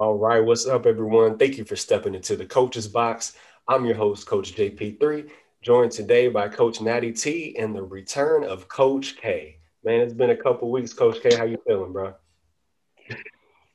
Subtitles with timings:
[0.00, 1.38] All right, what's up, everyone?
[1.38, 3.32] Thank you for stepping into the coach's box.
[3.66, 5.28] I'm your host, Coach JP3,
[5.60, 9.58] joined today by Coach Natty T and the return of Coach K.
[9.82, 11.34] Man, it's been a couple weeks, Coach K.
[11.34, 12.14] How you feeling, bro?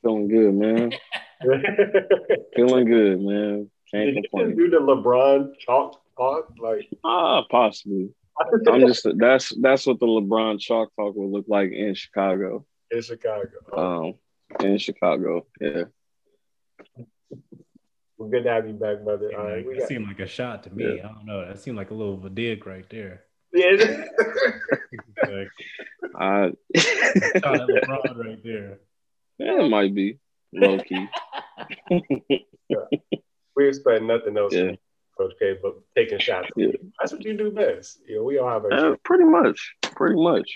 [0.00, 0.92] Feeling good, man.
[2.56, 3.70] feeling good, man.
[3.92, 4.56] Can't Did complain.
[4.56, 8.08] You do the LeBron chalk talk, like ah, possibly.
[8.66, 12.64] I'm just that's that's what the LeBron chalk talk would look like in Chicago.
[12.90, 13.50] In Chicago.
[13.76, 14.14] Um,
[14.66, 15.82] in Chicago, yeah.
[18.16, 19.30] Well, good to have you back, brother.
[19.30, 19.88] Yeah, that got...
[19.88, 20.84] seemed like a shot to me.
[20.84, 21.08] Yeah.
[21.08, 21.46] I don't know.
[21.46, 23.24] That seemed like a little of a dig right there.
[23.52, 23.70] Yeah.
[25.22, 25.48] like,
[26.18, 28.78] uh, shot at LeBron right there.
[29.38, 30.18] Yeah, it might be
[30.52, 31.08] low key.
[31.90, 32.78] yeah.
[33.56, 34.72] We expect nothing else, yeah.
[35.18, 36.48] Coach K, but taking shots.
[36.56, 36.68] Yeah.
[36.98, 38.00] That's what you do best.
[38.08, 38.92] You know, we all have our.
[38.92, 39.74] Uh, pretty much.
[39.82, 40.50] Pretty much.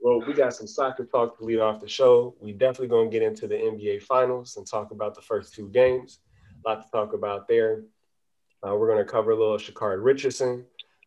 [0.00, 2.34] Well, we got some soccer talk to lead off the show.
[2.40, 6.20] We definitely to get into the NBA Finals and talk about the first two games.
[6.64, 7.84] A lot to talk about there.
[8.66, 10.64] Uh, we're to cover a little Sha'Carri Richardson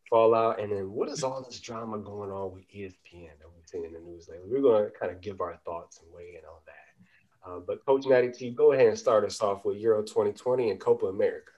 [0.09, 3.83] fallout, and then what is all this drama going on with ESPN that we've seen
[3.83, 4.45] in the news lately?
[4.47, 7.49] We're to kind of give our thoughts and weigh in on that.
[7.49, 10.79] Uh, but Coach Natty T, go ahead and start us off with Euro 2020 and
[10.79, 11.51] Copa America.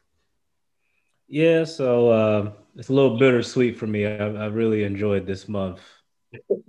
[1.27, 4.05] Yeah, so uh, it's a little bittersweet for me.
[4.05, 5.81] I, I really enjoyed this month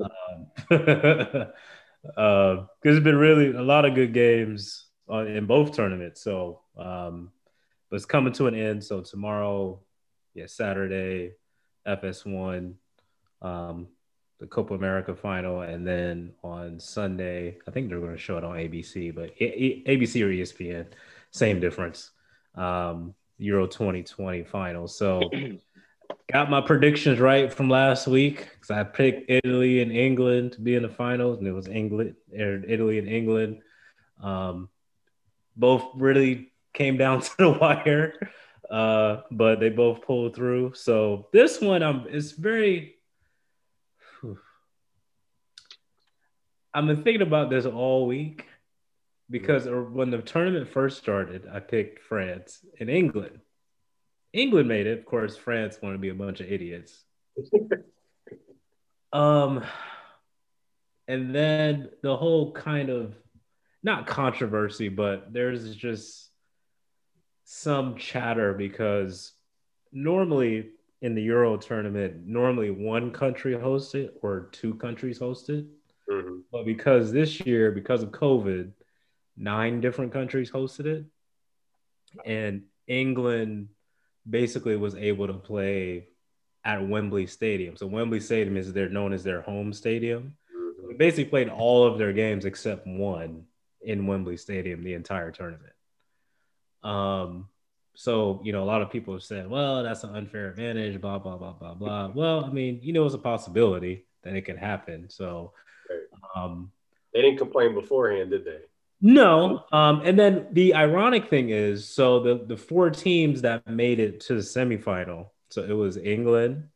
[0.01, 0.47] um,
[2.17, 6.23] uh, there's been really a lot of good games on, in both tournaments.
[6.23, 7.31] So, um,
[7.91, 8.85] but it's coming to an end.
[8.85, 9.81] So tomorrow,
[10.35, 11.33] yeah, Saturday,
[11.87, 12.75] FS1,
[13.43, 13.89] um,
[14.41, 18.45] the Copa America final, and then on Sunday, I think they're going to show it
[18.45, 20.87] on ABC, but ABC or ESPN,
[21.31, 22.11] same difference.
[22.55, 24.87] Um, Euro 2020 final.
[24.89, 25.31] So
[26.31, 30.75] got my predictions right from last week because I picked Italy and England to be
[30.75, 33.63] in the finals, and it was England, er, Italy and England.
[34.23, 34.69] Um,
[35.57, 38.15] both really came down to the wire,
[38.71, 40.75] uh, but they both pulled through.
[40.75, 42.97] So this one, I'm it's very.
[46.77, 48.47] I've been thinking about this all week
[49.31, 53.39] because when the tournament first started, I picked France and England
[54.35, 54.99] England made it.
[54.99, 57.05] Of course, France wanted to be a bunch of idiots.
[59.13, 59.65] um,
[61.07, 63.15] and then the whole kind of
[63.83, 66.31] not controversy, but there's just
[67.45, 69.33] some chatter because
[69.93, 75.65] normally in the Euro tournament, normally one country hosts it or two countries host it.
[76.11, 76.39] Mm-hmm.
[76.51, 78.73] But because this year, because of COVID,
[79.37, 81.05] nine different countries hosted it.
[82.25, 83.69] And England
[84.29, 86.09] basically was able to play
[86.65, 87.77] at Wembley Stadium.
[87.77, 90.37] So Wembley Stadium is they're known as their home stadium.
[90.55, 90.89] Mm-hmm.
[90.89, 93.45] They basically played all of their games except one
[93.83, 95.73] in Wembley Stadium the entire tournament.
[96.83, 97.49] Um,
[97.95, 101.19] so you know, a lot of people have said, "Well, that's an unfair advantage." Blah
[101.19, 102.11] blah blah blah blah.
[102.15, 105.09] Well, I mean, you know, it's a possibility that it could happen.
[105.11, 105.53] So,
[106.35, 106.73] um,
[107.13, 108.61] they didn't complain beforehand, did they?
[109.05, 109.67] No.
[109.71, 114.21] Um, and then the ironic thing is, so the the four teams that made it
[114.21, 116.69] to the semifinal, so it was England,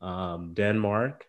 [0.00, 1.26] um, Denmark,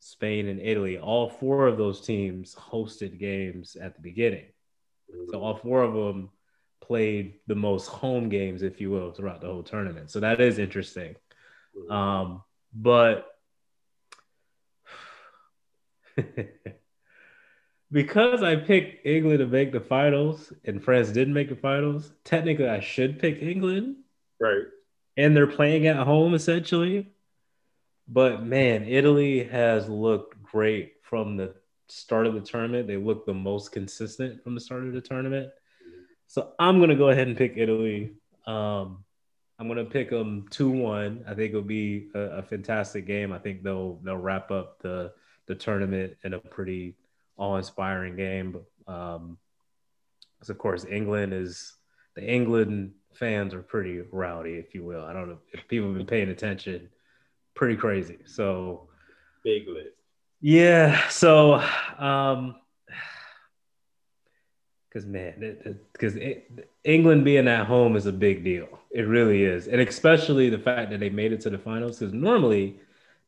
[0.00, 0.98] Spain, and Italy.
[0.98, 4.46] All four of those teams hosted games at the beginning.
[5.30, 6.30] So all four of them
[6.80, 10.10] played the most home games, if you will, throughout the whole tournament.
[10.10, 11.14] So that is interesting.
[11.88, 12.42] Um,
[12.74, 13.28] but
[17.94, 22.68] because I picked England to make the finals and France didn't make the finals, technically
[22.68, 23.98] I should pick England.
[24.40, 24.64] Right.
[25.16, 27.06] And they're playing at home essentially.
[28.08, 31.54] But man, Italy has looked great from the
[31.86, 32.88] start of the tournament.
[32.88, 35.50] They look the most consistent from the start of the tournament.
[36.26, 38.14] So I'm gonna go ahead and pick Italy.
[38.44, 39.04] Um,
[39.60, 41.24] I'm gonna pick them two one.
[41.28, 43.32] I think it'll be a, a fantastic game.
[43.32, 45.12] I think they'll they'll wrap up the
[45.46, 46.96] the tournament in a pretty
[47.36, 48.60] awe-inspiring game.
[48.86, 49.38] Um,
[50.44, 51.74] because of course England is
[52.16, 55.04] the England fans are pretty rowdy, if you will.
[55.04, 56.88] I don't know if people have been paying attention.
[57.54, 58.18] Pretty crazy.
[58.26, 58.88] So
[59.42, 59.96] big lit.
[60.40, 61.08] Yeah.
[61.08, 61.62] So
[61.98, 62.56] um
[64.88, 66.16] because man, because
[66.84, 68.68] England being at home is a big deal.
[68.92, 71.98] It really is, and especially the fact that they made it to the finals.
[71.98, 72.78] Because normally,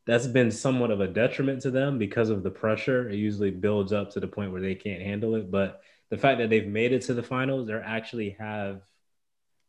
[0.07, 3.09] that's been somewhat of a detriment to them because of the pressure.
[3.09, 5.51] It usually builds up to the point where they can't handle it.
[5.51, 8.81] But the fact that they've made it to the finals, they actually have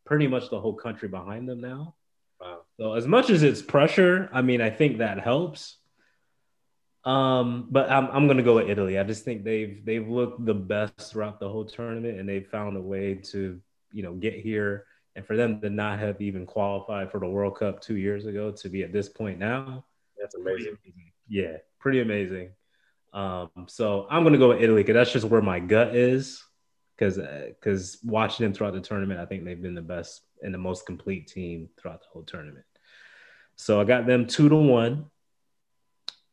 [0.06, 1.96] pretty much the whole country behind them now.
[2.40, 2.60] Wow.
[2.78, 5.76] So as much as it's pressure, I mean, I think that helps.
[7.04, 8.98] Um, but I'm I'm gonna go with Italy.
[8.98, 12.76] I just think they've they've looked the best throughout the whole tournament, and they've found
[12.76, 13.60] a way to
[13.92, 14.86] you know get here.
[15.16, 18.52] And for them to not have even qualified for the World Cup two years ago
[18.52, 19.84] to be at this point now,
[20.20, 20.76] that's amazing.
[20.82, 22.50] Pretty yeah, pretty amazing.
[23.12, 26.42] Um, so I'm gonna go with Italy because that's just where my gut is.
[26.96, 30.52] Because because uh, watching them throughout the tournament, I think they've been the best and
[30.52, 32.64] the most complete team throughout the whole tournament.
[33.56, 35.06] So I got them two to one.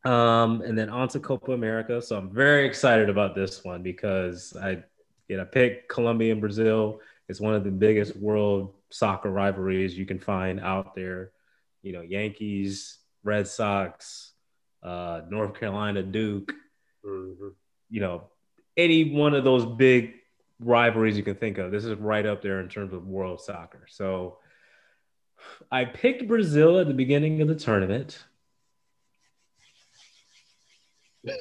[0.06, 2.00] Um, and then on to Copa America.
[2.02, 4.84] So I'm very excited about this one because I,
[5.28, 7.00] you know, picked Colombia and Brazil.
[7.28, 11.32] It's one of the biggest world soccer rivalries you can find out there.
[11.82, 14.32] You know, Yankees, Red Sox,
[14.84, 16.54] uh, North Carolina, Duke.
[17.06, 17.50] Mm-hmm.
[17.90, 18.30] You know,
[18.78, 20.14] any one of those big
[20.60, 21.72] rivalries you can think of.
[21.72, 23.88] This is right up there in terms of world soccer.
[23.90, 24.38] So
[25.72, 28.24] I picked Brazil at the beginning of the tournament.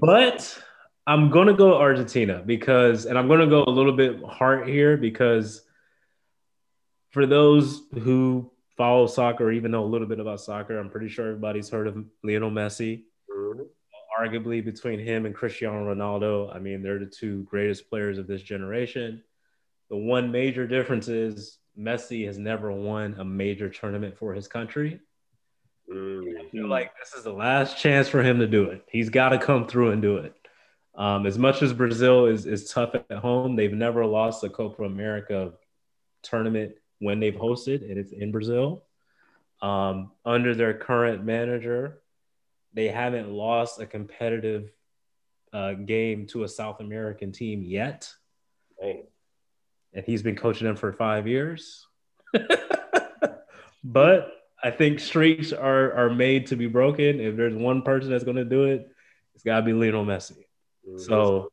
[0.00, 0.62] but
[1.06, 4.68] I'm going to go Argentina because, and I'm going to go a little bit hard
[4.68, 5.62] here because
[7.10, 11.28] for those who follow soccer even know a little bit about soccer, I'm pretty sure
[11.28, 13.04] everybody's heard of Lionel Messi.
[13.30, 13.62] Mm-hmm.
[14.20, 18.42] Arguably, between him and Cristiano Ronaldo, I mean, they're the two greatest players of this
[18.42, 19.22] generation.
[19.90, 25.00] The one major difference is Messi has never won a major tournament for his country.
[25.90, 26.46] Mm-hmm.
[26.46, 28.84] I feel like this is the last chance for him to do it.
[28.90, 30.34] He's got to come through and do it.
[30.94, 34.84] Um, as much as Brazil is, is tough at home, they've never lost a Copa
[34.84, 35.52] America
[36.22, 38.84] tournament when they've hosted, and it's in Brazil.
[39.60, 42.00] Um, under their current manager,
[42.74, 44.70] they haven't lost a competitive
[45.52, 48.12] uh, game to a South American team yet.
[48.80, 49.04] Dang.
[49.92, 51.86] And he's been coaching them for five years.
[53.84, 54.32] but
[54.62, 57.20] I think streaks are are made to be broken.
[57.20, 58.88] If there's one person that's going to do it,
[59.34, 60.44] it's got to be Lionel Messi.
[60.88, 60.98] Mm-hmm.
[60.98, 61.50] So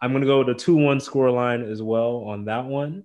[0.00, 3.04] I'm going to go with a two-one score line as well on that one,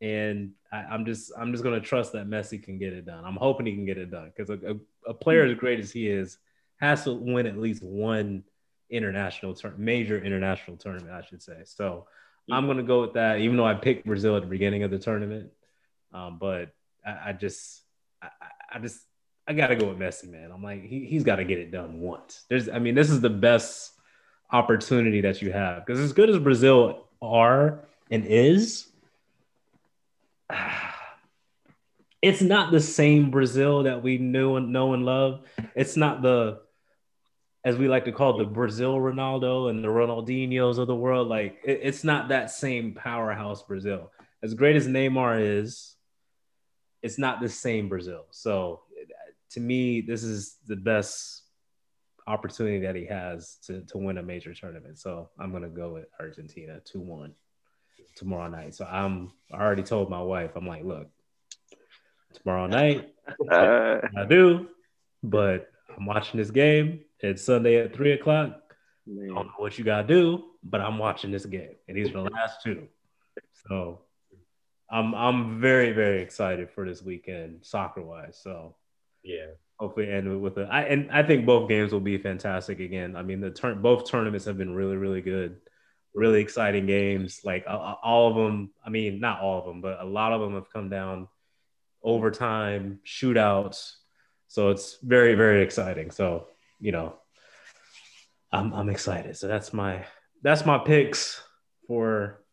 [0.00, 3.24] and I, am just I'm just going to trust that Messi can get it done.
[3.24, 5.92] I'm hoping he can get it done because a, a, a, player as great as
[5.92, 6.38] he is
[6.80, 8.42] has to win at least one
[8.90, 11.58] international tur- major international tournament, I should say.
[11.64, 12.06] So
[12.50, 14.90] I'm going to go with that, even though I picked Brazil at the beginning of
[14.90, 15.50] the tournament.
[16.12, 16.74] Um, but
[17.06, 17.82] I, I just
[18.20, 18.28] I,
[18.74, 19.00] I just
[19.46, 20.50] I gotta go with Messi, man.
[20.50, 22.44] I'm like, he, he's got to get it done once.
[22.48, 23.92] There's, I mean, this is the best
[24.50, 27.80] opportunity that you have because as good as Brazil are
[28.10, 28.88] and is,
[32.22, 35.42] it's not the same Brazil that we knew and know and love.
[35.74, 36.60] It's not the,
[37.64, 41.28] as we like to call it, the Brazil Ronaldo and the Ronaldinhos of the world.
[41.28, 44.10] Like, it, it's not that same powerhouse Brazil.
[44.42, 45.96] As great as Neymar is,
[47.02, 48.24] it's not the same Brazil.
[48.30, 48.80] So
[49.50, 51.42] to me, this is the best
[52.26, 54.98] opportunity that he has to, to win a major tournament.
[54.98, 57.32] So I'm gonna go with Argentina 2-1
[58.16, 58.74] tomorrow night.
[58.74, 61.08] So I'm I already told my wife, I'm like, look,
[62.34, 63.14] tomorrow night
[63.50, 64.68] I do,
[65.22, 67.00] but I'm watching this game.
[67.20, 68.60] It's Sunday at three o'clock.
[69.06, 69.30] Man.
[69.30, 71.74] I don't know what you gotta do, but I'm watching this game.
[71.88, 72.88] And these are the last two.
[73.68, 74.00] So
[74.90, 78.38] I'm I'm very very excited for this weekend soccer wise.
[78.42, 78.76] So
[79.22, 79.46] yeah,
[79.78, 83.16] hopefully end with a I and I think both games will be fantastic again.
[83.16, 85.56] I mean the turn both tournaments have been really really good,
[86.14, 87.40] really exciting games.
[87.44, 88.70] Like uh, all of them.
[88.84, 91.28] I mean not all of them, but a lot of them have come down
[92.02, 93.92] overtime shootouts.
[94.48, 96.10] So it's very very exciting.
[96.10, 96.48] So
[96.80, 97.16] you know,
[98.52, 99.36] I'm I'm excited.
[99.36, 100.04] So that's my
[100.42, 101.42] that's my picks
[101.86, 102.44] for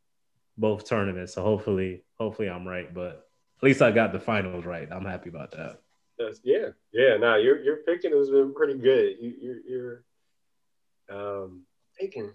[0.57, 1.33] both tournaments.
[1.33, 2.93] So hopefully, hopefully I'm right.
[2.93, 3.27] But
[3.57, 4.87] at least I got the finals right.
[4.91, 5.81] I'm happy about that.
[6.43, 7.17] Yeah, yeah.
[7.17, 9.17] Now your your picking has been pretty good.
[9.19, 10.03] You, you're you're
[11.09, 11.63] um
[11.99, 12.31] picking.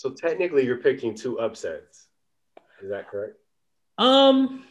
[0.00, 2.06] So technically, you're picking two upsets.
[2.82, 3.34] Is that correct?
[3.98, 4.64] Um.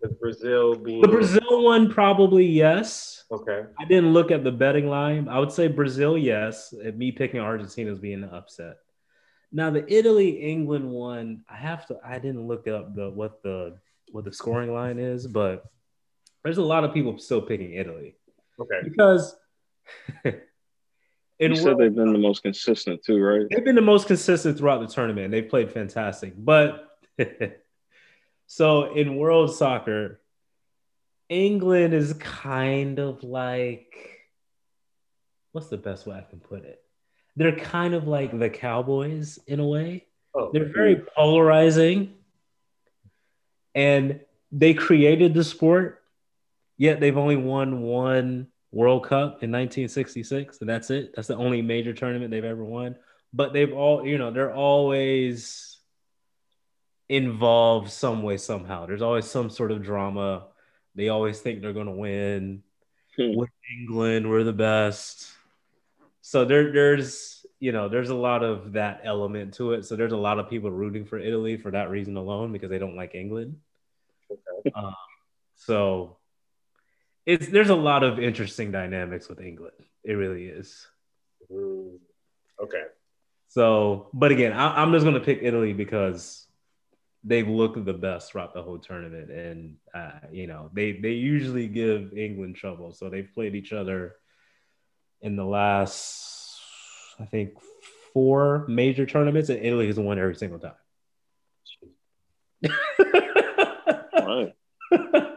[0.00, 3.24] The Brazil being the Brazil one probably yes.
[3.32, 3.64] Okay.
[3.80, 5.26] I didn't look at the betting line.
[5.28, 6.72] I would say Brazil, yes.
[6.72, 8.76] And Me picking Argentina as being the upset.
[9.50, 11.98] Now the Italy England one, I have to.
[12.06, 13.76] I didn't look up the what the
[14.12, 15.64] what the scoring line is, but
[16.44, 18.14] there's a lot of people still picking Italy.
[18.60, 18.82] Okay.
[18.84, 19.34] Because
[20.24, 20.40] in
[21.38, 23.46] you said they've been the most consistent too, right?
[23.50, 25.30] They've been the most consistent throughout the tournament.
[25.30, 26.98] They've played fantastic, but
[28.46, 30.20] so in world soccer,
[31.28, 34.18] England is kind of like
[35.52, 36.80] what's the best way I can put it?
[37.36, 40.06] They're kind of like the Cowboys in a way.
[40.34, 42.14] Oh, They're very polarizing.
[43.74, 46.02] And they created the sport,
[46.76, 51.14] yet they've only won one World Cup in 1966, and that's it.
[51.14, 52.96] That's the only major tournament they've ever won.
[53.32, 55.78] But they've all, you know, they're always
[57.08, 58.86] involved some way somehow.
[58.86, 60.46] There's always some sort of drama.
[60.94, 62.62] They always think they're going to win.
[63.16, 63.34] Hmm.
[63.34, 65.30] With England, we're the best.
[66.20, 69.86] So there, there's, you know, there's a lot of that element to it.
[69.86, 72.78] So there's a lot of people rooting for Italy for that reason alone because they
[72.78, 73.56] don't like England.
[74.30, 74.70] Okay.
[74.74, 74.94] Um,
[75.56, 76.17] so
[77.28, 79.76] it's there's a lot of interesting dynamics with England.
[80.02, 80.86] It really is.
[81.52, 81.98] Mm,
[82.62, 82.84] okay.
[83.48, 86.46] So, but again, I, I'm just going to pick Italy because
[87.22, 91.68] they've looked the best throughout the whole tournament, and uh, you know they they usually
[91.68, 92.94] give England trouble.
[92.94, 94.16] So they've played each other
[95.20, 96.58] in the last,
[97.20, 97.58] I think,
[98.14, 100.72] four major tournaments, and Italy has won every single time.
[104.28, 104.52] Right.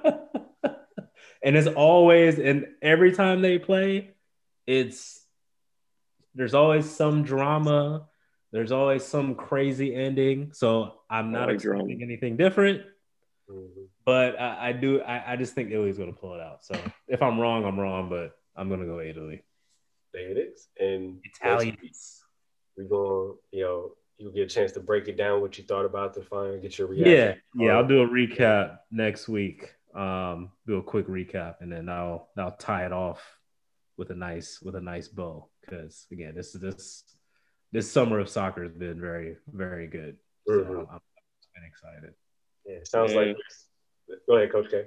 [1.44, 4.12] and it's always and every time they play,
[4.68, 5.26] it's
[6.36, 8.08] there's always some drama.
[8.52, 10.52] There's always some crazy ending.
[10.54, 12.04] So I'm not like expecting drama.
[12.04, 12.82] anything different,
[13.50, 13.88] Mhm.
[14.06, 15.02] but I, I do.
[15.02, 16.64] I, I just think Italy's going to pull it out.
[16.66, 16.76] So
[17.08, 18.10] if I'm wrong, I'm wrong.
[18.10, 19.44] But I'm going to go Italy.
[20.14, 20.68] There it is.
[20.78, 22.22] And Italians.
[22.78, 25.86] we're going, you know, you'll get a chance to break it down what you thought
[25.86, 27.12] about the final, get your reaction.
[27.14, 27.42] Yeah, reaction.
[27.56, 27.72] yeah.
[27.78, 29.74] I'll do a recap next week.
[29.94, 33.22] Um, do a quick recap, and then I'll I'll tie it off
[33.98, 35.50] with a nice with a nice bow.
[35.62, 37.04] Because again, this is this
[37.72, 40.18] this summer of soccer has been very very good.
[40.48, 40.80] So Mhm.
[40.90, 41.00] I'm,
[41.58, 42.14] I'm excited.
[42.66, 43.20] Yeah, sounds Yeah.
[43.20, 43.38] like.
[44.28, 44.86] Go ahead, Coach K.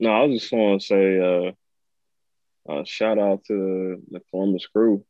[0.00, 1.52] No, I was just want to say uh,
[2.72, 5.04] uh, shout out to the Columbus Crew.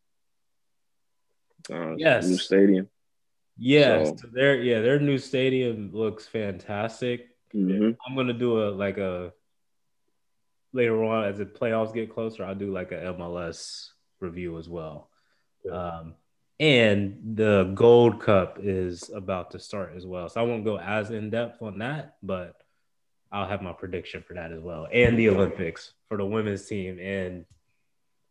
[1.73, 2.29] Uh, Yes.
[2.29, 2.89] New stadium.
[3.57, 7.34] Yes, So- their yeah their new stadium looks fantastic.
[7.55, 9.33] Hmm I'm gonna do a like a
[10.73, 12.45] later on as the playoffs get closer.
[12.45, 15.09] I'll do like a MLS review as well.
[15.65, 15.73] Yeah.
[15.73, 16.15] Um,
[16.61, 21.11] and the Gold Cup is about to start as well, so I won't go as
[21.11, 22.57] in depth on that, but
[23.33, 26.99] I'll have my prediction for that as well, and the Olympics for the women's team
[27.01, 27.45] and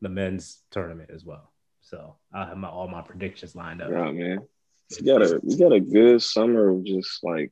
[0.01, 1.51] the men's tournament as well.
[1.81, 3.91] So I'll have my all my predictions lined up.
[3.91, 4.39] Yeah, man.
[4.99, 7.51] We got a we got a good summer of just like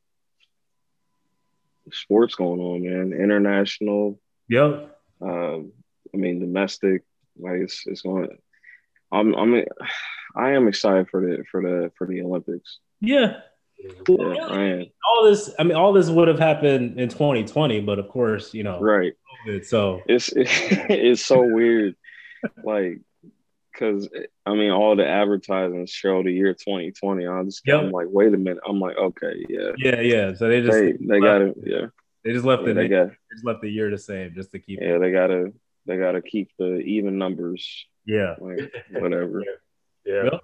[1.91, 3.13] sports going on, man.
[3.19, 4.19] International,
[4.50, 4.97] Yep.
[5.21, 5.71] um,
[6.13, 7.03] I mean domestic.
[7.39, 8.29] Like it's it's going.
[9.11, 9.63] I'm I'm
[10.35, 12.79] I am excited for the for the for the Olympics.
[13.00, 13.38] Yeah.
[14.07, 14.85] Yeah, I am.
[15.09, 18.61] all this i mean all this would have happened in 2020 but of course you
[18.63, 19.13] know Right.
[19.47, 21.95] COVID, so It's it's so weird,
[22.63, 23.00] like,
[23.81, 24.07] cause
[24.45, 27.25] I mean, all the advertisements show the year 2020.
[27.27, 27.79] I just Yep.
[27.79, 28.63] I'm like, wait a minute.
[28.67, 31.55] I'm like, okay, yeah, yeah yeah so they just they they got it.
[31.63, 31.85] yeah,
[32.23, 34.51] they just left yeah it they they got just left the year the same just
[34.51, 35.51] to keep yeah they gotta
[35.88, 39.43] they gotta keep the even numbers, yeah like whatever.
[40.05, 40.23] Yeah.
[40.23, 40.41] Yep.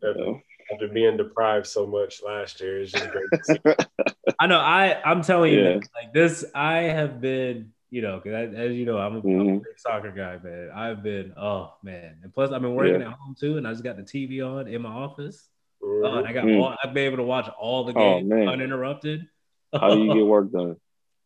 [0.00, 0.44] Definitely.
[0.72, 3.58] After being deprived so much last year, it's just great to see.
[4.40, 5.68] i know i i'm telling you Yeah.
[5.70, 9.24] man, like this i have been you know because as you know I'm a, I'm
[9.24, 9.58] a Mhm.
[9.62, 13.08] big soccer guy man i've been oh man and plus i've been working Yeah.
[13.08, 15.48] at home too and i just got the tv on in my office
[15.82, 16.04] Mhm.
[16.04, 16.58] oh, and i got Mm.
[16.60, 18.48] all i've been able to watch all the Oh, games man.
[18.48, 19.26] uninterrupted
[19.72, 20.76] How do you get work done?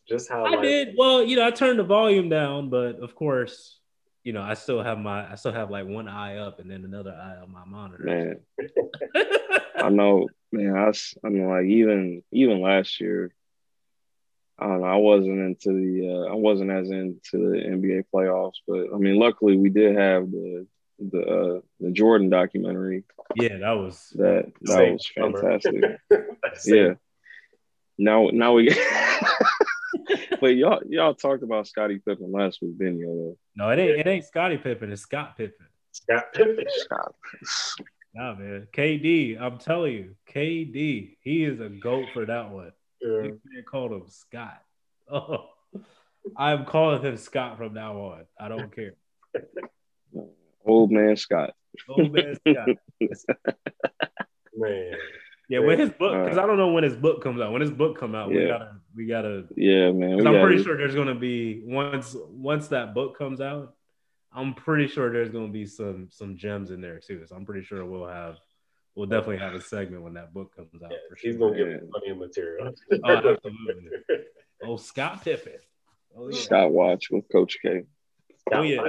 [0.08, 0.94] just how I like, did.
[0.98, 3.78] Well, you know, I turned the volume down, but of course,
[4.24, 6.84] you know, I still have my I still have like one eye up and then
[6.84, 8.02] another eye on my monitor.
[8.04, 8.40] Man,
[9.76, 10.76] I know, man.
[10.76, 13.32] I, s- I mean, like even even last year,
[14.58, 14.86] I don't know.
[14.86, 16.26] I wasn't into the.
[16.28, 20.30] Uh, I wasn't as into the NBA playoffs, but I mean, luckily we did have
[20.30, 20.66] the
[20.98, 23.04] the uh, the Jordan documentary.
[23.34, 25.98] yeah, that was That that Same was fantastic.
[26.64, 26.94] Yeah.
[27.98, 28.68] Now now we.
[30.40, 33.36] but y'all y'all talked about Scottie Pippen last week, didn't you?
[33.56, 35.66] no, it ain't it ain't Scottie Pippen, it's Scott Pippen.
[35.92, 36.64] Scott Pippen.
[36.68, 37.14] Scott.
[38.14, 38.68] Nah, man.
[38.74, 42.72] KD, I'm telling you, KD, he is a goat for that one.
[43.02, 43.22] Yeah.
[43.22, 44.62] This man called him Scott.
[45.10, 45.48] Oh,
[46.36, 48.24] I'm calling him Scott from now on.
[48.40, 48.94] I don't care.
[50.64, 51.54] Old man Scott.
[51.88, 52.68] Old man Scott.
[54.56, 54.92] Man.
[55.48, 57.52] Yeah, when his book, because I don't know when his book comes out.
[57.52, 60.10] When his book come out, we gotta we gotta Yeah, man.
[60.12, 63.74] Because I'm gotta- pretty sure there's gonna be once once that book comes out,
[64.32, 67.26] I'm pretty sure there's gonna be some some gems in there too.
[67.26, 68.36] So I'm pretty sure we'll have
[68.94, 71.68] we'll definitely have a segment when that book comes out Yeah, for he's gonna give
[71.68, 72.72] us plenty of material.
[73.04, 73.90] Oh, absolutely.
[74.62, 75.54] Oh, Scott Pippen.
[76.16, 76.40] Oh yeah.
[76.40, 77.84] Scott Watch with Coach K.
[78.52, 78.82] Oh yeah.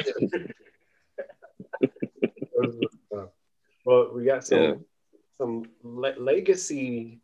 [3.86, 4.74] well, we got some Yeah.
[5.38, 7.20] some le- legacy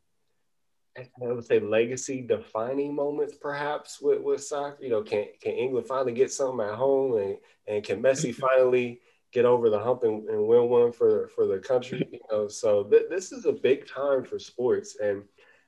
[0.98, 4.84] I would say legacy defining moments perhaps with, with soccer.
[4.84, 9.00] You know, can can England finally get something at home and, and can Messi finally
[9.32, 12.08] get over the hump and, and win one for for the country?
[12.12, 15.24] You know, so th- this is a big time for sports and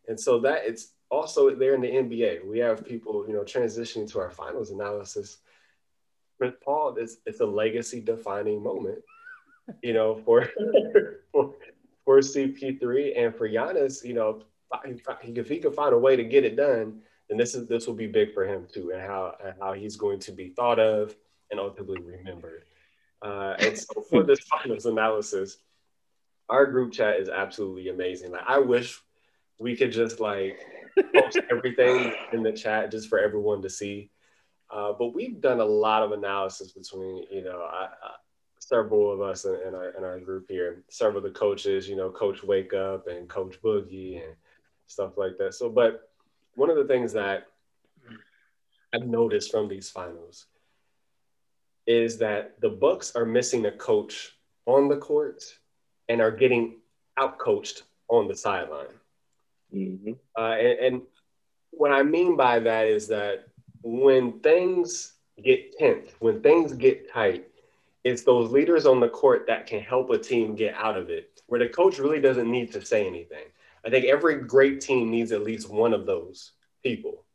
[0.08, 2.46] and so that it's also there in the NBA.
[2.46, 5.38] We have people, you know, transitioning to our finals analysis.
[6.39, 9.00] With Paul, it's it's a legacy defining moment,
[9.84, 10.50] you know, for
[11.32, 11.53] for,
[12.06, 14.44] for CP3 and for Giannis, you know,
[15.24, 17.94] if he could find a way to get it done, then this is this will
[17.94, 21.15] be big for him too, and how and how he's going to be thought of
[21.51, 22.63] and ultimately remembered.
[23.22, 25.58] Uh, and so for this finals analysis,
[26.50, 28.32] our group chat is absolutely amazing.
[28.32, 29.00] Like I wish
[29.60, 30.60] we could just like
[31.16, 34.10] post everything in the chat just for everyone to see.
[34.70, 38.12] Uh, but we've done a lot of analysis between you know I, I,
[38.60, 41.96] several of us in, in, our in our group here, several of the coaches, you
[41.96, 44.36] know, Coach Wake Up and Coach Boogie and
[44.88, 45.54] stuff like that.
[45.54, 46.10] So, but
[46.56, 47.48] one of the things that
[48.94, 50.48] I've noticed from these finals
[52.00, 54.15] is that the Bucks are missing a coach
[54.65, 55.43] on the court
[56.07, 56.63] and are getting
[57.17, 58.95] outcoached on the sideline.
[59.74, 60.13] Mm-hmm.
[60.38, 61.01] Uh, and, and
[61.71, 63.48] what I mean by that is that
[63.83, 67.48] when things get tense, when things get tight,
[68.03, 71.41] it's those leaders on the court that can help a team get out of it,
[71.48, 73.45] where the coach really doesn't need to say anything.
[73.86, 76.51] I think every great team needs at least one of those
[76.83, 77.25] people.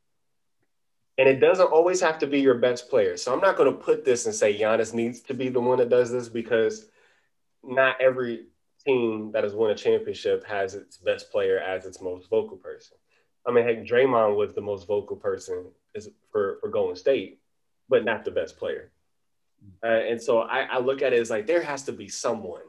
[1.18, 3.16] And it doesn't always have to be your best player.
[3.16, 5.78] So I'm not going to put this and say Giannis needs to be the one
[5.78, 6.86] that does this because
[7.64, 8.46] not every
[8.84, 12.96] team that has won a championship has its best player as its most vocal person.
[13.46, 15.66] I mean, heck, Draymond was the most vocal person
[16.30, 17.40] for, for Golden State,
[17.88, 18.90] but not the best player.
[19.82, 22.62] Uh, and so I, I look at it as like there has to be someone.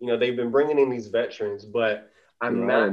[0.00, 2.92] You know, they've been bringing in these veterans, but I'm not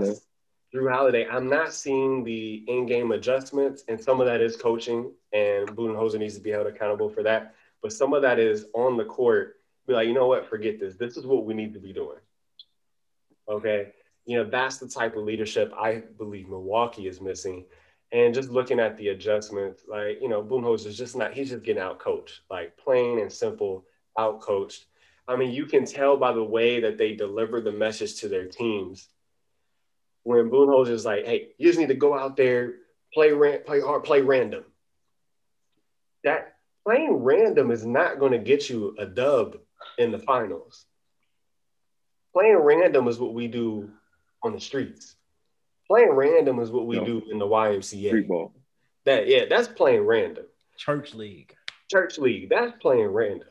[0.73, 5.67] Jrue Holiday, I'm not seeing the in-game adjustments, and some of that is coaching, and
[5.69, 7.55] Budenholzer needs to be held accountable for that.
[7.81, 9.55] But some of that is on the court.
[9.87, 10.47] Be like, you know what?
[10.47, 10.95] Forget this.
[10.95, 12.19] This is what we need to be doing.
[13.49, 13.93] Okay,
[14.25, 17.65] you know that's the type of leadership I believe Milwaukee is missing.
[18.11, 21.33] And just looking at the adjustments, like you know, Budenholzer is just not.
[21.33, 23.85] He's just getting out coached, like plain and simple,
[24.19, 24.85] out coached.
[25.27, 28.45] I mean, you can tell by the way that they deliver the message to their
[28.45, 29.09] teams
[30.23, 32.73] when Budenholzer is like, hey, you just need to go out there,
[33.13, 34.63] play ran- play hard, play random.
[36.23, 36.55] That
[36.85, 39.57] playing random is not going to get you a dub
[39.97, 40.85] in the finals.
[42.33, 43.89] Playing random is what we do
[44.43, 45.15] on the streets.
[45.87, 47.05] Playing random is what we no.
[47.05, 48.09] do in the YMCA.
[48.09, 48.53] Street ball.
[49.05, 50.45] That yeah, that's playing random.
[50.77, 51.55] Church league.
[51.89, 52.49] Church league.
[52.49, 53.47] That's playing random.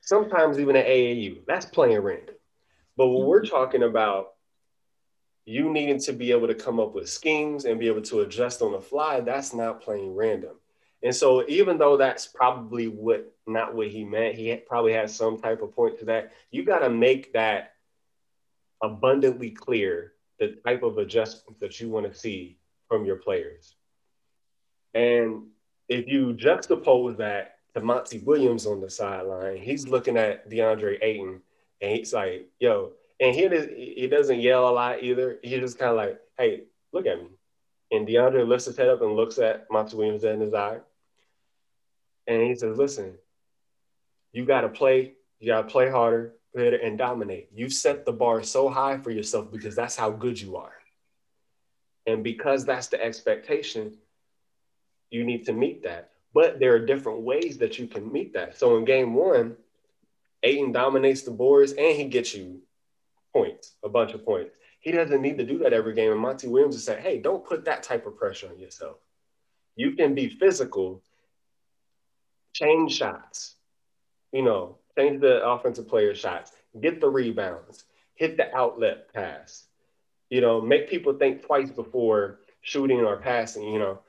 [0.00, 2.34] Sometimes even at AAU, that's playing random.
[2.96, 4.32] But what we're talking about
[5.44, 8.62] you needing to be able to come up with schemes and be able to adjust
[8.62, 10.56] on the fly, that's not playing random.
[11.02, 15.40] And so even though that's probably what not what he meant, he probably has some
[15.40, 16.32] type of point to that.
[16.50, 17.72] You got to make that
[18.80, 23.74] abundantly clear the type of adjustments that you want to see from your players.
[24.94, 25.46] And
[25.88, 31.40] if you juxtapose that to Monty Williams on the sideline, he's looking at DeAndre Ayton
[31.80, 32.92] and he's like, yo,
[33.22, 35.38] and he he doesn't yell a lot either.
[35.42, 37.28] He's just kind of like, "Hey, look at me."
[37.92, 40.80] And DeAndre lifts his head up and looks at Monty Williams in his eye,
[42.26, 43.16] and he says, "Listen,
[44.32, 45.12] you got to play.
[45.38, 47.48] You got to play harder, better, and dominate.
[47.54, 50.74] You've set the bar so high for yourself because that's how good you are,
[52.06, 53.98] and because that's the expectation,
[55.10, 56.10] you need to meet that.
[56.34, 58.58] But there are different ways that you can meet that.
[58.58, 59.56] So in game one,
[60.42, 62.62] Ayton dominates the boards and he gets you
[63.62, 64.56] points, a bunch of points.
[64.80, 66.12] He doesn't need to do that every game.
[66.12, 68.96] And Monty Williams is saying, hey, don't put that type of pressure on yourself.
[69.76, 71.02] You can be physical,
[72.52, 73.54] change shots,
[74.32, 79.64] you know, change the offensive player shots, get the rebounds, hit the outlet pass,
[80.30, 84.00] you know, make people think twice before shooting or passing, you know,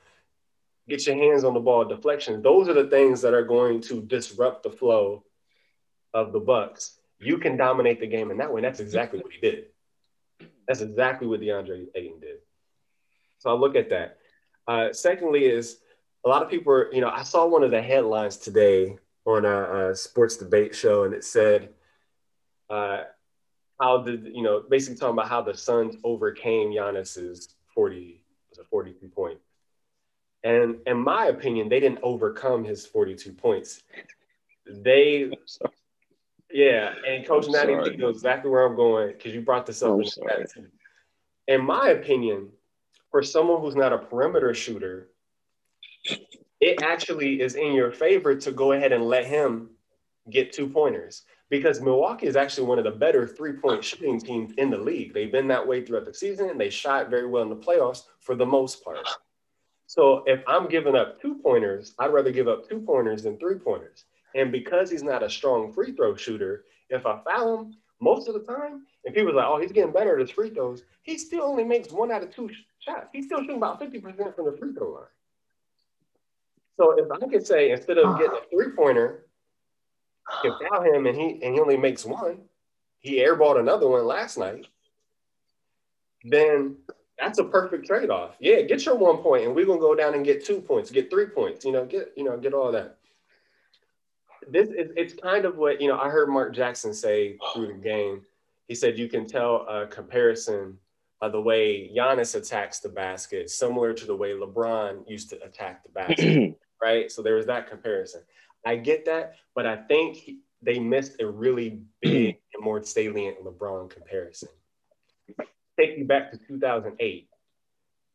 [0.90, 2.42] get your hands on the ball, deflection.
[2.42, 5.24] Those are the things that are going to disrupt the flow
[6.14, 8.60] of the Bucks you can dominate the game in that way.
[8.60, 9.66] And that's exactly what he did.
[10.68, 12.38] That's exactly what DeAndre Ayton did.
[13.40, 14.18] So I look at that.
[14.68, 15.78] Uh, secondly, is
[16.26, 19.46] a lot of people are, you know, I saw one of the headlines today on
[19.46, 21.70] a, a sports debate show, and it said,
[22.70, 23.04] uh,
[23.80, 28.64] how did, you know, basically talking about how the Suns overcame Giannis's 40, was a
[28.64, 29.40] 42 point.
[30.44, 33.82] And in my opinion, they didn't overcome his 42 points.
[34.66, 35.32] They
[36.54, 40.00] yeah, and Coach Natty knows exactly where I'm going because you brought this up.
[40.00, 40.68] In,
[41.48, 42.50] in my opinion,
[43.12, 45.10] for someone who's not a perimeter shooter,
[46.62, 49.72] it actually is in your favor to go ahead and let him
[50.30, 54.54] get two pointers because Milwaukee is actually one of the better three point shooting teams
[54.58, 55.14] in the league.
[55.14, 58.04] They've been that way throughout the season and they shot very well in the playoffs
[58.20, 59.08] for the most part.
[59.86, 63.60] So if I'm giving up two pointers, I'd rather give up two pointers than three
[63.60, 64.06] pointers.
[64.36, 68.34] And because he's not a strong free throw shooter, if I foul him most of
[68.34, 71.18] the time, and people are like, oh, he's getting better at his free throws, he
[71.18, 73.08] still only makes one out of two shots.
[73.14, 75.04] He's still shooting about 50% from the free throw line.
[76.78, 79.26] So if I could say instead of getting a three pointer,
[80.42, 82.40] can foul him and he and he only makes one,
[83.00, 84.68] he airballed another one last night,
[86.24, 86.78] then
[87.20, 88.36] that's a perfect trade-off.
[88.40, 91.12] Yeah, get your one point and we're gonna go down and get two points, get
[91.12, 92.98] three points, you know, get you know, get all that.
[94.50, 97.74] This is it's kind of what you know, I heard Mark Jackson say through the
[97.74, 98.22] game.
[98.68, 100.78] He said you can tell a comparison
[101.20, 105.84] by the way Giannis attacks the basket, similar to the way LeBron used to attack
[105.84, 106.58] the basket.
[106.84, 107.10] right?
[107.10, 108.22] So there was that comparison.
[108.66, 110.30] I get that, but I think
[110.62, 114.50] they missed a really big and more salient LeBron comparison.
[115.80, 117.30] Take you back to 2008,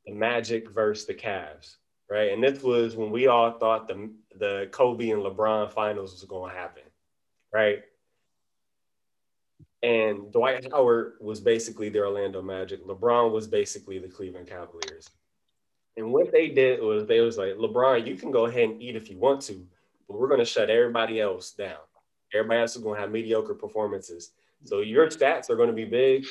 [0.06, 1.76] the Magic versus the Cavs,
[2.10, 2.32] right?
[2.32, 6.52] And this was when we all thought the the Kobe and LeBron finals was going
[6.52, 6.84] to happen,
[7.52, 7.80] right?
[9.82, 12.84] And Dwight Howard was basically the Orlando Magic.
[12.84, 15.08] LeBron was basically the Cleveland Cavaliers.
[15.96, 18.96] And what they did was they was like, LeBron, you can go ahead and eat
[18.96, 19.66] if you want to,
[20.06, 21.78] but we're going to shut everybody else down.
[22.32, 24.32] Everybody else is going to have mediocre performances.
[24.64, 26.26] So your stats are going to be big.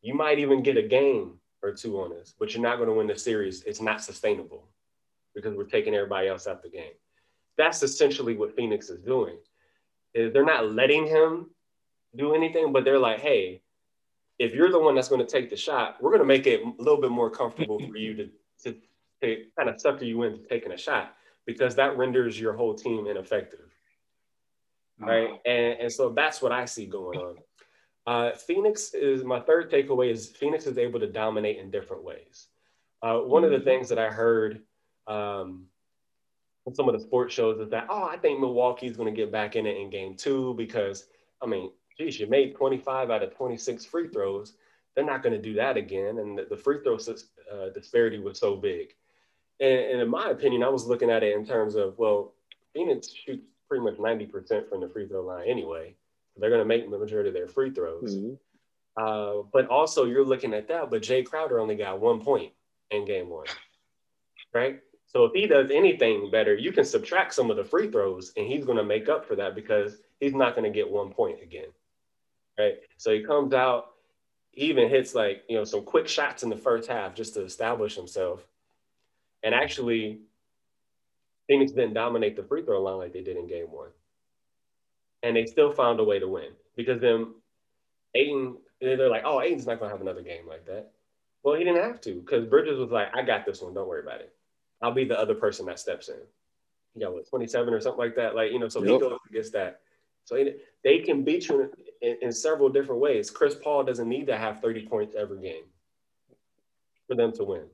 [0.00, 2.94] You might even get a game or two on us, but you're not going to
[2.94, 3.62] win the series.
[3.64, 4.68] It's not sustainable
[5.34, 6.92] because we're taking everybody else out the game.
[7.56, 9.36] That's essentially what Phoenix is doing.
[10.14, 11.50] They're not letting him
[12.16, 13.62] do anything, but they're like, hey,
[14.38, 16.62] if you're the one that's going to take the shot, we're going to make it
[16.62, 18.30] a little bit more comfortable for you to,
[18.64, 18.76] to,
[19.22, 21.14] to kind of sucker you into taking a shot
[21.46, 23.70] because that renders your whole team ineffective.
[24.98, 25.30] Right.
[25.30, 25.38] Uh-huh.
[25.46, 27.36] And, and so that's what I see going on.
[28.06, 32.48] Uh, Phoenix is my third takeaway is Phoenix is able to dominate in different ways.
[33.00, 33.64] Uh, one of the mm-hmm.
[33.64, 34.62] things that I heard
[35.06, 35.66] um,
[36.72, 39.56] some of the sports shows is that, oh, I think Milwaukee's going to get back
[39.56, 41.06] in it in game two because,
[41.42, 44.54] I mean, geez, you made 25 out of 26 free throws.
[44.94, 46.18] They're not going to do that again.
[46.18, 48.94] And the, the free throw uh, disparity was so big.
[49.60, 52.34] And, and, in my opinion, I was looking at it in terms of, well,
[52.74, 55.96] Phoenix shoots pretty much 90% from the free throw line anyway.
[56.36, 58.16] They're going to make the majority of their free throws.
[58.16, 58.34] Mm-hmm.
[58.96, 62.52] Uh, but also, you're looking at that, but Jae Crowder only got one point
[62.90, 63.46] in game one,
[64.52, 64.80] right?
[65.12, 68.46] So if he does anything better, you can subtract some of the free throws and
[68.46, 71.42] he's going to make up for that because he's not going to get one point
[71.42, 71.68] again,
[72.58, 72.76] right?
[72.96, 73.90] So he comes out,
[74.52, 77.44] he even hits like, you know, some quick shots in the first half just to
[77.44, 78.46] establish himself.
[79.42, 80.20] And actually,
[81.46, 83.90] Phoenix didn't dominate the free throw line like they did in game one.
[85.22, 87.34] And they still found a way to win because then
[88.14, 90.90] Ayton, they're like, oh, Ayton's not going to have another game like that.
[91.42, 93.74] Well, he didn't have to because Bridges was like, I got this one.
[93.74, 94.34] Don't worry about it.
[94.82, 96.16] I'll be the other person that steps in.
[96.94, 98.34] You what, 27 or something like that.
[98.34, 98.92] Like, you know, so yep.
[98.92, 99.80] he goes against that.
[100.24, 100.44] So
[100.84, 103.30] they can beat you in, in, in, several different ways.
[103.30, 105.64] Chris Paul doesn't need to have 30 points every game
[107.08, 107.64] for them to win.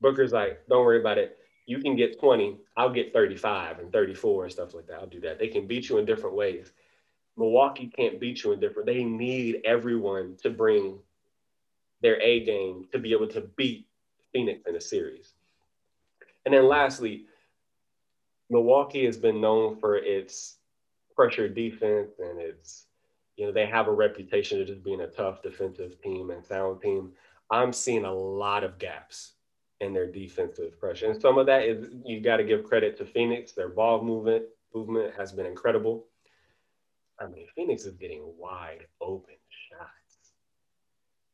[0.00, 1.38] Booker's like, don't worry about it.
[1.66, 5.00] You can get 20, I'll get 35 and 34 and stuff like that.
[5.00, 5.38] I'll do that.
[5.38, 6.72] They can beat you in different ways.
[7.36, 8.86] Milwaukee can't beat you in different.
[8.86, 10.98] They need everyone to bring
[12.02, 13.86] their A game to be able to beat
[14.32, 15.34] Phoenix in a series.
[16.46, 17.26] And then lastly,
[18.48, 20.58] Milwaukee has been known for its
[21.14, 22.86] pressure defense and its,
[23.36, 26.80] you know, they have a reputation of just being a tough defensive team and sound
[26.80, 27.12] team.
[27.50, 29.32] I'm seeing a lot of gaps
[29.80, 31.10] in their defensive pressure.
[31.10, 33.52] And some of that is you got to give credit to Phoenix.
[33.52, 36.06] Their ball movement movement has been incredible.
[37.20, 39.34] I mean, Phoenix is getting wide open.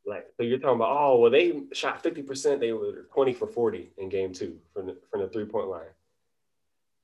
[0.05, 3.91] Like, so you're talking about, oh, well, they shot 50%, they were 20 for 40
[3.97, 5.81] in game two from the, from the three point line.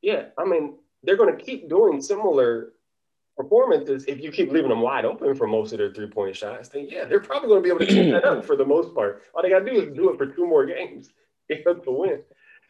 [0.02, 2.74] Yeah, I mean, they're going to keep doing similar
[3.38, 6.70] performances if you keep leaving them wide open for most of their three point shots.
[6.70, 8.94] Then, yeah, they're probably going to be able to keep that up for the most
[8.94, 9.24] part.
[9.34, 11.10] All they got to do is do it for two more games
[11.50, 12.22] to win.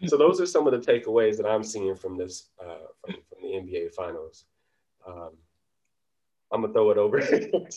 [0.08, 3.42] So those are some of the takeaways that I'm seeing from this uh, from, from,
[3.42, 4.46] the NBA Finals.
[5.06, 5.32] Um,
[6.52, 7.20] I'm gonna throw it over.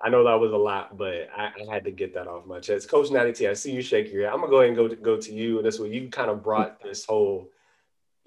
[0.00, 2.60] I know that was a lot, but I, I, had to get that off my
[2.60, 2.88] chest.
[2.88, 4.32] Coach Natty T, I see you shake your head.
[4.32, 5.56] I'm gonna go ahead and go to, go to you.
[5.56, 7.50] And this way, you kind of brought this whole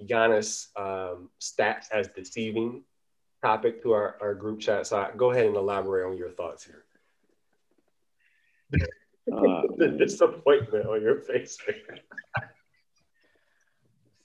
[0.04, 2.84] Giannis um, stats as deceiving
[3.42, 4.86] topic to our, our group chat.
[4.86, 6.84] So I, go ahead and elaborate on your thoughts here.
[9.34, 11.58] uh, the disappointment on your face.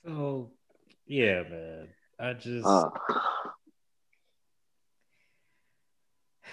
[0.05, 0.51] so,
[1.07, 1.89] yeah, man.
[2.19, 2.67] I just.
[2.67, 2.91] Uh.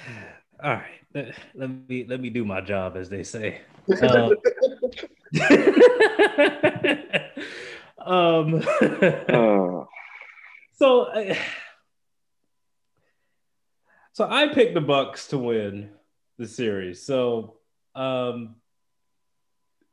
[0.64, 3.62] All right, let, me let me do my job, as they say.
[8.06, 8.64] Um, um
[9.30, 9.86] uh.
[10.74, 11.36] so uh,
[14.12, 15.90] so I picked the Bucks to win
[16.38, 17.02] the series.
[17.02, 17.56] So
[17.96, 18.56] um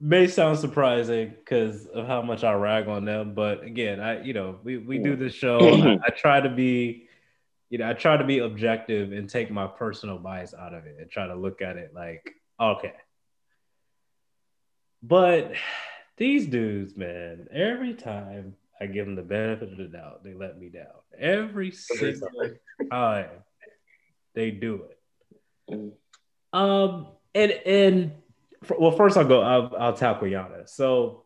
[0.00, 4.32] may sound surprising because of how much I rag on them, but again, I you
[4.32, 5.58] know we we do this show.
[5.60, 7.08] I, I, try to be,
[7.70, 10.96] you know, I try to be objective and take my personal bias out of it
[11.00, 12.30] and try to look at it like
[12.60, 12.94] okay.
[15.02, 15.52] But
[16.16, 20.58] these dudes, man, every time I give them the benefit of the doubt, they let
[20.58, 20.86] me down.
[21.18, 22.28] Every single
[22.90, 23.30] time
[24.34, 25.72] they do it.
[25.72, 25.92] Mm.
[26.52, 28.12] Um, and and
[28.78, 29.42] well, first I'll go.
[29.42, 30.70] I'll, I'll tackle Giannis.
[30.70, 31.24] So,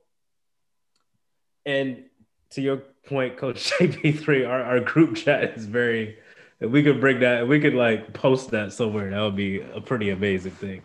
[1.64, 2.04] and
[2.50, 6.18] to your point, Coach JP3, our, our group chat is very.
[6.64, 9.10] If we could bring that, we could like post that somewhere.
[9.10, 10.82] That would be a pretty amazing thing.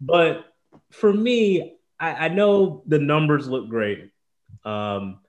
[0.00, 0.44] But
[0.90, 4.10] for me, I, I know the numbers look great.
[4.64, 5.20] Um,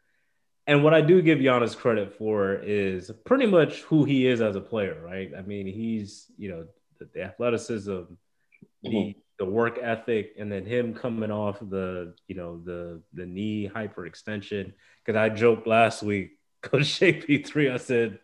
[0.67, 4.55] and what I do give Giannis credit for is pretty much who he is as
[4.55, 5.31] a player, right?
[5.35, 6.67] I mean, he's, you know,
[6.99, 8.89] the, the athleticism, mm-hmm.
[8.89, 13.71] the the work ethic, and then him coming off the, you know, the the knee
[13.73, 14.73] hyperextension.
[15.03, 18.19] Because I joked last week, Coach JP3, I said,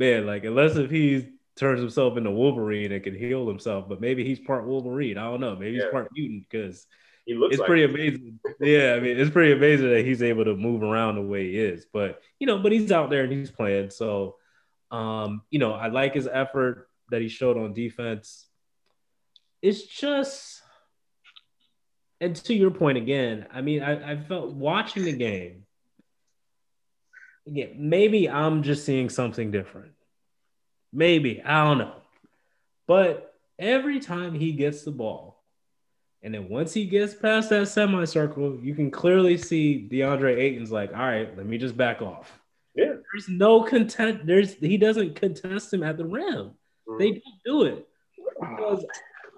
[0.00, 4.24] man, like unless if he turns himself into Wolverine and can heal himself, but maybe
[4.24, 5.18] he's part Wolverine.
[5.18, 5.54] I don't know.
[5.54, 5.84] Maybe yeah.
[5.84, 6.86] he's part mutant because
[7.26, 8.40] he looks it's like pretty amazing.
[8.60, 11.58] Yeah, I mean, it's pretty amazing that he's able to move around the way he
[11.58, 11.86] is.
[11.92, 13.90] But you know, but he's out there and he's playing.
[13.90, 14.36] So
[14.90, 18.46] um, you know, I like his effort that he showed on defense.
[19.62, 20.62] It's just
[22.20, 25.64] and to your point again, I mean, I, I felt watching the game.
[27.46, 29.92] Again, maybe I'm just seeing something different.
[30.92, 31.94] Maybe, I don't know.
[32.86, 35.42] But every time he gets the ball,
[36.22, 40.92] and then once he gets past that semicircle, you can clearly see DeAndre Ayton's like,
[40.92, 42.40] all right, let me just back off.
[42.74, 42.94] Yeah.
[43.12, 44.26] There's no content.
[44.26, 46.52] There's he doesn't contest him at the rim.
[46.88, 46.98] Mm-hmm.
[46.98, 47.88] They don't do it.
[48.38, 48.84] Because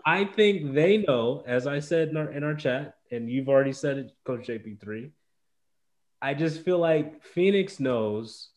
[0.05, 3.73] I think they know, as I said in our in our chat, and you've already
[3.73, 5.11] said it, Coach JP3.
[6.23, 8.49] I just feel like Phoenix knows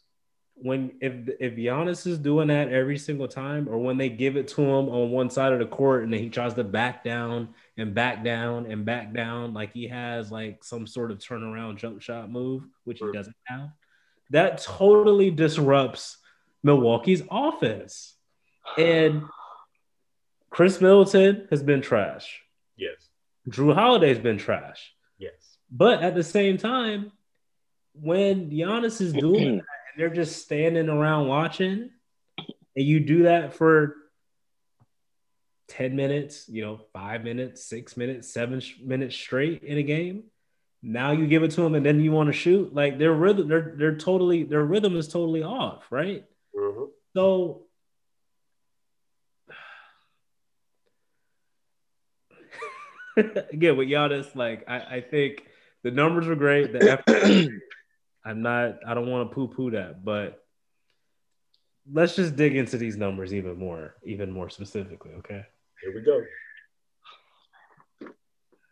[0.54, 4.48] when if if Giannis is doing that every single time, or when they give it
[4.50, 7.50] to him on one side of the court and then he tries to back down
[7.76, 12.02] and back down and back down, like he has like some sort of turnaround jump
[12.02, 13.70] shot move, which he doesn't have,
[14.30, 16.18] that totally disrupts
[16.64, 18.14] Milwaukee's offense.
[18.78, 19.24] And
[20.52, 22.42] Khris Middleton has been trash.
[22.78, 23.10] Yes.
[23.50, 24.94] Jrue Holiday's been trash.
[25.18, 25.58] Yes.
[25.70, 27.12] But at the same time,
[28.02, 31.90] when Giannis is doing that, and they're just standing around watching,
[32.38, 33.96] and you do that for
[35.70, 40.26] 10 minutes, you know, five minutes, six minutes, seven sh- minutes straight in a game.
[40.84, 42.74] Now you give it to them and then you want to shoot.
[42.74, 46.26] Like their rhythm, they're, they're totally, their rhythm is totally off, right?
[46.56, 46.84] Mm-hmm.
[47.16, 47.64] So
[53.52, 55.46] again, with Giannis, like I, I think
[55.84, 56.74] the numbers are great.
[56.74, 57.50] The effort,
[58.26, 58.80] I'm not.
[58.86, 60.44] I don't want to poo-poo that, but
[61.92, 65.12] let's just dig into these numbers even more, even more specifically.
[65.20, 65.44] Okay.
[65.82, 66.24] Here we go.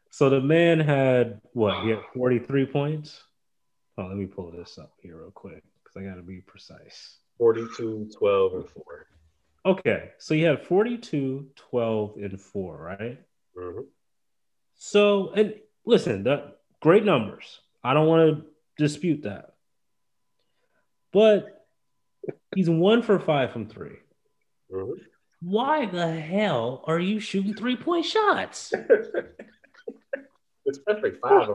[0.09, 1.83] So the man had what?
[1.83, 3.23] He had 43 points.
[3.97, 7.17] Oh, let me pull this up here real quick because I got to be precise.
[7.37, 9.07] 42, 12, and 4.
[9.65, 10.11] Okay.
[10.17, 13.19] So you had 42, 12, and 4, right?
[13.57, 13.81] Mm-hmm.
[14.75, 17.59] So, and listen, the great numbers.
[17.83, 18.45] I don't want to
[18.77, 19.53] dispute that.
[21.12, 21.65] But
[22.55, 23.89] he's one for five from 3
[24.71, 24.91] mm-hmm.
[25.41, 28.71] Why the hell are you shooting three point shots?
[30.69, 31.49] Especially five.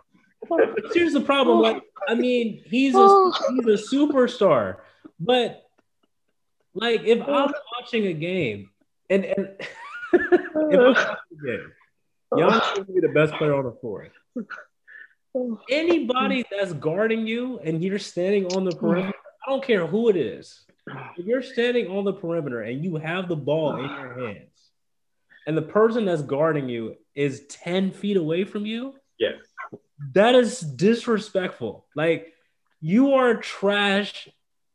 [0.92, 1.60] Here's the problem.
[1.60, 2.98] Like, I mean, he's a
[3.50, 4.76] he's a superstar,
[5.18, 5.64] but
[6.74, 7.50] like if I'm
[7.80, 8.68] watching a game
[9.08, 9.48] and and
[10.12, 11.72] if I'm watching a game,
[12.34, 14.08] Giannis is be the best player on the floor.
[15.70, 20.16] Anybody that's guarding you and you're standing on the perimeter, I don't care who it
[20.16, 20.60] is.
[21.16, 24.70] If you're standing on the perimeter and you have the ball in your hands,
[25.46, 29.36] and the person that's guarding you is 10 feet away from you, yes.
[30.14, 31.86] That is disrespectful.
[31.96, 32.32] Like
[32.80, 34.28] you are trash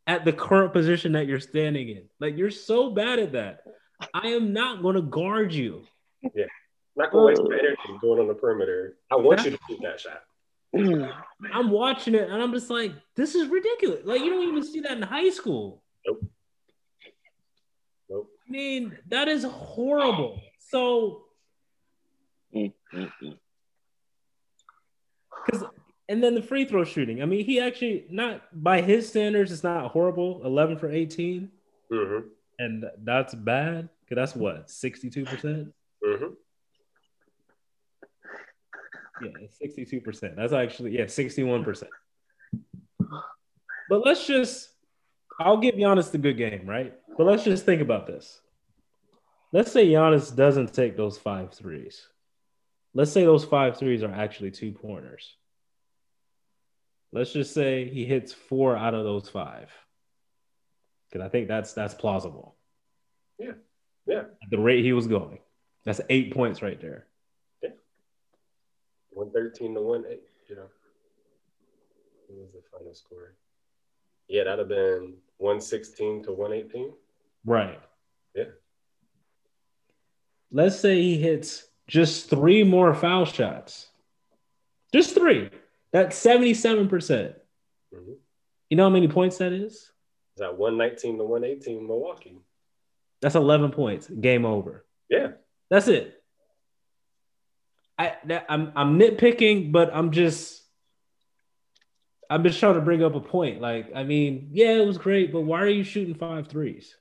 [0.06, 2.10] at the current position that you're standing in.
[2.20, 3.62] Like you're so bad at that.
[4.14, 5.84] I am not going to guard you.
[6.36, 6.46] Yeah.
[6.96, 8.98] not gonna waste my energy going on the perimeter.
[9.12, 10.24] I want you to shoot that shot.
[11.54, 14.02] I'm watching it and I'm just like, this is ridiculous.
[14.06, 15.84] Like you don't even see that in high school.
[16.06, 16.26] Nope.
[18.10, 18.30] Nope.
[18.48, 20.42] I mean, that is horrible.
[20.70, 21.26] So
[22.52, 22.72] because
[26.10, 27.22] and then the free throw shooting.
[27.22, 30.42] I mean, he actually not by his standards, it's not horrible.
[30.44, 31.50] 11 for 18.
[31.92, 32.28] Mm-hmm.
[32.60, 33.90] And that's bad.
[34.10, 35.26] Cause that's what, 62%?
[35.26, 36.34] percent Mm-hmm.
[39.22, 39.30] Yeah,
[39.62, 40.36] 62%.
[40.36, 41.84] That's actually, yeah, 61%.
[43.90, 44.70] But let's just,
[45.40, 46.94] I'll give Giannis the good game, right?
[47.18, 48.40] But let's just think about this.
[49.52, 52.08] Let's say Giannis doesn't take those five threes.
[52.96, 55.36] Let's say those five threes are actually two pointers.
[57.12, 59.72] Let's just say he hits four out of those five.
[61.10, 62.56] Because I think that's that's plausible.
[63.38, 63.54] Yeah.
[64.08, 64.24] Yeah.
[64.42, 65.40] At the rate he was going.
[65.86, 67.06] That's eight points right there.
[69.14, 70.70] 113 to 1 8, you know.
[72.28, 73.36] What was the final score?
[74.28, 76.94] Yeah, that'd have been 116 to 118.
[77.46, 77.80] Right.
[78.36, 78.44] Yeah.
[80.52, 83.88] Let's say he hits just three more foul shots.
[84.94, 85.50] Just three.
[85.92, 86.90] That's 77%.
[86.90, 87.36] percent
[87.94, 88.14] mm-hmm.
[88.70, 89.74] You know how many points that is?
[89.74, 89.92] Is
[90.38, 92.38] that 119 to 118 Milwaukee?
[93.22, 94.08] That's 11 points.
[94.08, 94.86] Game over.
[95.10, 95.32] Yeah.
[95.70, 96.23] That's it.
[97.98, 98.14] I
[98.50, 100.64] I'm I'm nitpicking, but I'm just
[102.30, 103.62] I'm just trying to bring up a point.
[103.62, 106.96] Like, I mean, yeah, it was great, but why are you shooting five threes?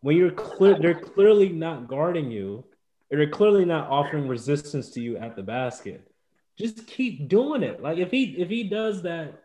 [0.00, 2.64] When you're clear, they're clearly not guarding you.
[3.10, 6.10] They're clearly not offering resistance to you at the basket.
[6.58, 7.82] Just keep doing it.
[7.82, 9.42] Like if he if he does that,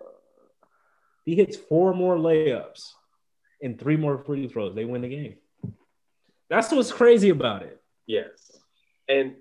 [1.25, 2.91] he hits four more layups
[3.62, 5.35] and three more free throws, they win the game.
[6.49, 7.81] That's what's crazy about it.
[8.07, 8.58] Yes.
[9.09, 9.33] And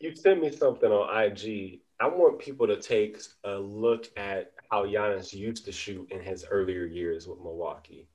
[0.00, 1.80] you sent me something on IG.
[2.00, 6.44] I want people to take a look at how Giannis used to shoot in his
[6.50, 8.08] earlier years with Milwaukee.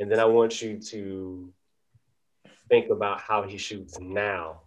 [0.00, 1.52] And then I want you to
[2.68, 4.60] think about how he shoots now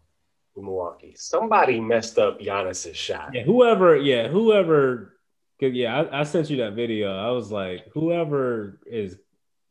[0.55, 1.13] with Milwaukee.
[1.17, 3.31] Somebody messed up Giannis's shot.
[3.33, 5.17] Yeah, whoever, yeah, whoever
[5.59, 7.15] yeah, I, I, sent you that video.
[7.15, 9.17] I was like, whoever is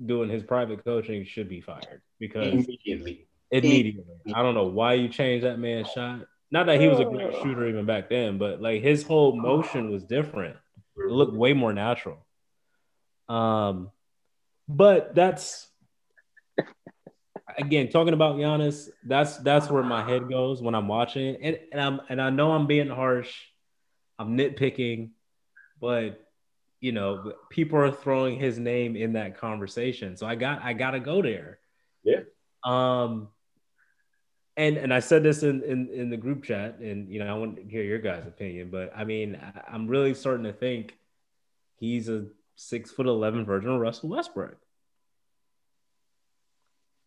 [0.05, 3.26] doing his private coaching should be fired because immediately.
[3.51, 4.05] Immediately.
[4.35, 6.27] I don't know why you changed that man's shot.
[6.51, 9.91] Not that he was a great shooter even back then, but like his whole motion
[9.91, 10.57] was different.
[10.97, 12.25] It looked way more natural.
[13.29, 13.91] Um,
[14.69, 15.69] but that's
[17.59, 18.89] again talking about Giannis.
[19.05, 22.53] That's that's where my head goes when I'm watching, and and I'm and I know
[22.53, 23.33] I'm being harsh.
[24.19, 25.11] I'm nitpicking,
[25.81, 26.27] but
[26.81, 30.93] you know people are throwing his name in that conversation, so I got I got
[30.93, 31.59] to go there.
[32.05, 32.21] Yeah.
[32.65, 33.29] Um,
[34.57, 37.39] and and I said this in, in in the group chat, and you know I
[37.39, 39.39] want to hear your guys' opinion, but I mean
[39.69, 40.97] I'm really starting to think
[41.77, 44.57] he's a six foot eleven version of Russell Westbrook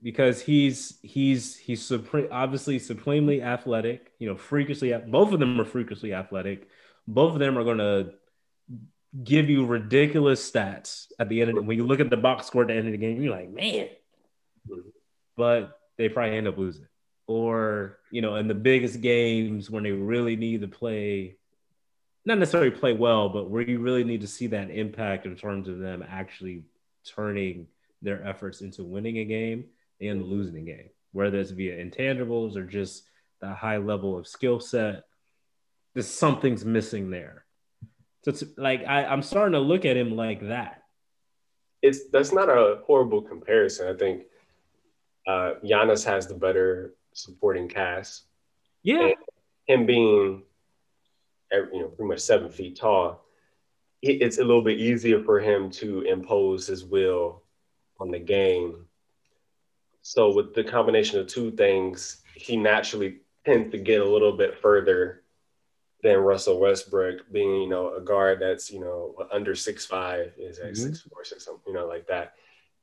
[0.01, 4.93] because he's he's he's supreme, obviously supremely athletic, you know, freakishly.
[5.07, 6.67] Both of them are freakishly athletic.
[7.07, 8.11] Both of them are going to
[9.23, 12.45] give you ridiculous stats at the end of the, when you look at the box
[12.45, 13.21] score at the end of the game.
[13.21, 13.87] You're like, man,
[14.69, 14.89] mm-hmm.
[15.35, 16.85] but they probably end up losing
[17.29, 21.35] or you know in the biggest games when they really need to play
[22.25, 25.67] not necessarily play well but where you really need to see that impact in terms
[25.67, 26.63] of them actually
[27.05, 27.67] turning
[28.01, 29.65] their efforts into winning a game
[30.01, 33.03] and losing a game whether it's via intangibles or just
[33.41, 35.03] that high level of skill set
[35.93, 37.45] there's something's missing there.
[38.23, 40.83] So it's like I, i'm starting to look at him like that.
[41.81, 43.87] It's that's not a horrible comparison.
[43.87, 44.23] I think
[45.27, 48.23] uh, Giannis has the better supporting cast.
[48.83, 49.07] Yeah.
[49.07, 49.15] And
[49.65, 50.43] him being,
[51.51, 53.25] you know, pretty much seven feet tall,
[54.01, 57.43] it's a little bit easier for him to impose his will
[57.99, 58.85] on the game.
[60.01, 64.57] So with the combination of two things, he naturally tends to get a little bit
[64.61, 65.23] further
[66.01, 70.59] than Russell Westbrook, being you know a guard that's you know under six five is
[70.59, 70.75] at mm-hmm.
[70.75, 72.33] six four six something you know like that,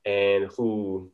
[0.05, 1.11] and who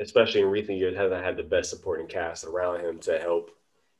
[0.00, 3.50] especially in recent years, hasn't had the best supporting cast around him to help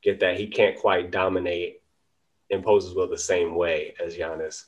[0.03, 0.38] get that.
[0.38, 1.80] He can't quite dominate
[2.51, 4.64] imposes will the same way as Giannis.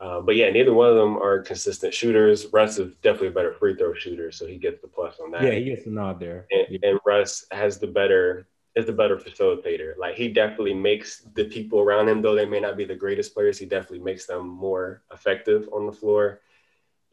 [0.00, 2.46] Uh, but yeah, neither one of them are consistent shooters.
[2.52, 5.42] Russ is definitely a better free throw shooter, so he gets the plus on that.
[5.42, 6.46] Yeah, he gets the nod there.
[6.50, 6.90] And, yeah.
[6.90, 9.96] and Russ has the better is the better facilitator.
[9.98, 13.34] Like he definitely makes the people around him, though they may not be the greatest
[13.34, 16.40] players, he definitely makes them more effective on the floor.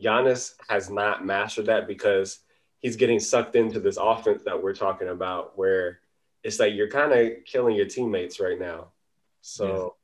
[0.02, 2.40] Giannis has not mastered that because
[2.82, 6.00] he's getting sucked into this offense that we're talking about where
[6.44, 8.90] it's like you're kind of killing your teammates right now.
[9.42, 9.96] So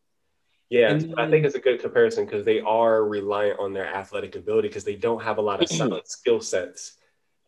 [0.70, 4.36] yeah, and, I think it's a good comparison because they are reliant on their athletic
[4.36, 5.78] ability because they don't have a lot of mm-hmm.
[5.78, 6.98] solid skill sets.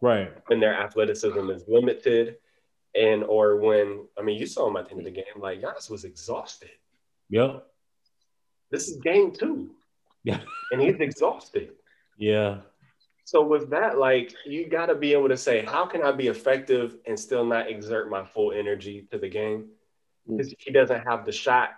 [0.02, 0.32] Right.
[0.48, 2.38] When their athleticism is limited
[2.96, 5.62] and or when I mean you saw him at the end of the game, like
[5.62, 6.70] Giannis was exhausted.
[7.30, 7.66] Yep.
[8.70, 9.72] This is game two.
[10.24, 10.40] Yeah.
[10.72, 11.72] And he's exhausted.
[12.18, 12.60] Yeah.
[13.28, 16.28] So with that, like you got to be able to say, how can I be
[16.28, 19.68] effective and still not exert my full energy to the game?
[20.26, 20.56] Because mm.
[20.60, 21.72] he doesn't have the shot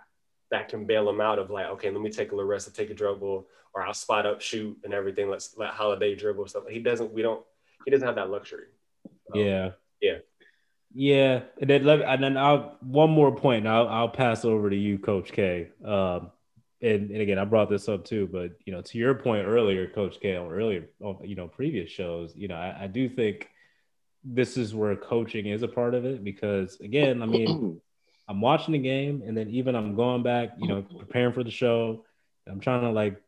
[0.51, 2.73] that can bail him out of like, okay, let me take a little rest to
[2.73, 5.27] take a dribble, or I'll spot up, shoot, and everything.
[5.27, 6.65] Let's let Holiday dribble stuff.
[6.69, 7.11] He doesn't.
[7.11, 7.43] We don't.
[7.83, 8.67] He doesn't have that luxury.
[9.33, 9.71] Um, yeah.
[10.01, 10.17] Yeah.
[10.93, 13.65] Yeah, and then let, and then I'll one more point.
[13.65, 15.69] I'll I'll pass over to you, Coach K.
[15.83, 16.29] Um,
[16.81, 19.87] and, and again, I brought this up too, but you know, to your point earlier,
[19.87, 20.89] Coach K, on earlier,
[21.23, 23.49] you know, previous shows, you know, I, I do think
[24.23, 27.81] this is where coaching is a part of it because again, I mean,
[28.29, 31.51] I'm watching the game and then even I'm going back, you know, preparing for the
[31.51, 32.05] show.
[32.47, 33.21] I'm trying to like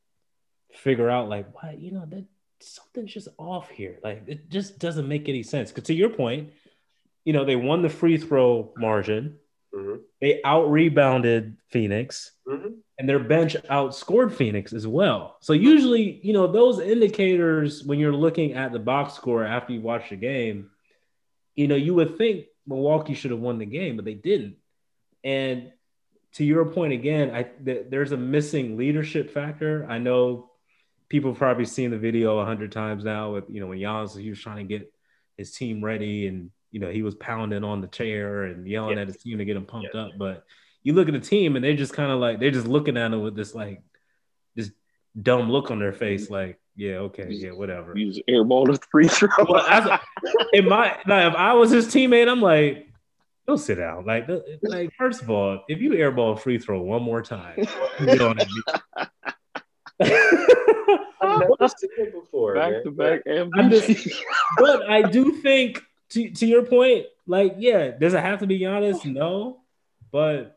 [0.73, 2.25] figure out like what, you know, that
[2.61, 3.99] something's just off here.
[4.03, 5.71] Like it just doesn't make any sense.
[5.71, 6.51] Cause to your point,
[7.25, 9.37] you know, they won the free throw margin.
[9.75, 10.01] Mm-hmm.
[10.21, 12.31] They out rebounded Phoenix.
[12.47, 15.37] Mm-hmm and their bench outscored Phoenix as well.
[15.41, 19.81] So usually, you know, those indicators when you're looking at the box score after you
[19.81, 20.69] watch the game,
[21.55, 24.57] you know, you would think Milwaukee should have won the game, but they didn't.
[25.23, 25.71] And
[26.33, 29.87] to your point again, I th- there's a missing leadership factor.
[29.89, 30.51] I know
[31.09, 34.15] people have probably seen the video a hundred times now with you know when Giannis
[34.15, 34.93] he was trying to get
[35.37, 39.01] his team ready and you know he was pounding on the chair and yelling yeah.
[39.01, 40.01] at his team to get him pumped yeah.
[40.01, 40.45] up, but
[40.83, 43.11] you look at the team and they're just kind of like they're just looking at
[43.11, 43.81] him with this like
[44.55, 44.71] this
[45.19, 47.93] dumb look on their face, like, yeah, okay, yeah, whatever.
[47.95, 49.29] He's airball to free throw.
[49.47, 49.99] well, as
[50.53, 52.87] in my like, if I was his teammate, I'm like,
[53.47, 54.05] don't sit down.
[54.05, 54.27] Like,
[54.61, 57.57] like first of all, if you airball a free throw one more time,
[57.99, 58.47] get on it
[62.13, 62.83] before, back man.
[62.83, 64.13] to back MVP.
[64.57, 68.59] but I do think to, to your point, like, yeah, does it have to be
[68.59, 69.05] Giannis?
[69.05, 69.61] No,
[70.11, 70.55] but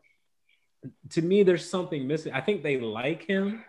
[1.11, 2.33] to me, there's something missing.
[2.33, 3.63] I think they like him,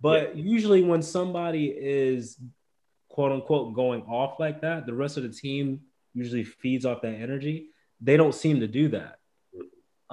[0.00, 0.42] but yeah.
[0.42, 2.38] usually when somebody is
[3.08, 5.80] quote unquote going off like that, the rest of the team
[6.14, 7.68] usually feeds off that energy.
[8.00, 9.18] They don't seem to do that.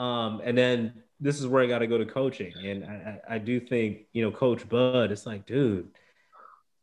[0.01, 2.53] Um, and then this is where I got to go to coaching.
[2.63, 5.89] And I, I, do think, you know, Coach Bud, it's like, dude,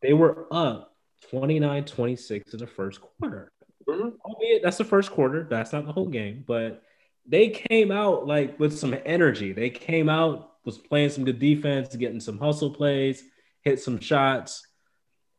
[0.02, 0.94] they were up
[1.30, 3.50] 29 26 in the first quarter.
[3.88, 4.08] Mm-hmm.
[4.24, 6.82] Albeit that's the first quarter, that's not the whole game, but
[7.28, 9.52] they came out like with some energy.
[9.52, 13.22] They came out, was playing some good defense, getting some hustle plays,
[13.62, 14.66] hit some shots.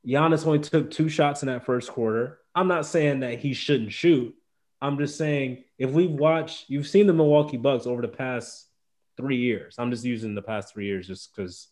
[0.06, 2.40] Giannis only took two shots in that first quarter.
[2.56, 4.34] I'm not saying that he shouldn't shoot.
[4.82, 8.68] I'm just saying if we've watched, you've seen the Milwaukee Bucks over the past
[9.16, 9.76] three years.
[9.78, 11.68] I'm just using the past three years just because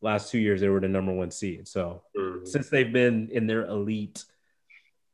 [0.00, 1.68] last two years they were the number one seed.
[1.68, 2.46] So mm-hmm.
[2.46, 4.24] since they've been in their elite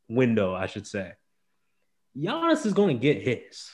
[0.08, 1.12] window, I should say,
[2.16, 3.70] Giannis is going to get his.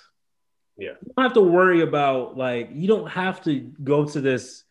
[0.76, 0.92] Yeah.
[1.04, 4.64] You don't have to worry about like you don't have to go to this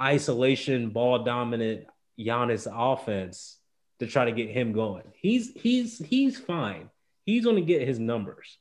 [0.00, 1.86] isolation ball dominant
[2.18, 3.58] Giannis offense
[4.00, 5.04] to try to get him going.
[5.14, 6.90] He's he's he's fine.
[7.24, 8.58] He's going to get his numbers.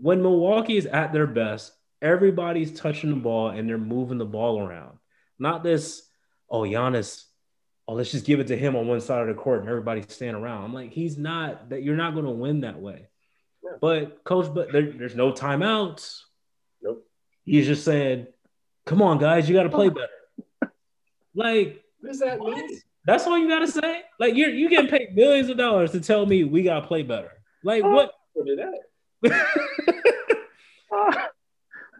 [0.00, 4.60] When Milwaukee is at their best, everybody's touching the ball and they're moving the ball
[4.60, 4.98] around.
[5.38, 6.06] Not this,
[6.50, 7.24] oh Giannis,
[7.88, 10.12] oh let's just give it to him on one side of the court and everybody's
[10.12, 10.64] standing around.
[10.64, 11.82] I'm like, he's not that.
[11.82, 13.08] You're not going to win that way.
[13.80, 16.22] But coach, but there, there's no timeouts.
[16.82, 17.06] Nope.
[17.44, 18.26] He's just saying,
[18.86, 20.72] "Come on, guys, you got to play better."
[21.34, 22.56] like, what does that what?
[22.56, 22.80] mean?
[23.06, 24.02] That's all you got to say.
[24.18, 27.02] Like, you're you getting paid millions of dollars to tell me we got to play
[27.02, 27.30] better.
[27.62, 28.12] Like, oh, what?
[28.34, 28.80] What did that?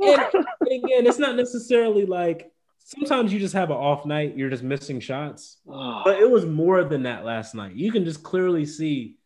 [0.01, 2.53] and, and again, it's not necessarily like
[2.85, 5.59] sometimes you just have an off night, you're just missing shots.
[5.70, 6.03] Ah.
[6.05, 7.75] But it was more than that last night.
[7.75, 9.16] You can just clearly see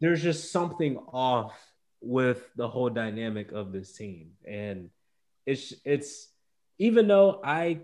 [0.00, 1.54] there's just something off
[2.00, 4.32] with the whole dynamic of this team.
[4.46, 4.90] And
[5.46, 6.28] it's it's
[6.78, 7.80] even though I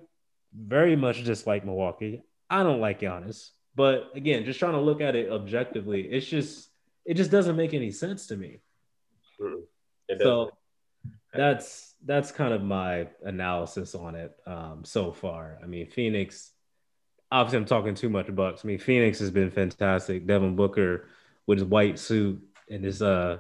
[0.55, 3.51] very much dislike Milwaukee, I don't like Giannis.
[3.75, 6.71] But again, just trying to look at it objectively, it's just
[7.05, 8.61] it just doesn't make any sense to me.
[9.41, 10.23] Mm-hmm.
[10.23, 10.51] So
[11.35, 15.59] that's that's kind of my analysis on it um, so far.
[15.63, 16.53] I mean, Phoenix.
[17.31, 18.65] Obviously, I'm talking too much about Bucks.
[18.65, 20.29] I mean, Phoenix has been fantastic.
[20.29, 21.09] Devin Booker
[21.47, 23.39] with his white suit and his uh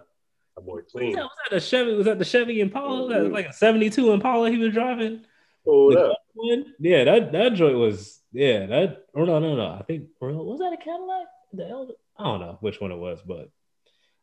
[0.56, 1.16] a boy clean.
[1.16, 1.94] Was that, was that the Chevy?
[1.94, 3.14] Was that the Chevy Impala?
[3.14, 3.32] Mm-hmm.
[3.32, 5.24] like a 72 Impala he was driving?
[5.66, 5.90] Oh,
[6.78, 9.76] yeah, that that joint was yeah, that or no, no, no.
[9.78, 11.26] I think or was that a Cadillac?
[11.52, 11.94] The Elder?
[12.18, 13.50] I don't know which one it was, but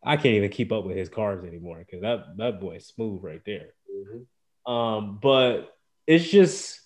[0.03, 3.41] I can't even keep up with his cars anymore because that that boy's smooth right
[3.45, 3.73] there.
[3.91, 4.71] Mm-hmm.
[4.71, 5.75] Um, but
[6.07, 6.79] it's just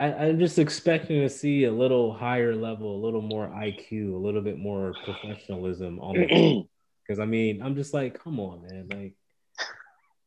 [0.00, 4.16] I, I'm just expecting to see a little higher level, a little more IQ, a
[4.16, 6.64] little bit more professionalism on the
[7.06, 9.14] because I mean, I'm just like, come on, man, like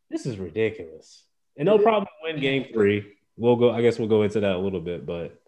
[0.10, 1.24] this is ridiculous.
[1.58, 3.14] And they'll probably win game three.
[3.36, 5.40] We'll go, I guess we'll go into that a little bit, but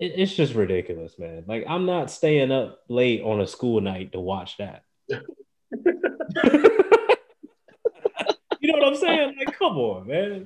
[0.00, 1.44] it, it's just ridiculous, man.
[1.46, 4.82] Like I'm not staying up late on a school night to watch that.
[5.08, 5.20] you
[8.72, 9.36] know what I'm saying?
[9.38, 10.44] Like, come on, man.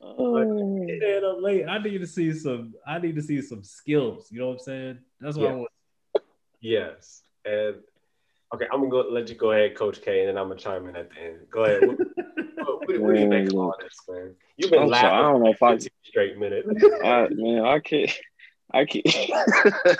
[0.00, 0.84] Oh.
[0.84, 1.66] Staying up late.
[1.66, 2.74] I need to see some.
[2.86, 4.28] I need to see some skills.
[4.30, 4.98] You know what I'm saying?
[5.20, 5.52] That's what yes.
[5.52, 5.70] I want.
[6.60, 7.76] Yes, and
[8.54, 10.88] okay, I'm gonna go, let you go ahead, Coach K, and then I'm gonna chime
[10.88, 11.38] in at the end.
[11.50, 11.86] Go ahead.
[11.86, 11.98] What,
[12.56, 14.34] what, what do you think of all this, man?
[14.56, 15.08] You've been I'm laughing.
[15.08, 16.64] Sorry, I don't know if I straight minute.
[17.04, 18.10] I, man, I can't.
[18.72, 19.98] I can't.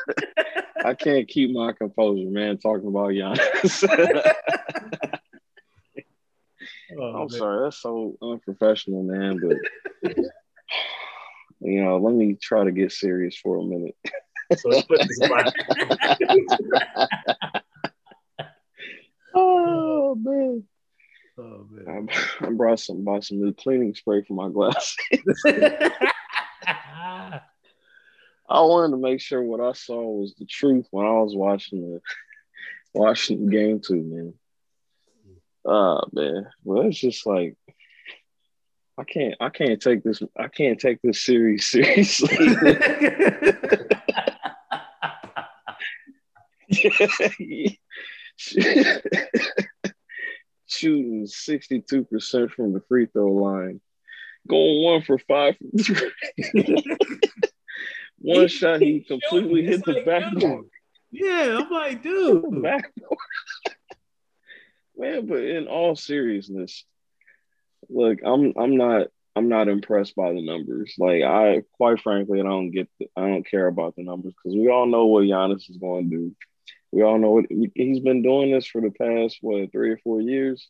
[0.84, 2.58] I can't keep my composure, man.
[2.58, 3.84] Talking about Giannis.
[6.96, 7.28] oh, I'm man.
[7.30, 9.40] sorry, that's so unprofessional, man.
[9.40, 10.14] But
[11.60, 13.96] you know, let me try to get serious for a minute.
[14.56, 14.86] So let's
[19.34, 20.64] oh, oh man.
[21.38, 22.08] Oh man.
[22.10, 24.96] I, I brought some bought some new cleaning spray for my glasses.
[28.50, 31.82] I wanted to make sure what I saw was the truth when I was watching
[31.82, 32.00] the
[32.94, 34.34] watching the game too, man.
[35.66, 36.46] Uh, man.
[36.64, 37.56] Well, it's just like
[38.98, 42.36] I can't I can't take this I can't take this series seriously.
[50.66, 53.80] Shooting 62% from the free throw line.
[54.46, 55.56] Going one for five
[58.18, 60.66] one he, shot, he completely hit the like, backboard.
[61.10, 62.62] Yeah, I'm like, dude.
[62.62, 63.18] Backboard.
[64.98, 66.84] Man, but in all seriousness,
[67.88, 70.94] look, I'm I'm not I'm not impressed by the numbers.
[70.98, 74.56] Like I quite frankly, I don't get the, I don't care about the numbers because
[74.56, 76.36] we all know what Giannis is going to do.
[76.90, 80.20] We all know what he's been doing this for the past what three or four
[80.20, 80.68] years.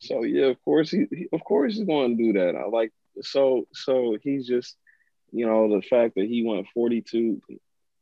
[0.00, 2.56] So yeah, of course he, he of course he's going to do that.
[2.56, 4.76] I like so so he's just
[5.32, 7.40] you know, the fact that he went 42,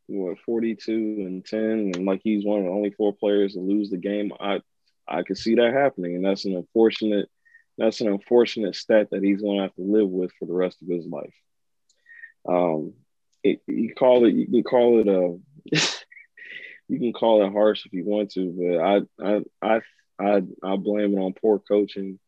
[0.07, 1.61] what 42 and 10,
[1.95, 4.61] and like he's one of the only four players to lose the game, I
[5.07, 7.29] I could see that happening, and that's an unfortunate
[7.77, 10.81] that's an unfortunate stat that he's going to have to live with for the rest
[10.81, 11.35] of his life.
[12.49, 12.93] Um,
[13.43, 15.39] it, you call it you can call it a
[16.89, 19.81] you can call it harsh if you want to, but I I I
[20.19, 22.19] I, I blame it on poor coaching.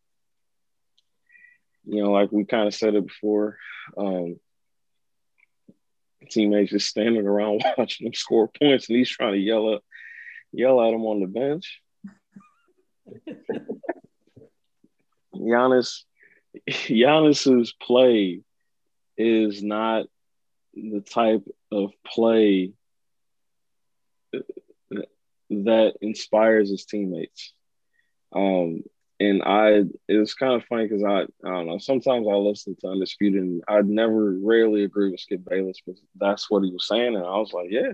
[1.84, 3.58] You know, like we kind of said it before.
[3.96, 4.40] Um,
[6.30, 9.82] teammates just standing around watching him score points, and he's trying to yell at
[10.52, 11.80] yell at him on the bench.
[15.34, 16.02] Giannis,
[16.68, 18.42] Giannis's play
[19.16, 20.06] is not
[20.74, 22.72] the type of play
[25.50, 27.52] that inspires his teammates.
[28.34, 28.82] Um,
[29.18, 32.76] and I it was kind of funny because I I don't know sometimes I listen
[32.80, 36.86] to Undisputed and I'd never rarely agree with Skip Bayless but that's what he was
[36.86, 37.92] saying and I was like yeah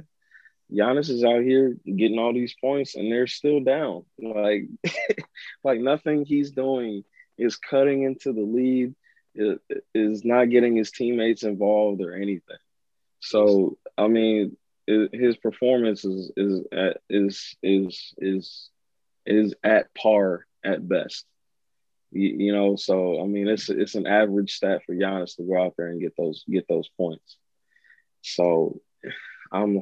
[0.71, 4.69] Giannis is out here getting all these points and they're still down like
[5.65, 7.05] like nothing he's doing
[7.39, 8.95] is cutting into the lead
[9.95, 12.57] is not getting his teammates involved or anything
[13.21, 14.57] so I mean
[14.87, 18.71] his performance is is at, is is is
[19.27, 21.25] is at par at best.
[22.11, 25.63] You, you, know, so I mean, it's it's an average stat for Giannis to go
[25.63, 27.37] out there and get those get those points.
[28.23, 28.81] So,
[29.51, 29.81] I'm.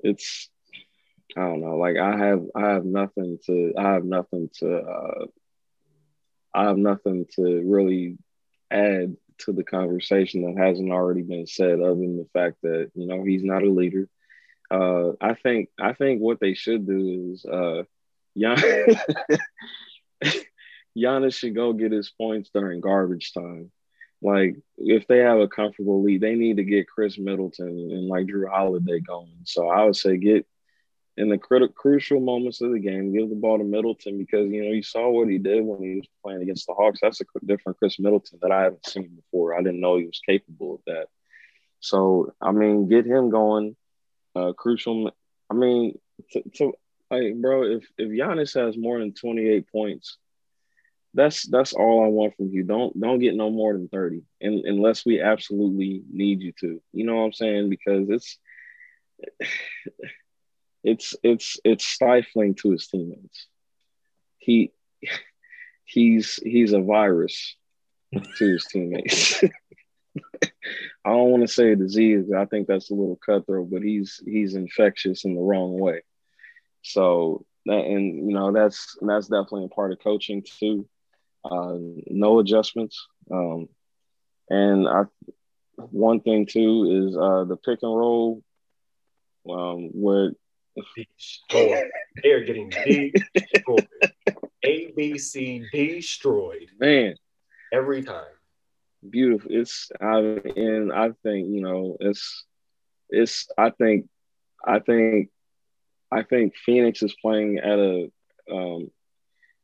[0.00, 0.48] It's,
[1.36, 1.76] I don't know.
[1.76, 5.26] Like I have I have nothing to I have nothing to uh,
[6.54, 8.18] I have nothing to really
[8.70, 13.06] add to the conversation that hasn't already been said, other than the fact that you
[13.06, 14.08] know he's not a leader.
[14.70, 17.84] Uh, I think I think what they should do is uh,
[18.36, 18.96] Gian-
[20.96, 23.70] Giannis should go get his points during garbage time.
[24.20, 28.26] Like if they have a comfortable lead, they need to get Khris Middleton and like
[28.26, 29.40] Jrue Holiday going.
[29.44, 30.46] So I would say get
[31.16, 34.64] in the critical crucial moments of the game, give the ball to Middleton because you
[34.64, 37.00] know you saw what he did when he was playing against the Hawks.
[37.00, 39.54] That's a different Khris Middleton that I haven't seen before.
[39.54, 41.06] I didn't know he was capable of that.
[41.80, 43.76] So I mean, get him going.
[44.34, 45.10] Uh, crucial.
[45.50, 45.98] I mean,
[46.32, 46.72] to, to
[47.10, 50.18] like, bro, if if Giannis has more than 28 points,
[51.14, 52.64] that's that's all I want from you.
[52.64, 56.80] Don't don't get no more than 30, and, unless we absolutely need you to.
[56.92, 57.70] You know what I'm saying?
[57.70, 58.38] Because it's
[60.84, 63.46] it's it's it's stifling to his teammates.
[64.38, 64.72] He
[65.84, 67.56] he's he's a virus
[68.12, 69.42] to his teammates.
[71.04, 72.26] I don't want to say disease.
[72.36, 76.02] I think that's a little cutthroat, but he's he's infectious in the wrong way.
[76.82, 80.88] So that, and you know that's that's definitely a part of coaching too.
[81.44, 81.76] Uh,
[82.06, 83.06] no adjustments.
[83.30, 83.68] Um,
[84.50, 85.04] and I
[85.76, 88.42] one thing too is uh, the pick and roll
[89.48, 90.32] um, where
[91.52, 93.88] they are getting destroyed.
[94.64, 96.68] ABC destroyed.
[96.78, 97.14] Man,
[97.72, 98.24] every time.
[99.08, 99.50] Beautiful.
[99.52, 102.44] It's I and I think you know it's
[103.10, 104.08] it's I think
[104.64, 105.30] I think
[106.10, 108.10] I think Phoenix is playing at a
[108.50, 108.90] um,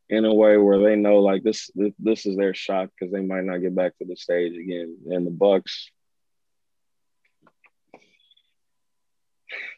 [0.09, 3.22] in a way where they know like this this, this is their shot because they
[3.22, 4.98] might not get back to the stage again.
[5.11, 5.90] And the Bucks,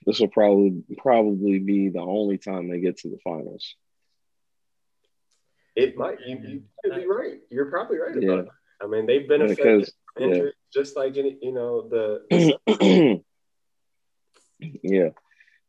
[0.04, 3.74] this will probably probably be the only time they get to the finals.
[5.74, 6.18] It might.
[6.26, 7.40] You, you could be right.
[7.50, 8.32] You're probably right yeah.
[8.32, 8.48] about
[8.82, 10.42] I mean, they've been affected yeah.
[10.72, 12.22] just like any, you know the.
[12.68, 13.22] the
[14.82, 15.10] yeah,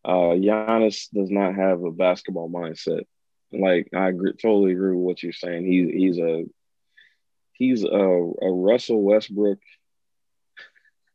[0.04, 3.04] uh, Giannis does not have a basketball mindset.
[3.52, 5.66] Like I agree, totally agree with what you're saying.
[5.66, 6.46] He's he's a
[7.54, 9.60] he's a, a Russell Westbrook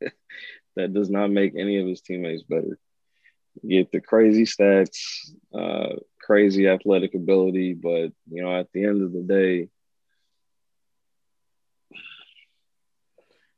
[0.75, 2.79] that does not make any of his teammates better.
[3.67, 4.97] Get the crazy stats,
[5.53, 9.69] uh, crazy athletic ability, but you know, at the end of the day,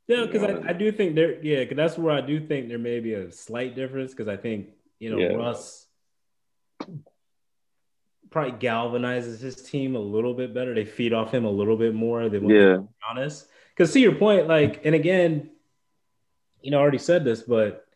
[0.07, 2.78] Yeah, because I, I do think there, yeah, because that's where I do think there
[2.78, 4.11] may be a slight difference.
[4.11, 4.69] Because I think
[4.99, 5.36] you know yeah.
[5.36, 5.88] Russ
[8.36, 10.75] probably galvanizes his team a little bit better.
[10.75, 12.79] They feed off him a little bit more than yeah.
[13.09, 13.47] honest.
[13.69, 15.51] Because to your point, like, and again,
[16.59, 17.88] you know, I already said this, but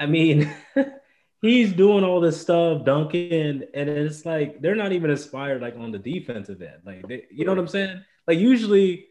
[0.00, 0.50] I mean,
[1.42, 5.92] he's doing all this stuff, dunking, and it's like they're not even inspired like on
[5.92, 6.80] the defensive end.
[6.86, 8.02] Like, they, you know what I'm saying?
[8.26, 9.04] Like, usually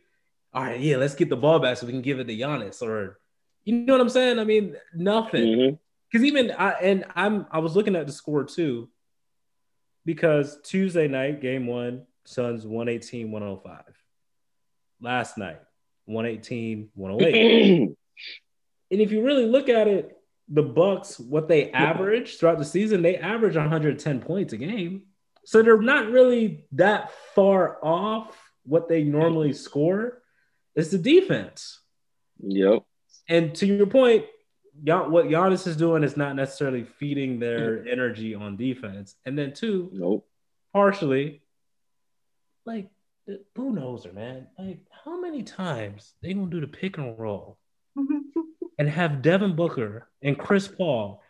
[0.56, 2.82] all right, yeah, let's get the ball back so we can give it to Giannis,
[2.82, 3.20] or
[3.64, 4.40] you know what I'm saying?
[4.40, 5.78] I mean, nothing.
[6.12, 6.38] Because mm-hmm.
[6.38, 8.90] even I and I'm I was looking at the score too,
[10.06, 13.82] because Tuesday night, game one, Suns 118, 105.
[15.02, 15.60] Last night,
[16.06, 17.82] 118, 108.
[17.82, 17.96] and
[19.02, 23.18] if you really look at it, the Bucks, what they average throughout the season, they
[23.18, 25.04] average 110 points a game.
[25.44, 30.22] So they're not really that far off what they normally score.
[30.76, 31.80] It's the defense.
[32.40, 32.84] Yep.
[33.28, 34.26] And to your point,
[34.84, 39.16] what Giannis is doing is not necessarily feeding their energy on defense.
[39.26, 40.28] And then two, nope.
[40.74, 41.42] partially,
[42.66, 42.90] like
[43.56, 44.48] who knows her, man?
[44.58, 47.58] Like how many times they gonna do the pick and roll
[48.78, 51.22] and have Devin Booker and Chris Paul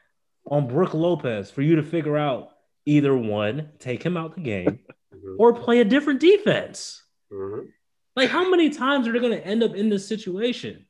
[0.50, 2.52] on Brook Lopez for you to figure out
[2.86, 4.80] either one, take him out the game,
[5.14, 5.36] mm-hmm.
[5.40, 7.04] or play a different defense.
[7.32, 7.68] Mm-hmm.
[8.16, 10.85] Like, how many times are they going to end up in this situation?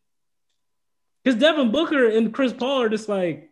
[1.25, 3.49] Because Devin Booker and Chris Paul are just like,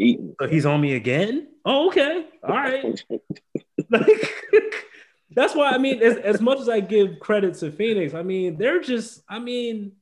[0.00, 0.34] Eating.
[0.40, 1.48] So he's on me again.
[1.64, 3.04] Oh, okay, all right.
[3.90, 4.34] like,
[5.32, 8.56] that's why I mean, as, as much as I give credit to Phoenix, I mean,
[8.56, 9.92] they're just, I mean,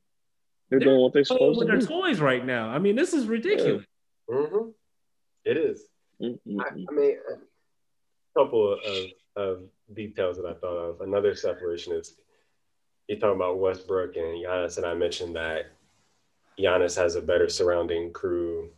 [0.69, 2.03] they're, they're doing what they're supposed to do with to their do.
[2.03, 2.69] toys right now.
[2.69, 3.85] I mean, this is ridiculous.
[4.29, 4.37] Yeah.
[4.37, 4.69] Mm-hmm.
[5.47, 5.85] It is.
[6.21, 6.61] Mm-hmm.
[6.61, 9.63] I, I, mean, a couple of, of
[9.95, 11.01] details that I thought of.
[11.01, 12.17] Another separation is
[13.09, 15.71] you talking about Westbrook and Giannis, and I mentioned that
[16.59, 18.71] Giannis has a better surrounding crew,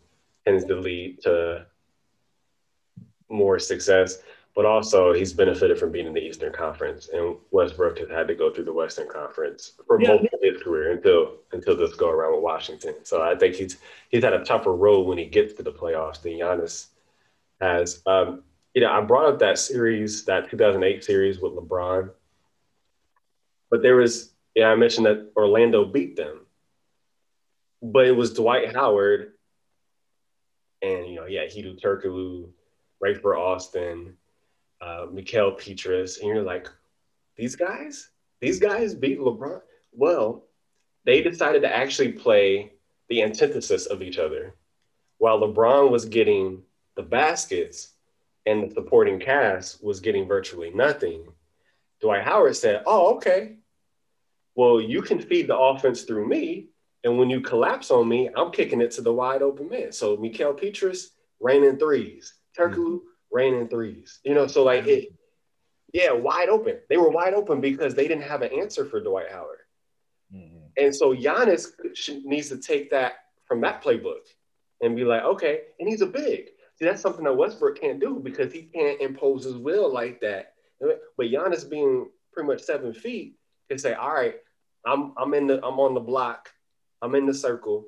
[0.45, 1.67] tends to lead to
[3.29, 4.19] more success,
[4.55, 8.35] but also he's benefited from being in the Eastern Conference, and Westbrook has had to
[8.35, 10.09] go through the Western Conference for yeah.
[10.09, 12.95] most of his career until until this go around with Washington.
[13.05, 16.23] So I think he's he's had a tougher road when he gets to the playoffs
[16.23, 16.87] than Giannis
[17.61, 18.03] has.
[18.07, 18.43] Um,
[18.75, 22.11] you know, I brought up that series, that 2008 series with LeBron
[23.71, 26.47] but there was, yeah, I mentioned that Orlando beat them,
[27.83, 29.33] but it was Dwight Howard
[30.83, 32.49] and, you know, yeah, Hedo Turkoglu,
[33.03, 34.17] Rafer Alston,
[34.81, 36.19] uh, Mickael Pietrus.
[36.19, 36.69] And you're like,
[37.37, 38.11] these guys,
[38.41, 39.61] these guys beat LeBron.
[39.93, 40.45] Well,
[41.05, 42.73] they decided to actually play
[43.09, 44.55] the antithesis of each other.
[45.19, 46.63] While LeBron was getting
[46.97, 47.93] the baskets
[48.47, 51.27] and the supporting cast was getting virtually nothing,
[52.01, 53.57] Dwight Howard said, Oh, okay.
[54.55, 56.69] Well, you can feed the offense through me.
[57.09, 59.93] And when you collapse on me, I'm kicking it to the wide open man.
[59.93, 62.35] So Mickael Pietrus, raining threes.
[62.57, 63.07] Turkoglu, mm-hmm.
[63.33, 64.21] raining threes.
[64.25, 65.15] You know, so like it,
[65.95, 66.77] yeah, wide open.
[66.91, 69.61] They were wide open because they didn't have an answer for Dwight Howard.
[70.35, 70.67] Mm-hmm.
[70.77, 71.69] And so Giannis
[72.27, 73.15] needs to take that
[73.47, 74.27] from that playbook
[74.83, 76.49] and be like, okay, and he's a big.
[76.77, 80.53] See, that's something that Westbrook can't do because he can't impose his will like that.
[80.79, 83.37] But Giannis being pretty much seven feet
[83.71, 84.35] can say, all right,
[84.85, 86.51] I'm I'm in the I'm on the block,
[87.03, 87.87] I'm in the circle.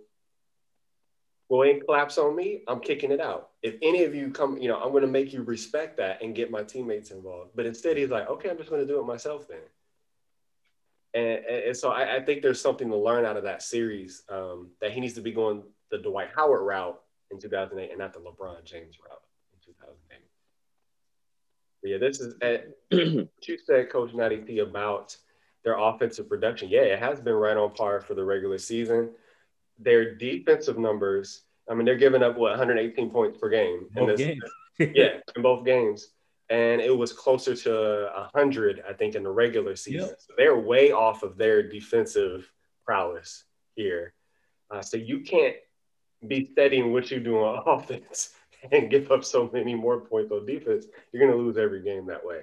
[1.49, 3.51] Well, it collapse on me, I'm kicking it out.
[3.63, 6.51] If any of you come, you know, I'm gonna make you respect that and get
[6.51, 7.51] my teammates involved.
[7.57, 9.59] But instead he's like, okay, I'm just gonna do it myself then.
[11.13, 14.71] And, and so I, I, think there's something to learn out of that series um,
[14.81, 17.01] that he needs to be going the Dwight Howard route
[17.33, 20.21] in 2008 and not the LeBron James route in 2008.
[21.83, 22.35] But yeah, this is
[23.27, 25.17] what you said, Coach Natty T, about
[25.65, 26.69] their offensive production.
[26.69, 29.11] Yeah, it has been right on par for the regular season.
[29.79, 33.87] Their defensive numbers, I mean, they're giving up what 118 points per game.
[33.93, 34.43] Both this, games.
[34.95, 36.09] yeah, in both games
[36.51, 40.21] and it was closer to 100 i think in the regular season yep.
[40.21, 42.51] so they're way off of their defensive
[42.85, 43.45] prowess
[43.77, 44.13] here
[44.71, 45.57] uh, so you can't
[46.27, 48.35] be studying what you do on offense
[48.73, 52.07] and give up so many more points on defense you're going to lose every game
[52.07, 52.43] that way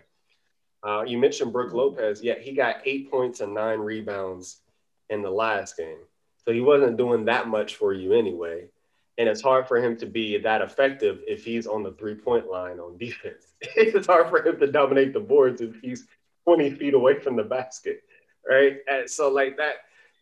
[0.87, 2.23] uh, you mentioned Brook Lopez.
[2.23, 4.61] Yeah, he got eight points and nine rebounds
[5.09, 5.97] in the last game.
[6.45, 8.69] So he wasn't doing that much for you anyway.
[9.17, 12.47] And it's hard for him to be that effective if he's on the three point
[12.49, 13.47] line on defense.
[13.61, 16.07] it's hard for him to dominate the boards if he's
[16.45, 18.03] 20 feet away from the basket.
[18.49, 18.77] Right.
[18.89, 19.73] And so, like that,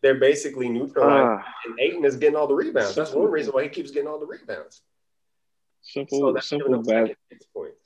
[0.01, 1.43] they're basically neutralized.
[1.43, 2.95] Uh, and Ayton is getting all the rebounds.
[2.95, 4.81] That's one reason why he keeps getting all the rebounds.
[5.83, 7.15] Simple, so simple bad
[7.53, 7.84] points.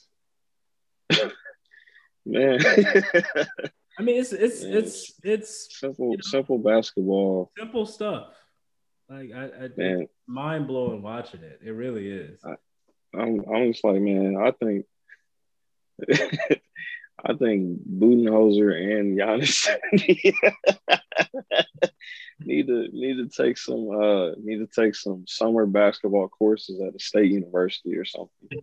[2.29, 2.59] Man.
[3.99, 4.73] I mean, it's it's Man.
[4.73, 7.51] it's it's simple, you know, simple basketball.
[7.57, 8.27] Simple stuff.
[9.09, 11.59] Like I, I man, mind blowing watching it.
[11.65, 12.39] It really is.
[12.45, 12.55] I,
[13.17, 14.85] I'm I'm just like, man, I think
[17.25, 19.67] I think Budenholzer and Giannis
[22.39, 26.95] need to need to take some uh need to take some summer basketball courses at
[26.95, 28.29] a state university or something.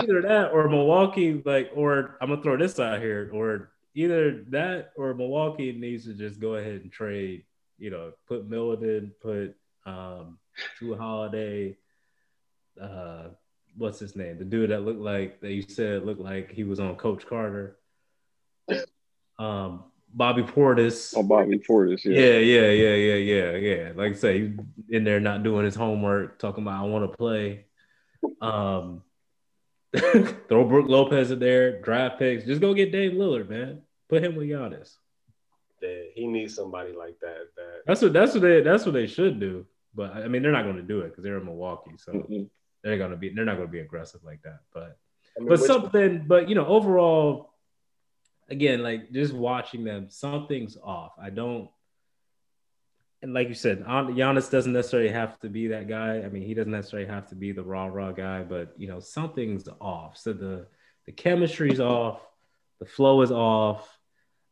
[0.00, 4.92] Either that or Milwaukee, like, or I'm gonna throw this out here, or either that
[4.96, 7.44] or Milwaukee needs to just go ahead and trade.
[7.78, 9.54] You know, put Milton, put
[9.86, 10.38] um,
[10.80, 11.76] Jrue Holiday.
[12.80, 13.28] Uh,
[13.76, 14.38] what's his name?
[14.38, 17.76] The dude that looked like that you said looked like he was on Coach Carter.
[19.38, 21.12] Um, Bobby Portis.
[21.16, 22.04] Oh, Bobby Portis.
[22.04, 22.38] Yeah.
[22.38, 23.92] yeah, yeah, yeah, yeah, yeah, yeah.
[23.94, 24.52] Like I say,
[24.88, 27.66] in there not doing his homework, talking about I want to play.
[28.40, 29.02] Um,
[30.48, 32.44] throw Brook Lopez in there, draft picks.
[32.44, 33.82] Just go get Dame Lillard, man.
[34.08, 34.94] Put him with Giannis.
[35.82, 37.48] Yeah, he needs somebody like that.
[37.56, 39.66] That that's what that's what they that's what they should do.
[39.94, 42.44] But I mean, they're not going to do it because they're in Milwaukee, so mm-hmm.
[42.82, 44.60] they're going to be they're not going to be aggressive like that.
[44.72, 44.96] But
[45.36, 47.53] I mean, but something, but you know, overall,
[48.48, 51.12] again, like just watching them, something's off.
[51.20, 51.68] I don't
[53.24, 56.18] and like you said, Giannis doesn't necessarily have to be that guy.
[56.18, 59.00] I mean, he doesn't necessarily have to be the raw raw guy, but you know,
[59.00, 60.18] something's off.
[60.18, 60.66] So the
[61.06, 62.20] the chemistry's off,
[62.80, 63.98] the flow is off.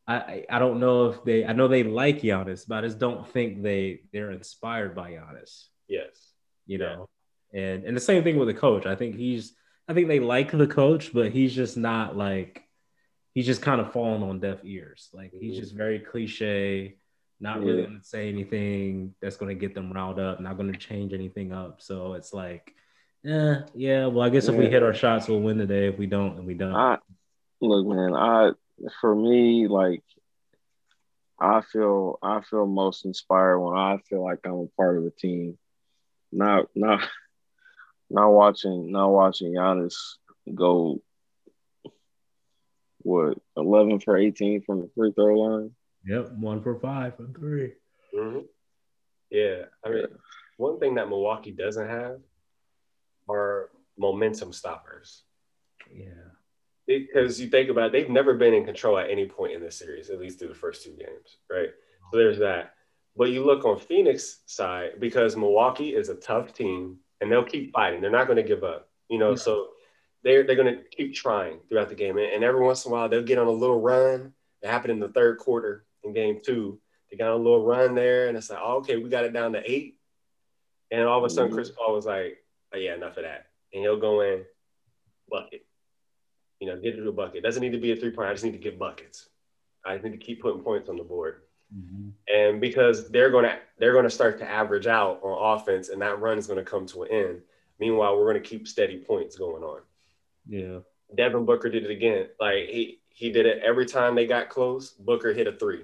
[0.07, 3.27] I I don't know if they I know they like Giannis, but I just don't
[3.27, 5.65] think they they're inspired by Giannis.
[5.87, 6.33] Yes.
[6.65, 7.09] You know,
[7.53, 7.61] yeah.
[7.61, 8.87] and and the same thing with the coach.
[8.87, 9.53] I think he's
[9.87, 12.63] I think they like the coach, but he's just not like
[13.33, 15.09] he's just kind of falling on deaf ears.
[15.13, 16.97] Like he's just very cliche
[17.43, 17.67] not yeah.
[17.67, 20.79] really going to say anything that's going to get them riled up, not going to
[20.79, 21.81] change anything up.
[21.81, 22.73] So it's like,
[23.21, 24.05] yeah, yeah.
[24.07, 24.53] Well, I guess yeah.
[24.53, 25.87] if we hit our shots, we'll win today.
[25.87, 26.73] If we don't, and we don't.
[26.73, 26.97] I,
[27.61, 28.15] look, man.
[28.15, 28.51] I
[29.01, 30.03] for me, like,
[31.39, 35.11] I feel I feel most inspired when I feel like I'm a part of a
[35.11, 35.57] team.
[36.31, 37.01] Not not
[38.09, 39.95] not watching not watching Giannis
[40.53, 41.01] go
[43.03, 45.71] what eleven for eighteen from the free throw line.
[46.05, 47.71] Yep, one for five from 3
[48.13, 48.39] mm-hmm.
[49.29, 50.05] Yeah, I mean,
[50.57, 52.19] one thing that Milwaukee doesn't have
[53.29, 55.23] are momentum stoppers.
[55.91, 56.33] Yeah,
[56.85, 59.77] because you think about it, they've never been in control at any point in this
[59.77, 61.69] series, at least through the first two games, right?
[62.11, 62.73] So there's that.
[63.15, 67.71] But you look on Phoenix side because Milwaukee is a tough team and they'll keep
[67.71, 68.01] fighting.
[68.01, 69.31] They're not going to give up, you know.
[69.31, 69.35] Yeah.
[69.35, 69.67] So
[70.23, 73.09] they're they're going to keep trying throughout the game, and every once in a while
[73.09, 74.33] they'll get on a little run.
[74.61, 76.79] It happened in the third quarter in game two.
[77.11, 79.53] They got a little run there, and it's like, oh, okay, we got it down
[79.53, 79.99] to eight.
[80.89, 82.37] And all of a sudden, Chris Paul was like,
[82.73, 83.47] oh, yeah, enough of that.
[83.73, 84.45] And he'll go in,
[85.29, 85.65] bucket.
[86.59, 87.43] You know, get to a bucket.
[87.43, 88.29] Doesn't need to be a three point.
[88.29, 89.27] I just need to get buckets.
[89.85, 91.41] I just need to keep putting points on the board.
[91.75, 92.09] Mm-hmm.
[92.33, 96.37] And because they're gonna they're gonna start to average out on offense, and that run
[96.37, 97.41] is gonna come to an end.
[97.79, 99.81] Meanwhile, we're gonna keep steady points going on.
[100.47, 100.79] Yeah.
[101.15, 102.27] Devin Booker did it again.
[102.39, 104.91] Like he he did it every time they got close.
[104.91, 105.83] Booker hit a three,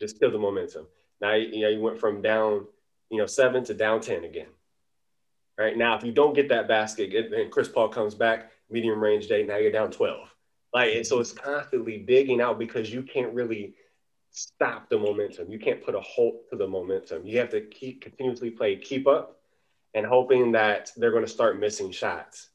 [0.00, 0.86] just kill the momentum.
[1.20, 2.66] Now you know you went from down,
[3.10, 4.48] you know, seven to down ten again.
[5.58, 9.28] Right now, if you don't get that basket, and Chris Paul comes back, medium range
[9.28, 10.34] day, now you're down 12.
[10.72, 13.74] Like, so it's constantly digging out because you can't really
[14.30, 15.50] stop the momentum.
[15.50, 17.26] You can't put a halt to the momentum.
[17.26, 19.40] You have to keep continuously play keep up
[19.94, 22.48] and hoping that they're going to start missing shots.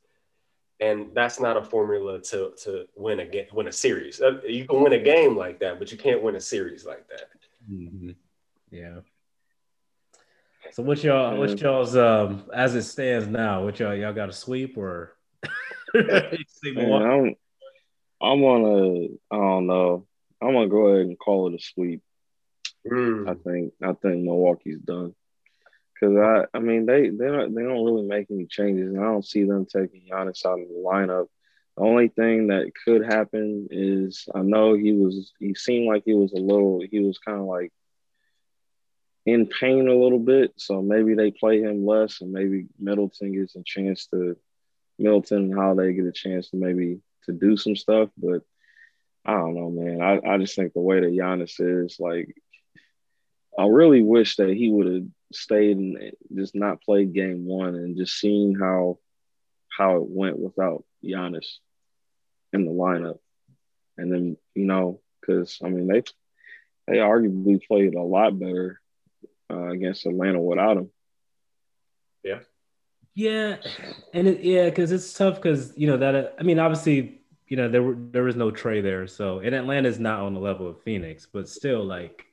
[0.80, 4.22] And that's not a formula to to win a game, win a series.
[4.22, 7.08] Uh, you can win a game like that, but you can't win a series like
[7.08, 7.30] that.
[7.70, 8.12] Mm-hmm.
[8.70, 9.00] Yeah.
[10.72, 13.64] So what y'all, what y'all's um as it stands now?
[13.64, 15.16] What y'all y'all got a sweep or?
[15.94, 16.38] Man,
[16.92, 17.36] I'm,
[18.22, 20.06] I'm gonna I don't know.
[20.42, 22.04] I'm gonna go ahead and call it a sweep.
[22.86, 23.30] Mm.
[23.30, 25.16] I think I think Milwaukee's done
[26.00, 29.06] because I I mean they they don't they don't really make any changes, and I
[29.06, 31.28] don't see them taking Giannis out of the lineup.
[31.76, 36.14] The only thing that could happen is I know he was he seemed like he
[36.14, 37.72] was a little he was kind of like
[39.26, 43.56] in pain a little bit, so maybe they play him less, and maybe Middleton gets
[43.56, 44.38] a chance to
[44.98, 48.42] Middleton and Holiday get a chance to maybe to do some stuff, but
[49.26, 50.02] I don't know, man.
[50.02, 52.34] I, I just think the way that Giannis is, like,
[53.58, 55.04] I really wish that he would have
[55.34, 59.00] stayed and just not played game one and just seen how
[59.76, 61.48] how it went without Giannis
[62.54, 63.20] in the lineup.
[63.98, 66.04] And then, you know, because I mean they
[66.88, 68.80] they arguably played a lot better
[69.52, 70.92] uh, against Atlanta without him.
[72.24, 72.40] Yeah.
[73.14, 73.56] Yeah,
[74.14, 77.70] and it, yeah, because it's tough because you know that I mean obviously you know,
[77.70, 79.08] there were there was no Trae there.
[79.08, 82.26] So and Atlanta's not on the level of Phoenix, but still like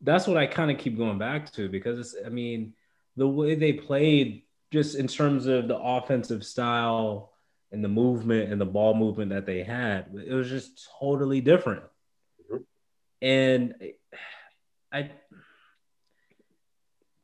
[0.00, 2.74] that's what I kind of keep going back to because it's I mean,
[3.16, 7.32] the way they played just in terms of the offensive style
[7.72, 11.82] and the movement and the ball movement that they had, it was just totally different.
[12.50, 12.62] Mm-hmm.
[13.22, 13.74] And
[14.92, 15.10] I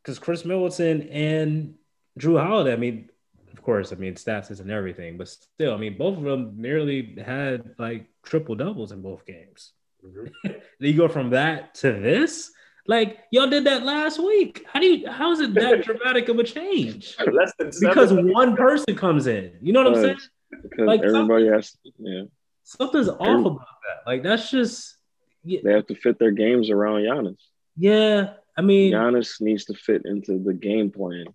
[0.03, 1.75] because Khris Middleton and
[2.19, 3.09] Jrue Holiday, I mean,
[3.53, 7.17] of course, I mean, stats isn't everything, but still, I mean, both of them nearly
[7.25, 9.73] had like triple doubles in both games.
[10.05, 10.51] Mm-hmm.
[10.79, 12.53] you go from that to this.
[12.87, 14.65] Like y'all did that last week.
[14.71, 15.09] How do you?
[15.11, 17.17] How is it that dramatic of a change?
[17.17, 19.53] because one person comes in.
[19.63, 20.19] You know what I'm saying?
[20.63, 21.77] Because like everybody has.
[21.99, 22.23] Yeah.
[22.63, 24.11] Something's off Every, about that.
[24.11, 24.97] Like that's just.
[25.43, 25.61] Yeah.
[25.63, 27.37] They have to fit their games around Giannis.
[27.77, 31.27] Yeah, I mean, Giannis needs to fit into the game plan,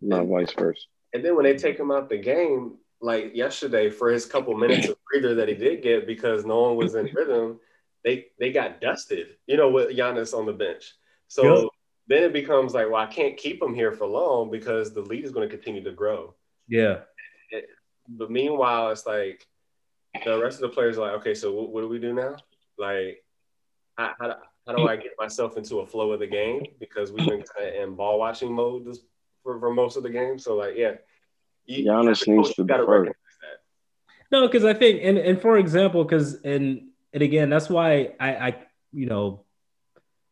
[0.00, 0.80] not vice versa.
[1.12, 4.88] And then when they take him out the game, like yesterday, for his couple minutes
[4.88, 7.60] of breather that he did get because no one was in rhythm,
[8.04, 10.94] they they got dusted, you know, with Giannis on the bench.
[11.28, 11.68] So yep.
[12.08, 15.24] then it becomes like, well, I can't keep him here for long because the lead
[15.24, 16.34] is going to continue to grow.
[16.66, 17.00] Yeah.
[17.50, 17.66] It,
[18.08, 19.46] but meanwhile, it's like
[20.24, 22.36] the rest of the players are like, okay, so what, what do we do now?
[22.78, 23.24] Like,
[23.96, 24.36] how, how,
[24.66, 26.64] how do I get myself into a flow of the game?
[26.78, 29.00] Because we've been kind of in ball watching mode this
[29.42, 30.38] for, for most of the game.
[30.38, 30.94] So like, yeah,
[31.66, 33.12] you, Giannis you needs to be first.
[34.32, 38.34] No, because I think, and and for example, because and and again, that's why I
[38.34, 38.56] I
[38.92, 39.44] you know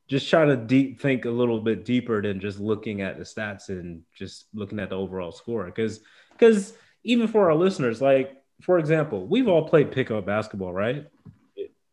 [0.09, 3.69] just trying to deep think a little bit deeper than just looking at the stats
[3.69, 5.67] and just looking at the overall score.
[5.67, 6.01] Because
[6.33, 6.73] because
[7.05, 11.07] even for our listeners, like for example, we've all played pickup basketball, right?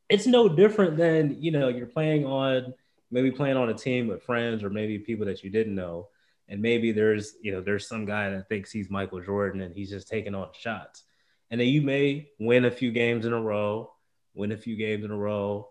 [0.09, 2.73] It's no different than you know you're playing on
[3.11, 6.09] maybe playing on a team with friends or maybe people that you didn't know
[6.47, 9.89] and maybe there's you know there's some guy that thinks he's Michael Jordan and he's
[9.89, 11.03] just taking on shots,
[11.49, 13.91] and then you may win a few games in a row,
[14.35, 15.69] win a few games in a row,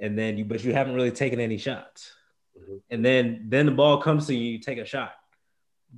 [0.00, 2.12] and then you but you haven't really taken any shots,
[2.58, 2.76] mm-hmm.
[2.90, 5.12] and then then the ball comes to you, you take a shot.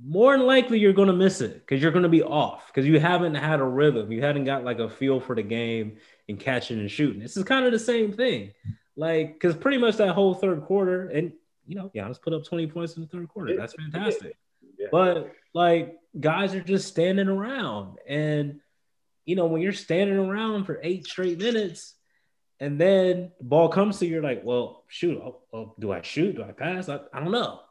[0.05, 2.85] More than likely, you're going to miss it because you're going to be off because
[2.85, 4.11] you haven't had a rhythm.
[4.11, 5.97] You haven't got like a feel for the game
[6.29, 7.19] and catching and shooting.
[7.19, 8.51] This is kind of the same thing.
[8.95, 11.33] Like, because pretty much that whole third quarter, and
[11.67, 13.55] you know, Giannis put up 20 points in the third quarter.
[13.55, 14.37] That's fantastic.
[14.77, 14.87] Yeah.
[14.91, 17.97] But like guys are just standing around.
[18.07, 18.61] And
[19.25, 21.95] you know, when you're standing around for eight straight minutes
[22.59, 26.01] and then the ball comes to you, you're like, well, shoot, oh, oh, do I
[26.01, 26.35] shoot?
[26.35, 26.89] Do I pass?
[26.89, 27.61] I, I don't know.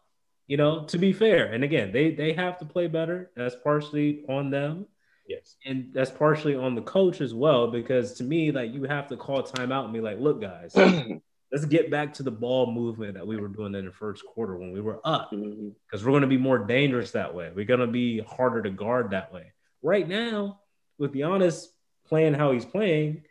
[0.47, 1.53] You know, to be fair.
[1.53, 3.33] And again, they they have to play better.
[3.37, 4.87] That's partially on them.
[5.29, 5.57] Yes.
[5.65, 9.17] And that's partially on the coach as well, because to me, like you have to
[9.17, 10.73] call timeout and be like, look, guys,
[11.53, 14.57] let's get back to the ball movement that we were doing in the first quarter
[14.57, 16.05] when we were up because mm-hmm.
[16.05, 17.51] we're going to be more dangerous that way.
[17.55, 19.53] We're going to be harder to guard that way.
[19.83, 20.61] Right now,
[20.99, 21.67] with Giannis
[22.07, 23.23] playing how he's playing,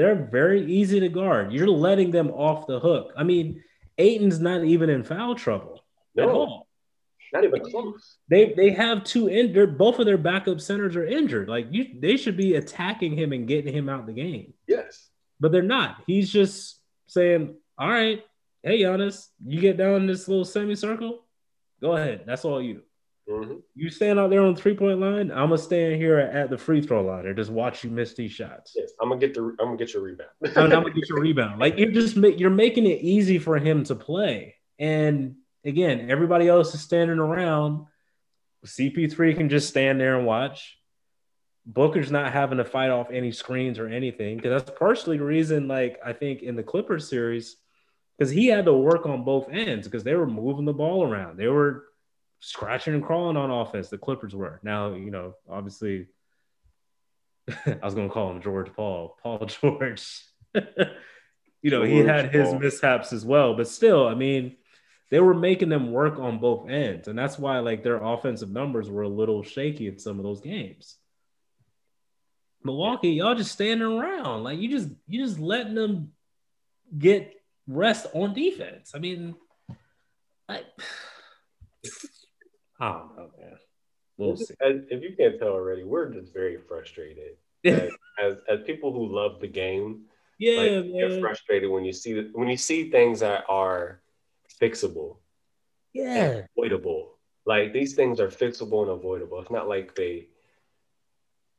[0.00, 1.52] they're very easy to guard.
[1.52, 3.12] You're letting them off the hook.
[3.18, 3.62] I mean,
[3.98, 5.84] Ayton's not even in foul trouble
[6.14, 6.68] no, at all.
[7.34, 8.16] Not even close.
[8.30, 9.76] They they have two injured.
[9.76, 11.50] Both of their backup centers are injured.
[11.50, 14.54] Like you, they should be attacking him and getting him out the game.
[14.66, 16.02] Yes, but they're not.
[16.06, 18.24] He's just saying, all right,
[18.62, 21.20] hey Giannis, you get down in this little semicircle,
[21.82, 22.22] go ahead.
[22.24, 22.80] That's all you.
[23.28, 23.56] Mm-hmm.
[23.74, 25.30] You stand out there on the three point line.
[25.30, 28.32] I'm gonna stand here at the free throw line and just watch you miss these
[28.32, 28.72] shots.
[28.76, 30.30] Yes, I'm gonna get the I'm gonna get your rebound.
[30.56, 31.60] I'm gonna get your rebound.
[31.60, 34.56] Like you're just you're making it easy for him to play.
[34.78, 37.86] And again, everybody else is standing around.
[38.66, 40.78] CP3 can just stand there and watch.
[41.66, 45.68] Booker's not having to fight off any screens or anything because that's partially the reason.
[45.68, 47.56] Like I think in the Clippers series,
[48.18, 51.38] because he had to work on both ends because they were moving the ball around.
[51.38, 51.84] They were
[52.40, 53.88] scratching and crawling on offense.
[53.88, 54.60] The Clippers were.
[54.62, 56.08] Now, you know, obviously,
[57.66, 60.24] I was going to call him George Paul, Paul George.
[60.54, 64.56] you know, George he had his mishaps as well, but still, I mean,
[65.10, 68.88] they were making them work on both ends, and that's why like their offensive numbers
[68.88, 70.96] were a little shaky in some of those games.
[72.62, 76.12] Milwaukee, y'all just standing around, like you just you just letting them
[76.96, 77.32] get
[77.66, 78.92] rest on defense.
[78.94, 79.34] I mean,
[80.48, 80.62] I.
[82.80, 83.56] I don't know, man.
[84.16, 84.54] We'll see.
[84.60, 87.36] As, if you can't tell already, we're just very frustrated.
[87.64, 87.90] as,
[88.22, 90.06] as, as people who love the game,
[90.38, 94.00] yeah, like, you're frustrated when you see when you see things that are
[94.60, 95.18] fixable,
[95.92, 97.18] yeah, avoidable.
[97.44, 99.40] Like these things are fixable and avoidable.
[99.40, 100.28] It's not like they,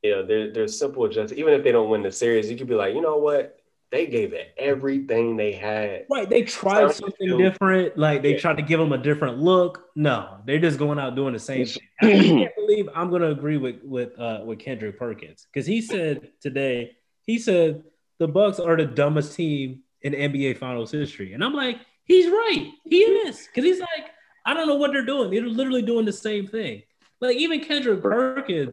[0.02, 1.34] you know, they're they're simple adjustments.
[1.34, 3.61] Even if they don't win the series, you could be like, you know what,
[3.92, 6.06] they gave it everything they had.
[6.10, 6.28] Right.
[6.28, 7.98] They tried something different.
[7.98, 8.38] Like they yeah.
[8.38, 9.84] tried to give them a different look.
[9.94, 11.82] No, they're just going out doing the same thing.
[12.00, 15.82] I can't believe I'm going to agree with with uh, with Kendrick Perkins because he
[15.82, 17.84] said today he said
[18.18, 22.72] the Bucks are the dumbest team in NBA Finals history, and I'm like, he's right.
[22.84, 24.10] He is because he's like,
[24.46, 25.30] I don't know what they're doing.
[25.30, 26.82] They're literally doing the same thing.
[27.20, 28.72] Like even Kendrick Perkins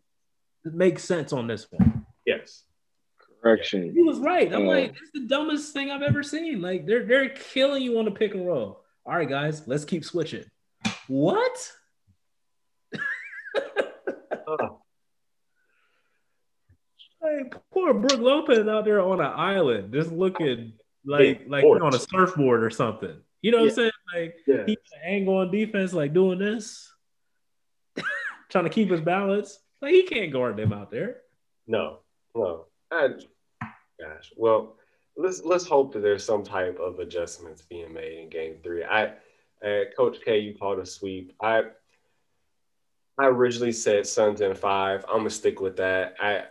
[0.63, 2.05] makes sense on this one.
[2.25, 2.63] Yes
[3.41, 3.93] correction.
[3.93, 4.53] He was right.
[4.53, 6.61] I'm uh, like, it's the dumbest thing I've ever seen.
[6.61, 8.83] Like they're they're killing you on the pick and roll.
[9.05, 10.45] All right, guys, let's keep switching.
[11.07, 11.71] What?
[14.47, 14.81] oh.
[17.21, 20.73] Hey, poor Brook Lopez out there on an island, just looking
[21.05, 23.15] like like on a surfboard or something.
[23.41, 23.69] You know what yeah.
[23.69, 23.91] I'm saying?
[24.13, 24.63] Like yeah.
[24.65, 26.91] he's angle on defense, like doing this,
[28.49, 29.59] trying to keep his balance.
[29.81, 31.21] Like he can't guard them out there.
[31.67, 31.99] No,
[32.35, 32.65] no.
[32.91, 33.09] I,
[33.99, 34.75] gosh, well,
[35.15, 38.83] let's let's hope that there's some type of adjustments being made in Game Three.
[38.83, 39.13] I,
[39.63, 41.33] uh, Coach K, you called a sweep.
[41.41, 41.63] I,
[43.17, 45.05] I originally said Suns in five.
[45.07, 46.15] I'm gonna stick with that.
[46.19, 46.43] I,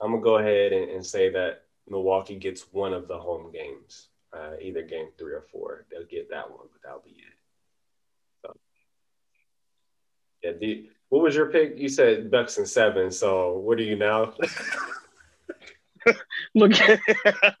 [0.00, 4.08] I'm gonna go ahead and, and say that Milwaukee gets one of the home games,
[4.32, 5.86] uh, either Game Three or four.
[5.90, 8.42] They'll get that one, but that'll be it.
[8.42, 8.56] So,
[10.42, 10.52] yeah.
[10.60, 11.78] The, what was your pick?
[11.78, 13.10] You said Bucks and seven.
[13.10, 14.34] So what are you now?
[16.54, 17.00] look at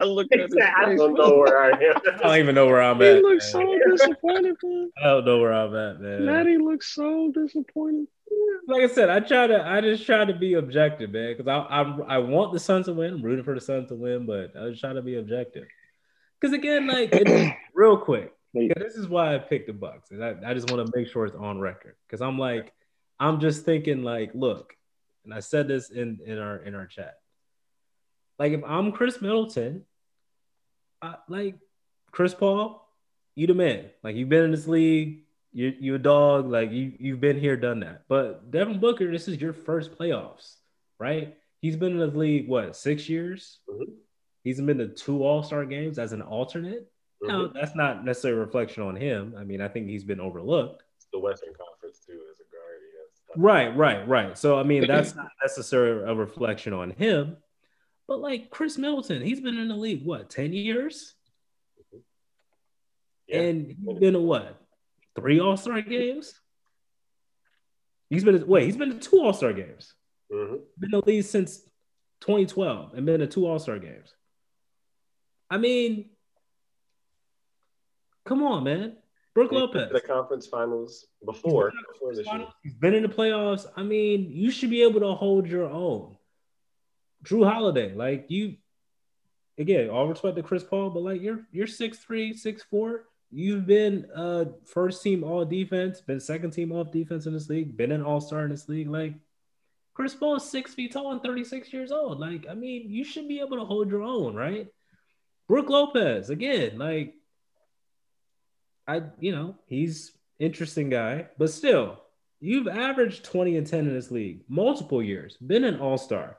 [0.00, 1.96] look at I don't know where I am.
[2.06, 3.16] I don't even know where I'm at.
[3.16, 3.66] He looks man.
[3.66, 4.90] so disappointed, man.
[5.02, 6.26] I don't know where I'm at, man.
[6.26, 8.06] Maddie looks so disappointed.
[8.66, 11.58] Like I said, I try to I just try to be objective, man, because I,
[11.58, 13.14] I I want the Suns to win.
[13.14, 15.64] I'm rooting for the Suns to win, but I just try to be objective.
[16.40, 17.12] Because again, like
[17.74, 20.92] real quick, this is why I picked the Bucks, and I, I just want to
[20.96, 21.96] make sure it's on record.
[22.06, 22.72] Because I'm like,
[23.18, 24.74] I'm just thinking, like, look,
[25.24, 27.14] and I said this in in our in our chat
[28.38, 29.84] like if I'm Khris Middleton,
[31.02, 31.56] I, like
[32.10, 32.86] Chris Paul,
[33.34, 33.86] you the man.
[34.02, 36.50] Like you've been in this league, you you a dog.
[36.50, 38.04] Like you you've been here, done that.
[38.08, 40.56] But Devin Booker, this is your first playoffs,
[40.98, 41.36] right?
[41.60, 43.58] He's been in the league what six years.
[43.68, 43.92] Mm-hmm.
[44.44, 46.90] He's been to two All Star games as an alternate.
[47.22, 47.28] Mm-hmm.
[47.28, 49.34] Now that's not necessarily a reflection on him.
[49.38, 50.82] I mean, I think he's been overlooked.
[50.96, 53.42] It's the Western Conference too, as a guard.
[53.42, 54.38] Right, right, right.
[54.38, 57.36] So I mean, that's not necessarily a reflection on him.
[58.08, 61.14] But like Khris Middleton, he's been in the league what ten years,
[63.26, 63.40] yeah.
[63.40, 64.60] and he's been to what
[65.16, 66.34] three All Star games.
[68.08, 69.94] He's been to, wait, he's been to two All Star games.
[70.32, 70.56] Mm-hmm.
[70.78, 71.58] Been in the league since
[72.20, 74.14] 2012 and been to two All Star games.
[75.50, 76.10] I mean,
[78.24, 78.96] come on, man.
[79.34, 79.90] Brook Lopez.
[79.92, 81.72] The conference finals before.
[81.92, 82.52] Before this finals.
[82.62, 83.66] He's been in the playoffs.
[83.76, 86.15] I mean, you should be able to hold your own.
[87.24, 88.56] Jrue Holiday, like you,
[89.58, 93.04] again, all respect to Chris Paul, but like you're you're six three, six four.
[93.30, 97.76] You've been uh first team all defense, been second team all defense in this league,
[97.76, 98.88] been an all star in this league.
[98.88, 99.14] Like
[99.94, 102.20] Chris Paul is six feet tall and 36 years old.
[102.20, 104.68] Like, I mean, you should be able to hold your own, right?
[105.48, 107.14] Brook Lopez, again, like
[108.86, 112.00] I, you know, he's interesting guy, but still,
[112.40, 116.36] you've averaged 20 and 10 in this league multiple years, been an all-star.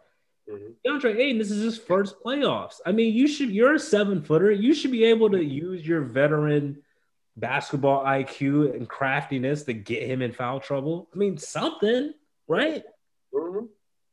[0.50, 0.72] Mm-hmm.
[0.86, 2.76] DeAndre Ayton, this is his first playoffs.
[2.86, 4.52] I mean, you should you're a seven footer.
[4.52, 6.82] You should be able to use your veteran
[7.36, 11.10] basketball IQ and craftiness to get him in foul trouble.
[11.14, 12.14] I mean, something,
[12.48, 12.84] right?
[13.34, 13.66] Mm-hmm.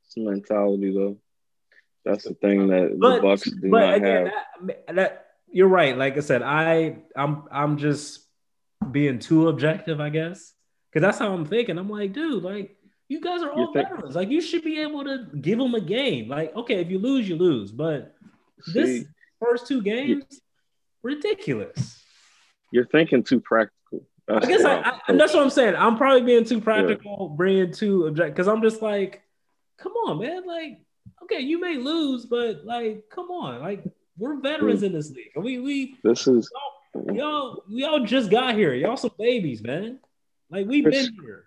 [0.05, 1.19] It's mentality, though.
[2.05, 4.67] That's the thing that but, the Bucks do but not again, have.
[4.67, 5.97] That, that, you're right.
[5.97, 8.21] Like I said, I I'm I'm just
[8.91, 10.53] being too objective, I guess,
[10.91, 11.79] because that's how I'm thinking.
[11.79, 12.77] I'm like, dude, like
[13.09, 14.15] you guys are all think- veterans.
[14.15, 16.29] Like you should be able to give them a game.
[16.29, 17.71] Like, okay, if you lose, you lose.
[17.71, 18.15] But
[18.63, 19.05] See, this
[19.41, 20.25] first two games,
[21.03, 22.03] ridiculous.
[22.73, 24.07] You're thinking too practical.
[24.27, 25.77] That's I guess I, I, that's what I'm saying.
[25.77, 27.37] I'm probably being too practical, yeah.
[27.37, 29.23] bringing too object because I'm just like,
[29.77, 30.47] come on, man.
[30.47, 30.81] Like,
[31.25, 33.85] okay, you may lose, but like, come on, like
[34.17, 35.33] we're veterans in this league.
[35.37, 36.51] We we this is
[36.95, 38.73] y'all, y'all we all just got here.
[38.73, 39.99] Y'all some babies, man.
[40.51, 41.45] Like we've been here.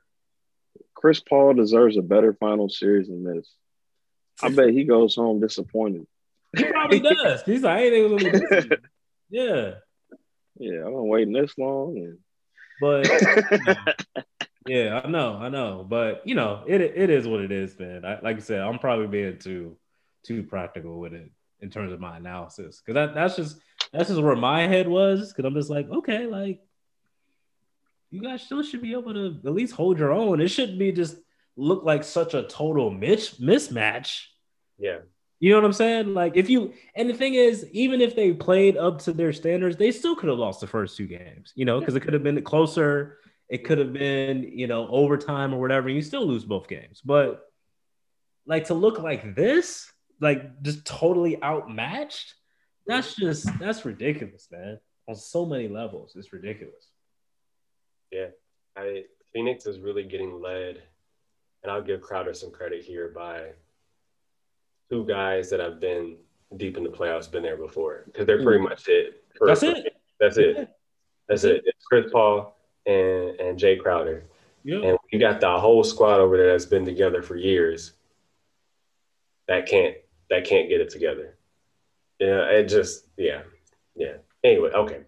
[0.98, 3.48] Chris Paul deserves a better final series than this.
[4.42, 6.08] I bet he goes home disappointed.
[6.58, 7.44] He probably does.
[7.44, 7.86] He's like, I
[9.30, 9.74] yeah.
[10.58, 11.98] Yeah, I've been waiting this long.
[11.98, 12.18] And...
[12.82, 13.96] But
[14.68, 15.86] yeah, I know, I know.
[15.88, 18.04] But you know, it it is what it is, man.
[18.04, 19.78] I, like I said, I'm probably being too
[20.24, 21.30] too practical with it
[21.60, 22.82] in terms of my analysis.
[22.84, 23.60] Cause that, that's just
[23.94, 25.32] that's just where my head was.
[25.32, 26.60] Cause I'm just like, okay, like
[28.10, 30.40] you guys still should be able to at least hold your own.
[30.40, 31.18] It shouldn't be just
[31.56, 34.26] look like such a total mis- mismatch.
[34.78, 35.00] Yeah.
[35.40, 36.14] You know what I'm saying?
[36.14, 39.78] Like if you and the thing is, even if they played up to their standards,
[39.78, 42.24] they still could have lost the first two games, you know, because it could have
[42.24, 46.44] been closer, it could have been, you know, overtime or whatever, and you still lose
[46.44, 47.02] both games.
[47.06, 47.44] But
[48.48, 52.34] like to look like this, like just totally outmatched,
[52.88, 54.80] that's just that's ridiculous, man.
[55.08, 56.14] On so many levels.
[56.16, 56.88] It's ridiculous.
[58.12, 58.28] Yeah.
[58.76, 59.04] I
[59.34, 60.82] Phoenix is really getting led,
[61.64, 63.50] and I'll give Crowder some credit here by
[64.90, 66.18] two guys that have been
[66.56, 68.70] deep in the playoffs, been there before because they're pretty mm.
[68.70, 69.24] much it.
[69.38, 69.94] For, That's it.
[70.20, 70.70] That's it.
[71.28, 71.62] That's it.
[71.66, 74.24] It's Chris Paul and and Jae Crowder.
[74.64, 74.80] Yeah.
[74.80, 77.94] And you got the whole squad over there that's been together for years.
[79.48, 79.96] That can't
[80.30, 81.38] that can't get it together.
[82.20, 83.42] Yeah, it just yeah,
[83.96, 84.18] yeah.
[84.44, 85.02] Anyway, okay,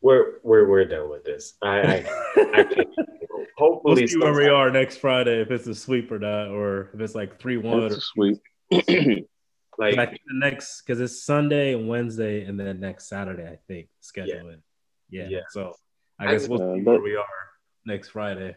[0.00, 1.54] we're we're we're done with this.
[1.62, 2.88] I I, I can't.
[3.56, 6.90] Hopefully, we'll see where we are next Friday if it's a sweep or not, or
[6.92, 8.38] if it's like three one or sweep.
[8.70, 13.58] like I think the next because it's Sunday and Wednesday and then next Saturday, I
[13.66, 14.60] think schedule it.
[15.08, 15.28] Yeah.
[15.28, 15.40] yeah.
[15.50, 15.74] So
[16.18, 17.24] I, I guess we'll uh, see where we are
[17.86, 18.54] next Friday.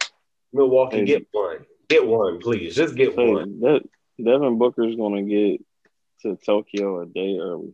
[0.51, 1.65] Milwaukee, get one.
[1.87, 2.75] Get one, please.
[2.75, 3.59] Just get hey, one.
[3.61, 3.81] That,
[4.23, 5.61] Devin Booker's gonna get
[6.23, 7.73] to Tokyo a day early.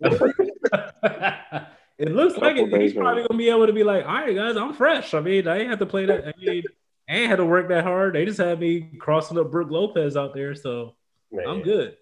[1.98, 2.80] it looks like it.
[2.80, 5.14] He's probably gonna be able to be like, all right, guys, I'm fresh.
[5.14, 6.28] I mean, I ain't have to play that.
[6.28, 6.62] I mean,
[7.08, 8.14] I ain't had to work that hard.
[8.14, 10.54] They just had me crossing up Brook Lopez out there.
[10.54, 10.94] So
[11.32, 11.46] Man.
[11.46, 11.96] I'm good.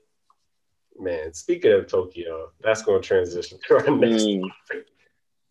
[0.98, 4.42] Man, speaking of Tokyo, that's going to transition to our next mm.
[4.68, 4.86] topic.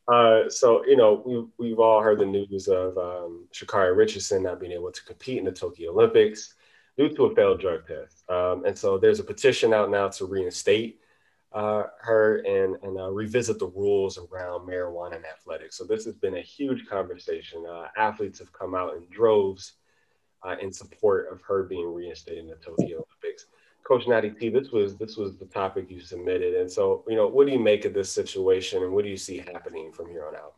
[0.08, 4.60] Uh, so, you know, we, we've all heard the news of um, Sha'Carri Richardson not
[4.60, 6.54] being able to compete in the Tokyo Olympics
[6.98, 8.30] due to a failed drug test.
[8.30, 11.00] Um, and so there's a petition out now to reinstate
[11.56, 15.78] uh, her and, and uh, revisit the rules around marijuana and athletics.
[15.78, 17.66] So this has been a huge conversation.
[17.66, 19.74] Uh, athletes have come out in droves
[20.46, 23.46] uh, in support of her being reinstated in the Tokyo Olympics.
[23.86, 27.28] Coach Natty T, this was this was the topic you submitted, and so you know,
[27.28, 30.26] what do you make of this situation, and what do you see happening from here
[30.26, 30.56] on out?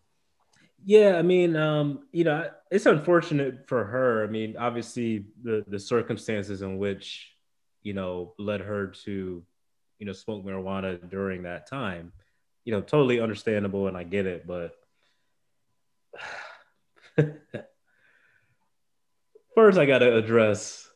[0.86, 4.24] Yeah, I mean, um, you know, it's unfortunate for her.
[4.24, 7.34] I mean, obviously, the the circumstances in which
[7.84, 9.44] you know led her to
[10.00, 12.12] you know smoke marijuana during that time,
[12.66, 14.72] you know, totally understandable, and I get it, but.
[19.56, 20.88] First, I got to address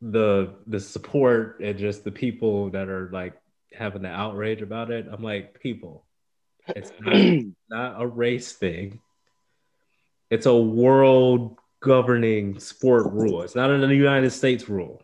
[0.00, 3.34] the the support and just the people that are like
[3.72, 5.06] having the outrage about it.
[5.10, 6.04] I'm like, people,
[6.68, 9.00] it's not, not a race thing.
[10.30, 13.42] It's a world governing sport rule.
[13.42, 15.02] It's not a United States rule.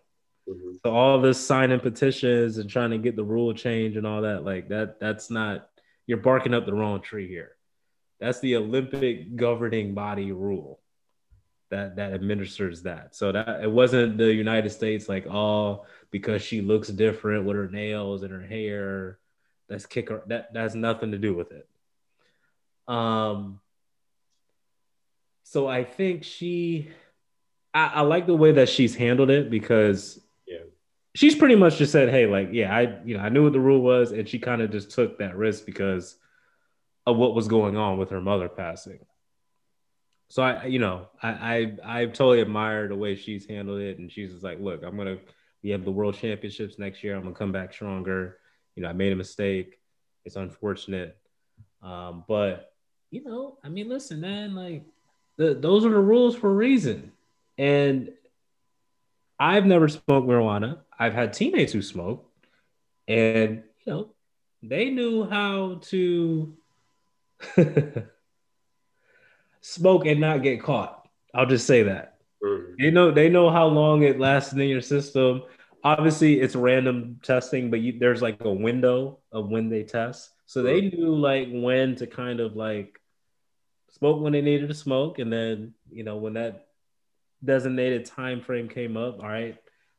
[0.51, 0.73] Mm-hmm.
[0.85, 4.45] So all this signing petitions and trying to get the rule change and all that,
[4.45, 5.69] like that, that's not
[6.07, 7.53] you're barking up the wrong tree here.
[8.19, 10.81] That's the Olympic governing body rule
[11.71, 13.15] that that administers that.
[13.15, 17.69] So that it wasn't the United States like oh because she looks different with her
[17.69, 19.19] nails and her hair.
[19.69, 20.23] Let's kick her.
[20.27, 21.69] That that has nothing to do with it.
[22.89, 23.61] Um.
[25.45, 26.91] So I think she,
[27.75, 30.21] I, I like the way that she's handled it because
[31.15, 33.61] she's pretty much just said, hey, like yeah, I you know I knew what the
[33.61, 36.17] rule was, and she kind of just took that risk because
[37.07, 39.01] of what was going on with her mother passing.
[40.29, 41.29] So I, you know, I,
[41.85, 44.97] I I totally admire the way she's handled it, and she's just like, look, I'm
[44.97, 45.19] gonna
[45.63, 47.17] we have the world championships next year.
[47.17, 48.39] I'm gonna come back stronger.
[48.77, 49.79] You know, I made a mistake.
[50.25, 51.17] It's unfortunate,
[51.83, 52.73] um, but
[53.11, 54.85] you know, I mean, listen, man, like
[55.37, 57.13] the, those are the rules for a reason.
[57.59, 58.13] And
[59.41, 60.81] I've never smoked marijuana.
[60.99, 62.31] I've had teammates who smoke,
[63.09, 64.11] and you know,
[64.63, 66.55] they knew how to
[69.63, 71.09] smoke and not get caught.
[71.35, 72.19] I'll just say that.
[72.45, 72.75] Mm-hmm.
[72.79, 75.43] They know they know how long it lasts in your system.
[75.83, 80.33] Obviously, it's random testing, but you, there's like a window of when they test.
[80.45, 83.01] So they knew like when to kind of like
[83.93, 86.67] smoke when they needed to smoke, and then you know when that
[87.45, 89.57] designated time frame came up, all right,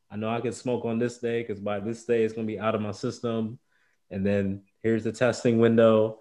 [0.09, 2.59] I know I can smoke on this day because by this day it's gonna be
[2.59, 3.59] out of my system,
[4.09, 6.19] and then here's the testing window,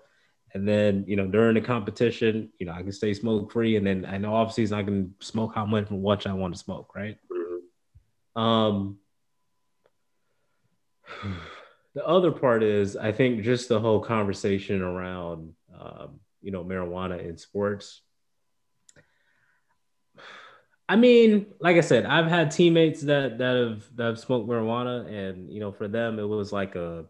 [0.55, 3.87] and then you know during the competition, you know I can stay smoke free, and
[3.87, 6.61] then I know off season I can smoke how much and what I want to
[6.61, 7.17] smoke, right?
[7.33, 8.41] Mm-hmm.
[8.41, 8.99] Um.
[11.95, 17.19] The other part is, I think, just the whole conversation around, um, you know, marijuana
[17.19, 18.03] in sports.
[20.91, 25.07] I mean, like I said, I've had teammates that that have that have smoked marijuana,
[25.07, 27.05] and you know, for them, it was like a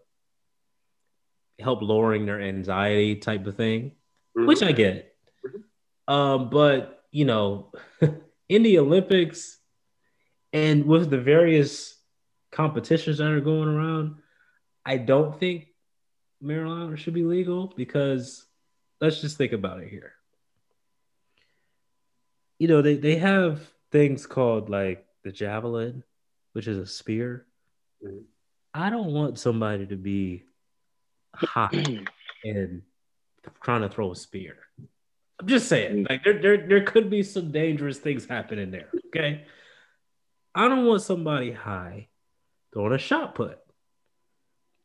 [1.58, 3.92] help lowering their anxiety type of thing,
[4.36, 4.44] mm-hmm.
[4.44, 5.16] which I get.
[6.06, 7.72] Um, but you know,
[8.50, 9.56] in the Olympics
[10.52, 11.96] and with the various
[12.52, 14.16] competitions that are going around,
[14.84, 15.68] I don't think
[16.44, 18.44] marijuana should be legal because
[19.00, 20.16] let's just think about it here.
[22.60, 26.04] You know, they, they have things called like the javelin,
[26.52, 27.46] which is a spear.
[28.04, 28.18] Mm-hmm.
[28.72, 30.44] I don't want somebody to be
[31.34, 31.74] hot
[32.44, 32.82] and
[33.62, 34.56] trying to throw a spear.
[35.40, 38.90] I'm just saying, like there, there, there could be some dangerous things happening there.
[39.06, 39.44] Okay.
[40.54, 42.08] I don't want somebody high
[42.72, 43.58] throwing a shot put.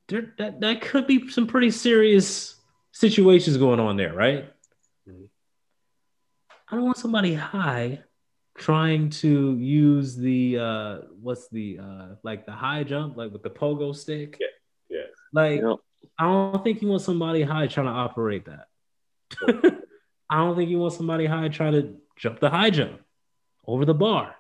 [0.08, 2.56] There, that, that could be some pretty serious
[2.94, 4.46] situations going on there, right?
[6.70, 8.00] I don't want somebody high
[8.58, 13.50] trying to use the uh what's the uh like the high jump like with the
[13.50, 14.38] pogo stick.
[14.40, 14.48] Yeah.
[14.90, 15.06] Yeah.
[15.34, 15.78] Like yep.
[16.18, 18.68] I don't think you want somebody high trying to operate that.
[20.30, 23.02] I don't think you want somebody high trying to jump the high jump
[23.68, 24.36] over the bar.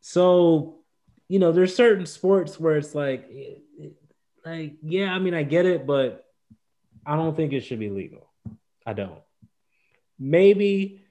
[0.00, 0.80] So,
[1.28, 3.28] you know, there's certain sports where it's like,
[4.44, 6.26] like, yeah, I mean, I get it, but
[7.06, 8.30] I don't think it should be legal.
[8.86, 9.18] I don't.
[10.18, 11.02] Maybe,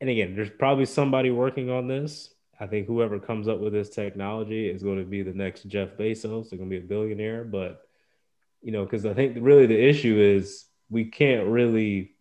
[0.00, 2.32] and again, there's probably somebody working on this.
[2.58, 5.96] I think whoever comes up with this technology is going to be the next Jeff
[5.98, 6.50] Bezos.
[6.50, 7.86] They're going to be a billionaire, but
[8.62, 12.14] you know, because I think really the issue is we can't really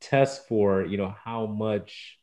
[0.00, 2.18] test for, you know, how much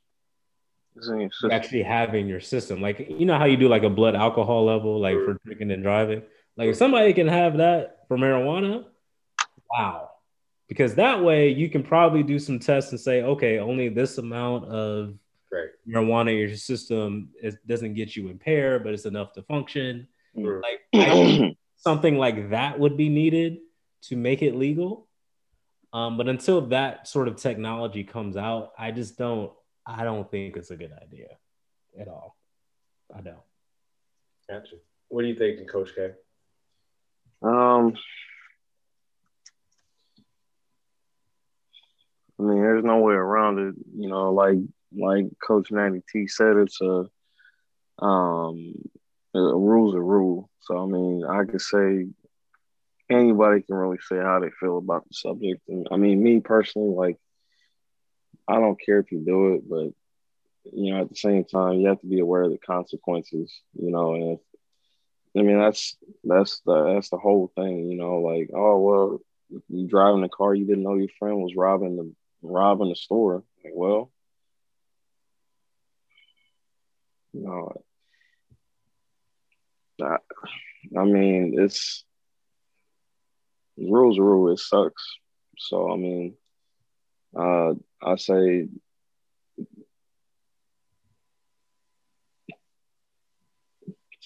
[0.95, 2.81] you actually have in your system.
[2.81, 5.83] Like, you know how you do like a blood alcohol level, like for drinking and
[5.83, 6.23] driving.
[6.55, 8.85] Like, if somebody can have that for marijuana,
[9.69, 10.09] wow.
[10.67, 14.65] Because that way you can probably do some tests and say, okay, only this amount
[14.65, 15.17] of
[15.51, 15.69] right.
[15.87, 20.07] marijuana in your system it doesn't get you impaired, but it's enough to function.
[20.35, 20.61] Mm.
[20.93, 23.59] Like, something like that would be needed
[24.03, 25.07] to make it legal.
[25.93, 29.51] Um, but until that sort of technology comes out, I just don't.
[29.85, 31.29] I don't think it's a good idea
[31.97, 32.35] at all.
[33.15, 33.37] I don't.
[34.49, 34.75] Gotcha.
[35.07, 36.11] What do you think, Coach K?
[37.41, 37.93] Um,
[42.39, 43.75] I mean, there's no way around it.
[43.95, 44.57] You know, like
[44.95, 47.05] like Coach Natty T said, it's a
[48.03, 48.73] um
[49.33, 50.49] a rule's a rule.
[50.61, 52.07] So I mean, I could say
[53.09, 55.61] anybody can really say how they feel about the subject.
[55.67, 57.17] And I mean, me personally, like
[58.47, 59.93] I don't care if you do it, but
[60.73, 63.53] you know, at the same time, you have to be aware of the consequences.
[63.73, 64.39] You know, and if,
[65.37, 67.89] I mean, that's that's the that's the whole thing.
[67.89, 69.19] You know, like oh well,
[69.69, 73.43] you driving the car, you didn't know your friend was robbing the robbing the store.
[73.63, 74.11] Like, well,
[77.33, 77.71] know,
[80.01, 80.17] I,
[80.97, 82.03] I mean, it's
[83.77, 84.51] rules rule.
[84.51, 85.03] It sucks.
[85.57, 86.35] So I mean,
[87.37, 88.67] uh, I say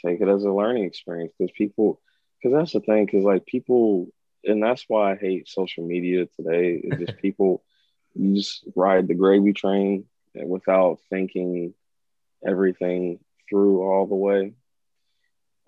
[0.06, 2.02] take it as a learning experience because people,
[2.42, 3.06] because that's the thing.
[3.06, 4.08] Because like people,
[4.44, 6.82] and that's why I hate social media today.
[6.84, 7.64] Is just people,
[8.16, 11.74] you just ride the gravy train without thinking
[12.46, 13.20] everything
[13.50, 14.54] through all the way.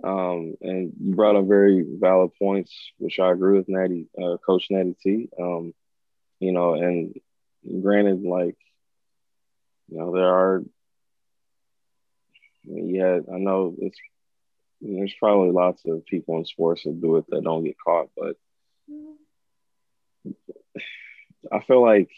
[0.03, 4.67] Um, and you brought up very valid points, which I agree with Natty, uh, Coach
[4.69, 5.29] Natty T.
[5.39, 5.73] Um,
[6.39, 7.15] you know, and
[7.81, 8.57] granted, like,
[9.87, 10.63] you know, there are,
[12.63, 13.97] yeah, I know it's,
[14.81, 18.35] there's probably lots of people in sports that do it that don't get caught, but
[21.51, 22.09] I feel like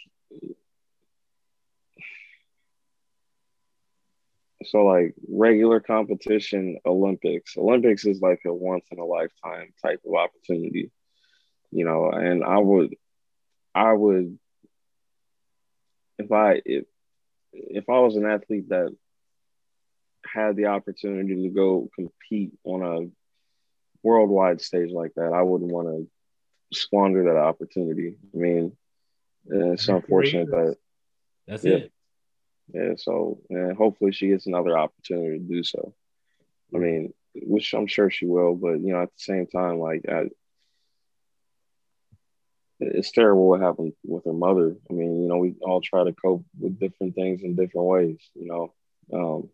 [4.64, 7.58] so like regular competition olympics.
[7.58, 10.92] Olympics is like a once in a lifetime type of opportunity
[11.72, 12.96] you know and i would
[13.74, 14.38] i would
[16.18, 16.86] if i if
[17.54, 18.96] if i was an athlete that
[20.26, 23.10] had the opportunity to go compete on a
[24.04, 26.08] worldwide stage like that i wouldn't want to
[26.74, 28.16] squander that opportunity.
[28.34, 28.78] I mean
[29.48, 30.76] it's unfortunate that
[31.48, 31.92] that's yeah, it
[32.74, 35.94] yeah, so and hopefully she gets another opportunity to do so.
[36.74, 40.06] I mean, which I'm sure she will, but you know, at the same time, like
[40.10, 40.30] I,
[42.80, 44.76] it's terrible what happened with her mother.
[44.90, 48.18] I mean, you know, we all try to cope with different things in different ways,
[48.34, 48.74] you know.
[49.14, 49.50] Um,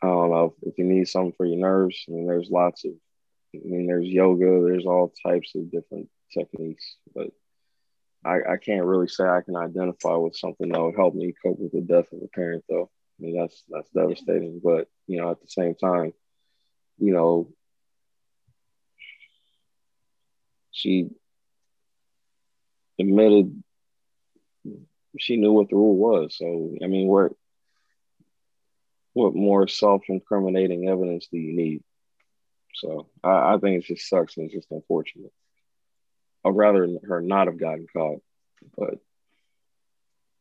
[0.00, 2.04] I don't know if you need something for your nerves.
[2.08, 2.92] I mean, there's lots of,
[3.64, 7.28] I mean, there's yoga, there's all types of different techniques, but
[8.24, 11.58] I, I can't really say I can identify with something that would help me cope
[11.58, 12.90] with the death of a parent, though.
[13.18, 14.60] I mean, that's that's devastating.
[14.62, 16.12] But you know, at the same time,
[16.98, 17.48] you know,
[20.72, 21.08] she
[22.98, 23.62] admitted
[25.18, 26.36] she knew what the rule was.
[26.36, 27.32] So I mean, what
[29.12, 31.82] what more self-incriminating evidence do you need?
[32.76, 35.32] So I, I think it just sucks and it's just unfortunate.
[36.44, 38.20] I'd rather her not have gotten caught,
[38.76, 38.98] but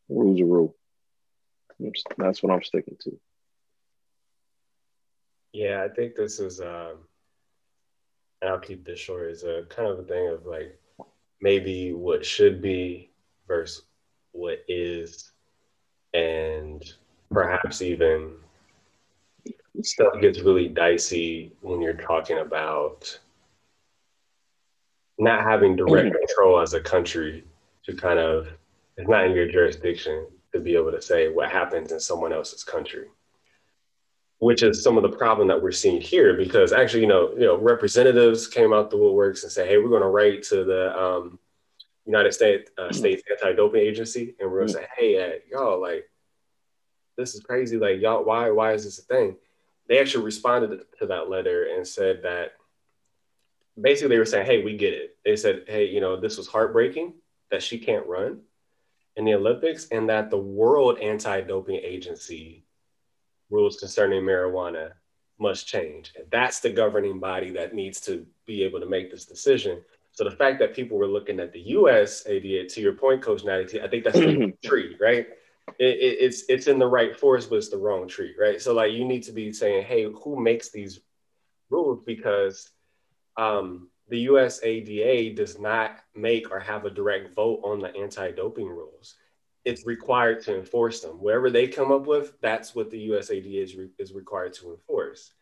[0.10, 0.76] rule's a rule.
[2.18, 3.20] That's what I'm sticking to.
[5.53, 6.98] Yeah, I think this is, um,
[8.41, 10.78] and I'll keep this short, is a kind of a thing of like
[11.41, 13.12] maybe what should be
[13.48, 13.84] versus
[14.34, 15.32] what is,
[16.14, 16.84] and
[17.32, 18.34] perhaps even
[19.82, 23.20] stuff gets really dicey when you're talking about
[25.18, 26.18] not having direct mm-hmm.
[26.18, 27.44] control as a country
[27.86, 28.48] to kind of
[28.98, 32.64] it's not in your jurisdiction to be able to say what happens in someone else's
[32.64, 33.08] country
[34.40, 37.46] which is some of the problem that we're seeing here because actually you know you
[37.46, 40.98] know representatives came out the woodworks and say hey we're going to write to the
[41.02, 41.40] um,
[42.06, 42.94] united states uh, mm-hmm.
[42.94, 46.10] states anti-doping agency and we're going to say hey uh, y'all like
[47.18, 49.36] this is crazy like y'all why why is this a thing
[49.88, 52.53] they actually responded to that letter and said that
[53.80, 55.18] basically they were saying, hey, we get it.
[55.24, 57.14] They said, hey, you know, this was heartbreaking
[57.52, 58.41] that she can't run
[59.16, 62.66] in the Olympics and that the World Anti Doping Agency
[63.49, 64.91] rules concerning marijuana
[65.40, 66.14] must change.
[66.18, 69.82] And that's the governing body that needs to be able to make this decision.
[70.14, 73.82] So the fact that people were looking at the USADA, to your point, Coach Natty,
[73.82, 75.28] I think that's the tree, right?
[75.80, 78.62] It, it, it's it's in the right forest, but it's the wrong tree, right?
[78.62, 81.00] So like you need to be saying, hey, who makes these
[81.70, 82.04] rules?
[82.06, 82.70] Because
[83.38, 89.16] um, the USADA does not make or have a direct vote on the anti-doping rules.
[89.66, 91.20] It's required to enforce them.
[91.20, 95.34] Wherever they come up with, that's what the USADA is, re- is required to enforce.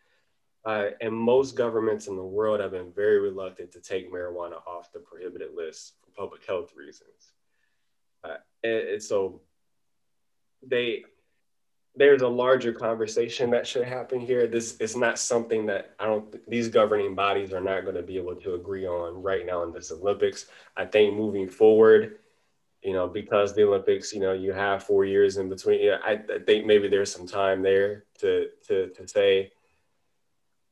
[0.66, 4.94] Uh, and most governments in the world have been very reluctant to take marijuana off
[4.94, 7.34] the prohibited list for public health reasons.
[8.24, 9.42] Uh, and, and so
[10.68, 11.04] they
[11.96, 14.48] there's a larger conversation that should happen here.
[14.48, 18.18] This is not something that I don't, these governing bodies are not going to be
[18.18, 20.48] able to agree on right now in this Olympics.
[20.76, 22.18] I think moving forward,
[22.82, 25.84] you know, because the Olympics, you know, you have four years in between.
[25.84, 29.52] Yeah, I, I think maybe there's some time there to to to say,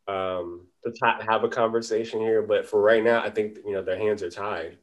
[0.07, 2.41] um, to t- have a conversation here.
[2.41, 4.77] But for right now, I think you know their hands are tied.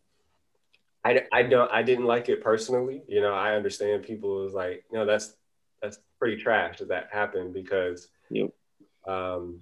[1.09, 3.03] I, I don't I didn't like it personally.
[3.09, 5.35] You know, I understand people is like, you know, that's
[5.83, 8.51] that's pretty trash that that happened because yep.
[9.07, 9.61] um,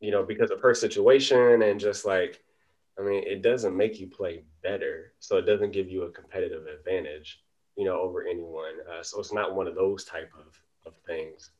[0.00, 2.42] you know because of her situation and just like
[2.98, 6.66] I mean it doesn't make you play better so it doesn't give you a competitive
[6.66, 7.40] advantage
[7.76, 11.50] you know over anyone uh, so it's not one of those type of, of things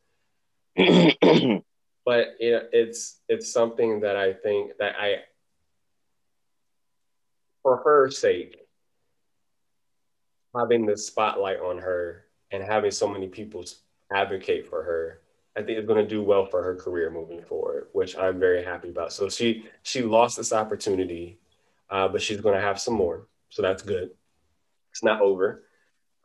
[2.05, 5.17] but you know it's it's something that I think that I
[7.63, 8.62] for her sake
[10.55, 13.65] having the spotlight on her and having so many people
[14.13, 15.21] advocate for her,
[15.57, 18.65] I think is going to do well for her career moving forward, which I'm very
[18.65, 19.13] happy about.
[19.13, 21.39] So she she lost this opportunity,
[21.91, 24.11] uh, but she's going to have some more, so that's good.
[24.91, 25.65] It's not over.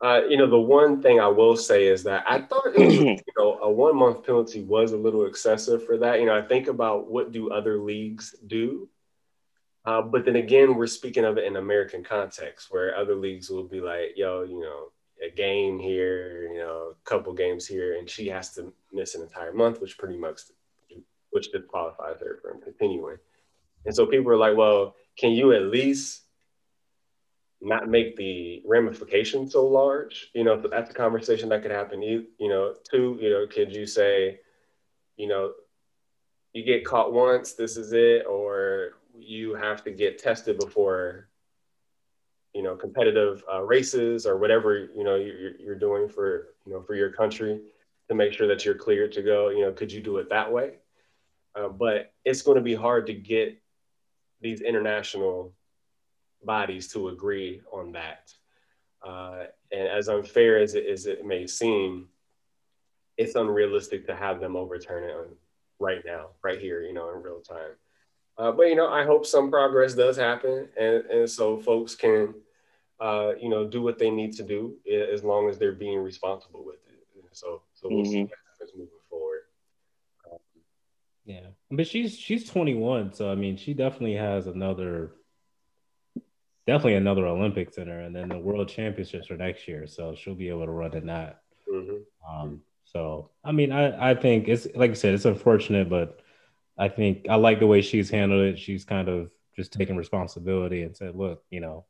[0.00, 2.94] Uh, you know, the one thing I will say is that I thought it was,
[2.94, 6.20] you know a one month penalty was a little excessive for that.
[6.20, 8.88] You know, I think about what do other leagues do,
[9.84, 13.64] uh, but then again, we're speaking of it in American context, where other leagues will
[13.64, 14.88] be like, "Yo, you know,
[15.24, 19.22] a game here, you know, a couple games here, and she has to miss an
[19.22, 20.40] entire month, which pretty much
[21.30, 23.18] which disqualifies her from continuing.
[23.84, 26.22] And so people are like, well, can you at least
[27.60, 30.30] not make the ramifications so large?
[30.34, 32.02] You know, that's a conversation that could happen.
[32.02, 34.40] You, you know, two, you know, could you say,
[35.16, 35.52] you know,
[36.52, 41.28] you get caught once, this is it, or you have to get tested before,
[42.54, 46.82] you know, competitive uh, races or whatever, you know, you're, you're doing for, you know,
[46.82, 47.60] for your country
[48.08, 50.50] to make sure that you're cleared to go, you know, could you do it that
[50.50, 50.76] way?
[51.54, 53.60] Uh, but it's going to be hard to get
[54.40, 55.52] these international
[56.44, 58.32] bodies to agree on that.
[59.06, 62.08] Uh, and as unfair as it, as it may seem,
[63.16, 65.16] it's unrealistic to have them overturn it
[65.80, 67.72] right now, right here, you know, in real time.
[68.38, 72.34] Uh, but you know, I hope some progress does happen, and and so folks can,
[73.00, 74.76] uh, you know, do what they need to do
[75.12, 76.88] as long as they're being responsible with it.
[77.32, 78.12] So so we'll mm-hmm.
[78.12, 79.40] see what happens moving forward.
[80.30, 80.38] Um,
[81.24, 85.12] yeah, but she's she's 21, so I mean, she definitely has another
[86.66, 89.86] definitely another Olympics in her, and then the World Championships for next year.
[89.86, 91.42] So she'll be able to run in that.
[91.72, 91.96] Mm-hmm.
[92.28, 96.20] Um, so I mean, I I think it's like I said, it's unfortunate, but
[96.78, 98.58] I think I like the way she's handled it.
[98.58, 101.86] She's kind of just taken responsibility and said, "Look, you know,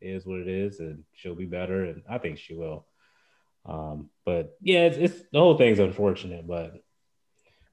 [0.00, 2.86] it is what it is, and she'll be better." And I think she will.
[3.64, 6.74] Um, but yeah, it's, it's the whole thing's unfortunate, but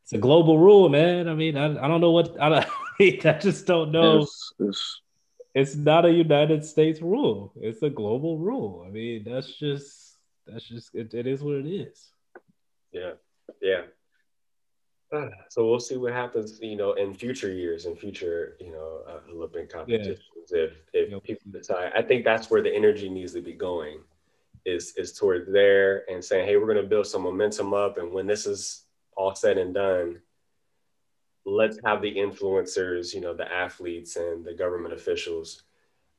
[0.03, 1.27] it's a global rule, man.
[1.27, 2.67] I mean, I, I don't know what I,
[2.99, 4.21] I just don't know.
[4.21, 5.01] It's, it's,
[5.55, 7.53] it's not a United States rule.
[7.55, 8.83] It's a global rule.
[8.87, 12.11] I mean, that's just that's just it, it is what it is.
[12.91, 13.13] Yeah,
[13.61, 13.81] yeah.
[15.49, 19.31] So we'll see what happens, you know, in future years, in future, you know, uh,
[19.31, 20.19] Olympic competitions.
[20.51, 20.63] Yeah.
[20.63, 21.23] If if yep.
[21.23, 23.99] people decide, I think that's where the energy needs to be going,
[24.65, 28.11] is is toward there and saying, hey, we're going to build some momentum up, and
[28.11, 28.85] when this is
[29.15, 30.19] all said and done,
[31.45, 35.63] let's have the influencers, you know, the athletes and the government officials,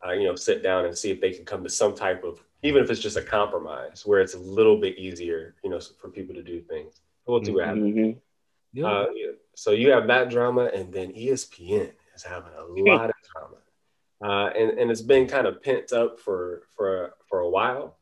[0.06, 2.42] uh, you know, sit down and see if they can come to some type of,
[2.62, 6.08] even if it's just a compromise where it's a little bit easier, you know, for
[6.08, 7.00] people to do things.
[7.26, 8.16] We'll do what happens.
[8.82, 9.06] Uh,
[9.54, 13.56] so you have that drama, and then ESPN is having a lot of drama,
[14.24, 17.98] uh, and and it's been kind of pent up for for for a while.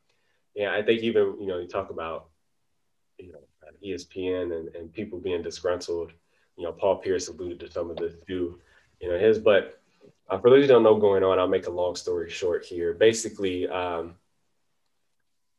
[0.55, 2.28] Yeah, I think even you know you talk about
[3.19, 3.39] you know
[3.85, 6.12] ESPN and, and people being disgruntled
[6.57, 8.61] you know, Paul Pierce alluded to some of this too,
[9.01, 9.81] you know, his, but
[10.28, 12.94] uh, for those who don't know going on, I'll make a long story short here.
[12.94, 14.15] Basically, um,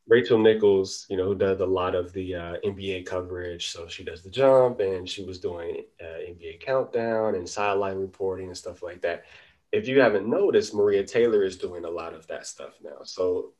[0.07, 3.69] Rachel Nichols, you know, who does a lot of the uh, NBA coverage.
[3.69, 8.47] So she does the jump and she was doing uh, NBA countdown and sideline reporting
[8.47, 9.23] and stuff like that.
[9.71, 13.03] If you haven't noticed, Maria Taylor is doing a lot of that stuff now.
[13.03, 13.53] So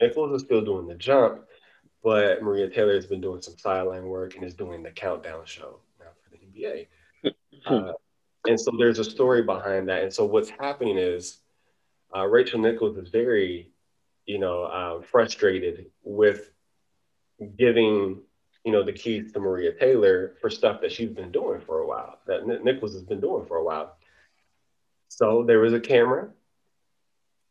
[0.00, 1.44] Nichols is still doing the jump,
[2.02, 5.78] but Maria Taylor has been doing some sideline work and is doing the countdown show.
[6.00, 6.86] Now for the NBA.
[7.66, 7.92] uh,
[8.46, 10.02] and so there's a story behind that.
[10.02, 11.38] And so what's happening is
[12.14, 13.70] uh, Rachel Nichols is very,
[14.28, 16.50] you know, uh, frustrated with
[17.56, 18.20] giving,
[18.62, 21.86] you know, the keys to Maria Taylor for stuff that she's been doing for a
[21.86, 23.96] while, that N- Nichols has been doing for a while.
[25.08, 26.28] So there was a camera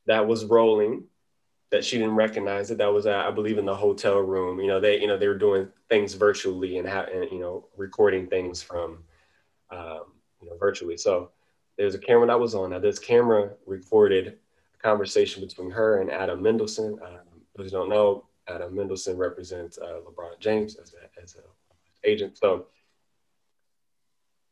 [0.06, 1.06] that was rolling
[1.72, 2.78] that she didn't recognize it.
[2.78, 4.60] That was, uh, I believe, in the hotel room.
[4.60, 7.66] You know, they, you know, they were doing things virtually and, ha- and you know,
[7.76, 9.04] recording things from,
[9.72, 10.04] um,
[10.42, 10.96] you know, virtually.
[10.96, 11.32] So
[11.76, 12.70] there's a camera that was on.
[12.70, 14.38] Now, this camera recorded
[14.82, 17.00] conversation between her and Adam Mendelsohn.
[17.04, 22.08] Um, those who don't know, Adam Mendelsohn represents uh, LeBron James as a, as a
[22.08, 22.38] agent.
[22.38, 22.68] So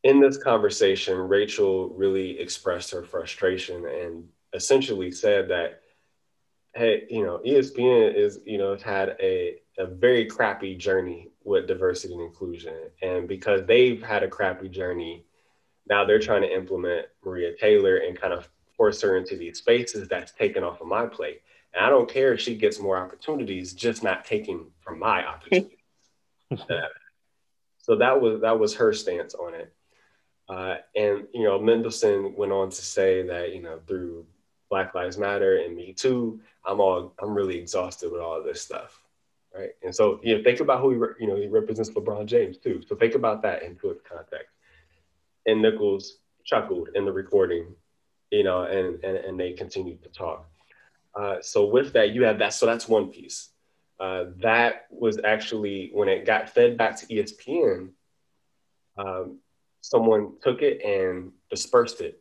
[0.04, 5.82] in this conversation, Rachel really expressed her frustration and essentially said that
[6.76, 12.14] hey, you know, ESPN is, you know, had a, a very crappy journey with diversity
[12.14, 12.76] and inclusion.
[13.02, 15.26] And because they've had a crappy journey,
[15.88, 20.08] now they're trying to implement Maria Taylor and kind of force her into these spaces
[20.08, 21.42] that's taken off of my plate.
[21.74, 25.78] And I don't care if she gets more opportunities, just not taking from my opportunities.
[27.80, 29.74] so that was that was her stance on it.
[30.48, 34.26] Uh, and you know, Mendelsohn went on to say that you know through
[34.70, 38.62] Black Lives Matter and Me Too, I'm all I'm really exhausted with all of this
[38.62, 39.02] stuff,
[39.54, 39.72] right?
[39.84, 42.58] And so you know, think about who he re- you know he represents LeBron James
[42.58, 42.82] too.
[42.88, 44.54] So think about that into its context.
[45.46, 47.76] And Nichols chuckled in the recording,
[48.36, 50.50] you know, and and, and they continued to talk.
[51.16, 52.54] Uh, so with that, you have that.
[52.54, 53.50] So that's one piece.
[54.00, 57.92] Uh, that was actually when it got fed back to ESPN.
[58.98, 59.40] Um,
[59.82, 62.20] someone took it and dispersed it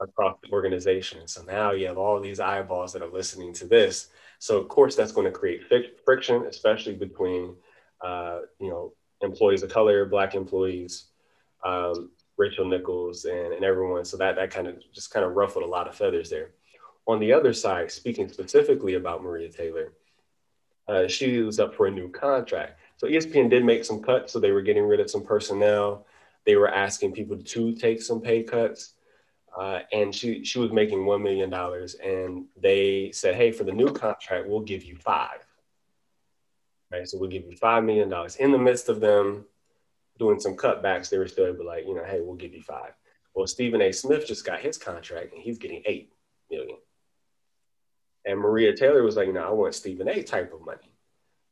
[0.00, 1.28] across the organization.
[1.28, 4.08] So now you have all these eyeballs that are listening to this.
[4.38, 5.62] So of course that's going to create
[6.04, 7.56] friction, especially between
[8.00, 11.06] uh, you know employees of color, black employees,
[11.64, 14.04] um, Rachel Nichols and, and everyone.
[14.04, 16.50] So that that kind of just kind of ruffled a lot of feathers there.
[17.06, 19.92] On the other side, speaking specifically about Maria Taylor,
[20.88, 22.78] uh, she was up for a new contract.
[22.96, 24.32] So ESPN did make some cuts.
[24.32, 26.06] So they were getting rid of some personnel.
[26.44, 28.94] They were asking people to take some pay cuts.
[29.56, 31.52] Uh, and she she was making $1 million.
[32.02, 35.46] And they said, hey, for the new contract, we'll give you five.
[36.90, 37.08] Right.
[37.08, 38.12] So we'll give you $5 million.
[38.38, 39.46] In the midst of them
[40.18, 42.62] doing some cutbacks, they were still able to like, you know, hey, we'll give you
[42.62, 42.92] five.
[43.34, 43.92] Well, Stephen A.
[43.92, 46.12] Smith just got his contract and he's getting eight
[46.50, 46.76] million.
[48.24, 50.92] And Maria Taylor was like, no, I want Stephen A type of money.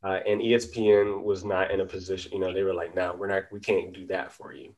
[0.03, 3.27] Uh, and ESPN was not in a position, you know, they were like, no, we're
[3.27, 4.73] not, we can't do that for you.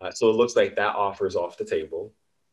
[0.00, 2.12] Uh, so it looks like that offer is off the table,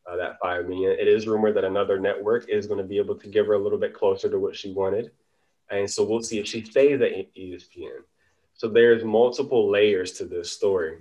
[0.10, 0.92] uh, that five million.
[0.92, 3.60] It is rumored that another network is going to be able to give her a
[3.60, 5.12] little bit closer to what she wanted.
[5.70, 8.04] And so we'll see if she stays at ESPN.
[8.56, 11.00] So there's multiple layers to this story.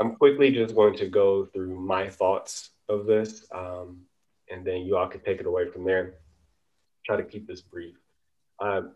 [0.00, 4.02] I'm quickly just going to go through my thoughts of this, um,
[4.50, 6.14] and then you all can take it away from there
[7.06, 7.94] try to keep this brief.
[8.60, 8.92] Um,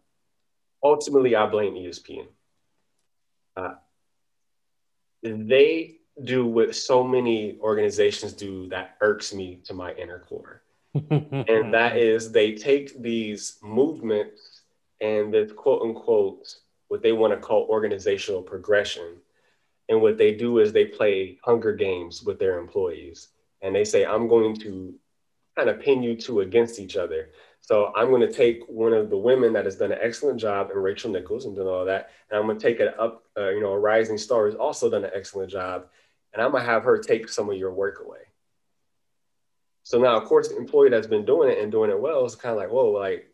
[0.83, 2.27] ultimately, I blame ESPN.
[3.57, 3.75] Uh,
[5.23, 10.63] they do what so many organizations do that irks me to my inner core.
[10.95, 14.63] and that is they take these movements
[15.01, 16.57] and this quote unquote,
[16.91, 19.17] what they want to call organizational progression.
[19.89, 23.29] And what they do is they play hunger games with their employees.
[23.63, 24.93] And they say, I'm going to
[25.57, 27.31] kind of pin you two against each other.
[27.61, 30.71] So I'm going to take one of the women that has done an excellent job,
[30.71, 33.51] and Rachel Nichols, and done all that, and I'm going to take it up, uh,
[33.51, 35.87] you know, a rising star who's also done an excellent job,
[36.33, 38.19] and I'm going to have her take some of your work away.
[39.85, 42.35] So now, of course, the employee that's been doing it and doing it well is
[42.35, 43.33] kind of like, whoa, like,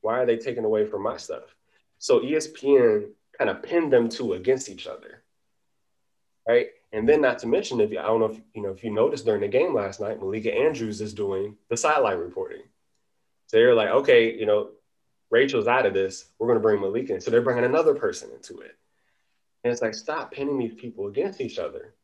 [0.00, 1.54] why are they taking away from my stuff?
[2.00, 5.22] So ESPN kind of pinned them two against each other,
[6.48, 6.68] right?
[6.92, 8.90] And then, not to mention, if you, I don't know if you know if you
[8.90, 12.62] noticed during the game last night, Malika Andrews is doing the sideline reporting.
[13.48, 14.70] So they're like, okay, you know,
[15.30, 16.24] Rachel's out of this.
[16.38, 17.20] We're going to bring Malika in.
[17.20, 18.76] So they're bringing another person into it.
[19.62, 21.94] And it's like, stop pinning these people against each other.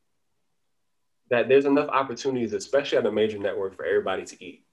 [1.30, 4.66] That there's enough opportunities, especially on a major network, for everybody to eat.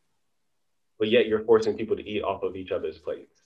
[1.00, 3.43] But yet you're forcing people to eat off of each other's plates.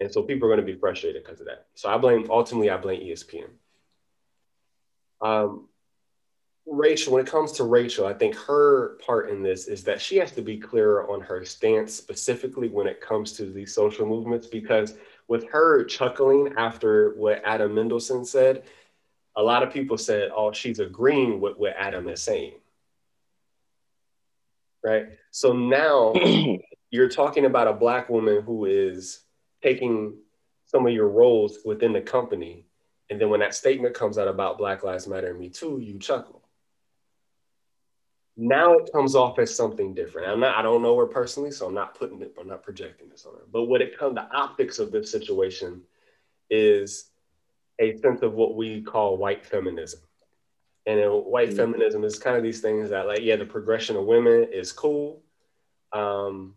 [0.00, 1.66] And so people are going to be frustrated because of that.
[1.74, 3.48] So I blame, ultimately, I blame ESPN.
[5.20, 5.68] Um,
[6.66, 10.16] Rachel, when it comes to Rachel, I think her part in this is that she
[10.16, 14.46] has to be clearer on her stance specifically when it comes to these social movements.
[14.46, 14.94] Because
[15.28, 18.62] with her chuckling after what Adam Mendelsohn said,
[19.36, 22.54] a lot of people said, oh, she's agreeing with what Adam is saying.
[24.82, 25.08] Right.
[25.30, 26.14] So now
[26.90, 29.20] you're talking about a Black woman who is
[29.62, 30.14] taking
[30.66, 32.66] some of your roles within the company.
[33.08, 35.98] And then when that statement comes out about Black Lives Matter and Me Too, you
[35.98, 36.40] chuckle
[38.40, 40.28] now it comes off as something different.
[40.28, 43.10] I'm not, I don't know her personally, so I'm not putting it, I'm not projecting
[43.10, 43.42] this on her.
[43.52, 45.82] But what it comes, the optics of this situation
[46.48, 47.10] is
[47.78, 50.00] a sense of what we call white feminism.
[50.86, 51.56] And white mm-hmm.
[51.58, 55.22] feminism is kind of these things that, like, yeah, the progression of women is cool.
[55.92, 56.54] Um,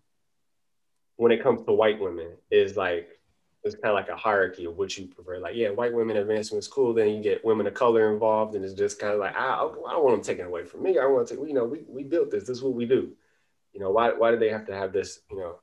[1.24, 3.08] when it comes to white women, is like
[3.64, 5.40] it's kind of like a hierarchy of what you prefer.
[5.40, 6.94] Like, yeah, white women advancement is cool.
[6.94, 9.92] Then you get women of color involved, and it's just kind of like, I, I
[9.94, 11.00] don't want them taken away from me.
[11.00, 12.44] I want to, you know, we, we built this.
[12.44, 13.14] This is what we do.
[13.72, 15.60] You know, why, why do they have to have this, you know?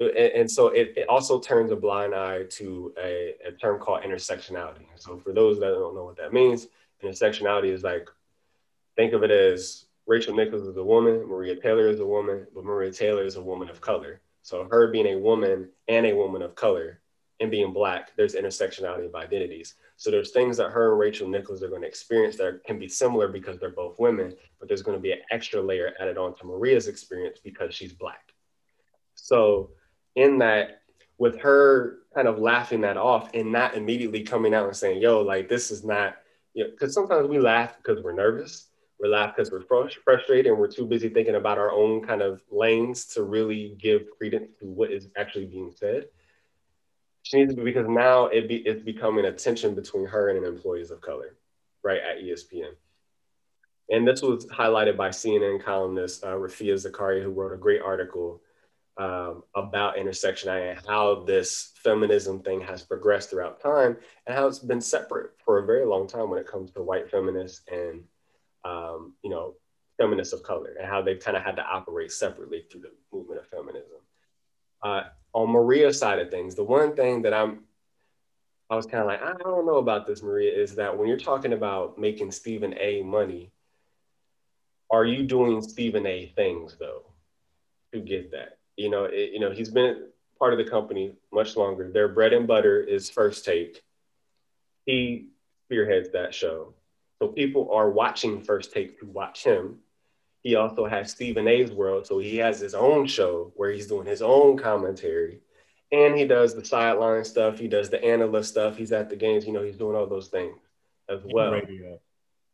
[0.00, 4.02] And, and so it, it also turns a blind eye to a, a term called
[4.02, 4.86] intersectionality.
[4.96, 6.66] So for those that don't know what that means,
[7.04, 8.08] intersectionality is like,
[8.96, 12.64] think of it as Rachel Nichols is a woman, Maria Taylor is a woman, but
[12.64, 14.20] Maria Taylor is a woman of color.
[14.48, 17.00] So her being a woman and a woman of color
[17.38, 19.74] and being black, there's intersectionality of identities.
[19.98, 22.88] So there's things that her and Rachel Nichols are going to experience that can be
[22.88, 26.34] similar because they're both women, but there's going to be an extra layer added on
[26.36, 28.32] to Maria's experience because she's black.
[29.16, 29.72] So
[30.16, 30.80] in that,
[31.18, 35.20] with her kind of laughing that off and not immediately coming out and saying, yo,
[35.20, 36.16] like this is not,
[36.54, 38.67] you know, because sometimes we laugh because we're nervous.
[39.00, 42.42] We laugh because we're frustrated and we're too busy thinking about our own kind of
[42.50, 46.06] lanes to really give credence to what is actually being said
[47.28, 50.46] she needs to be because now it be, it's becoming a tension between her and
[50.46, 51.36] employees of color,
[51.82, 52.70] right at ESPN.
[53.90, 58.40] And this was highlighted by CNN columnist uh, Rafia Zakaria, who wrote a great article
[58.96, 64.58] um, about intersectionality and how this feminism thing has progressed throughout time and how it's
[64.58, 68.04] been separate for a very long time when it comes to white feminists and,
[68.64, 69.54] um, you know,
[69.98, 73.40] feminists of color and how they've kind of had to operate separately through the movement
[73.40, 73.98] of feminism.
[74.82, 75.02] Uh,
[75.32, 77.64] on Maria's side of things, the one thing that I'm,
[78.70, 81.16] I was kind of like, I don't know about this, Maria, is that when you're
[81.16, 83.50] talking about making Stephen A money,
[84.90, 87.02] are you doing Stephen A things though
[87.92, 88.58] to get that?
[88.76, 90.08] You know, it, you know, he's been
[90.38, 91.90] part of the company much longer.
[91.90, 93.82] Their bread and butter is First Take.
[94.86, 95.28] He
[95.66, 96.74] spearheads that show.
[97.20, 99.78] So people are watching First Take to watch him.
[100.42, 104.06] He also has Stephen A's World, so he has his own show where he's doing
[104.06, 105.40] his own commentary,
[105.90, 107.58] and he does the sideline stuff.
[107.58, 108.76] He does the analyst stuff.
[108.76, 109.46] He's at the games.
[109.46, 110.58] You know, he's doing all those things
[111.08, 111.52] as well.
[111.52, 111.98] Radio.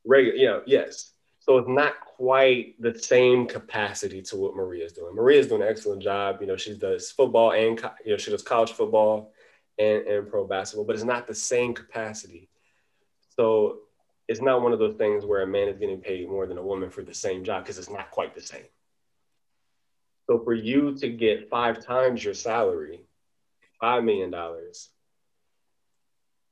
[0.06, 1.10] Radio, yeah, yes.
[1.40, 5.14] So it's not quite the same capacity to what Maria's doing.
[5.14, 6.38] Maria's doing an excellent job.
[6.40, 9.32] You know, she does football and you know she does college football
[9.78, 12.48] and, and pro basketball, but it's not the same capacity.
[13.36, 13.80] So
[14.28, 16.62] it's not one of those things where a man is getting paid more than a
[16.62, 18.64] woman for the same job because it's not quite the same.
[20.26, 23.00] So for you to get five times your salary,
[23.80, 24.88] five million dollars,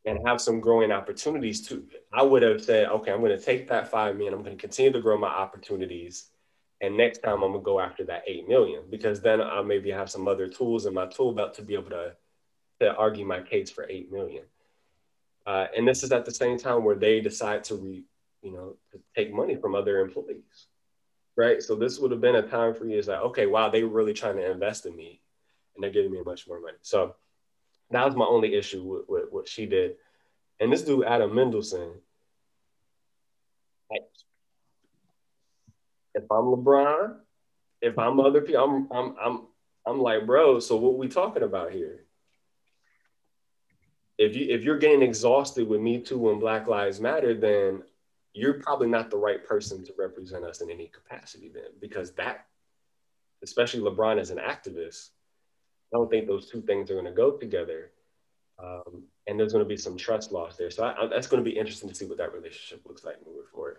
[0.05, 1.87] and have some growing opportunities too.
[2.13, 4.35] I would have said, okay, I'm going to take that five million.
[4.35, 6.27] I'm going to continue to grow my opportunities.
[6.81, 9.93] And next time I'm going to go after that 8 million because then I'll maybe
[9.93, 12.17] have some other tools in my tool belt to be able to,
[12.81, 14.43] to argue my case for 8 million.
[15.47, 18.05] Uh, and this is at the same time where they decide to, re,
[18.43, 20.67] you know, to take money from other employees,
[21.37, 21.63] right?
[21.63, 23.91] So this would have been a time for you to like, okay, wow, they were
[23.91, 25.21] really trying to invest in me
[25.75, 26.77] and they're giving me much more money.
[26.83, 27.17] So
[27.91, 29.97] that was my only issue with, with what she did.
[30.61, 31.95] And this dude, Adam Mendelsohn,
[36.15, 37.17] if I'm LeBron,
[37.81, 39.41] if I'm other people, I'm I'm I'm
[39.87, 42.02] I'm like, bro, so what we talking about here?
[44.23, 47.83] If you if you're getting exhausted with Me Too and Black Lives Matter, then
[48.35, 52.47] you're probably not the right person to represent us in any capacity then, because that,
[53.43, 55.11] especially LeBron as an activist,
[55.93, 57.91] I don't think those two things are going to go together.
[58.63, 60.71] Um, and there's going to be some trust loss there.
[60.71, 63.17] So I, I, that's going to be interesting to see what that relationship looks like
[63.27, 63.79] moving forward.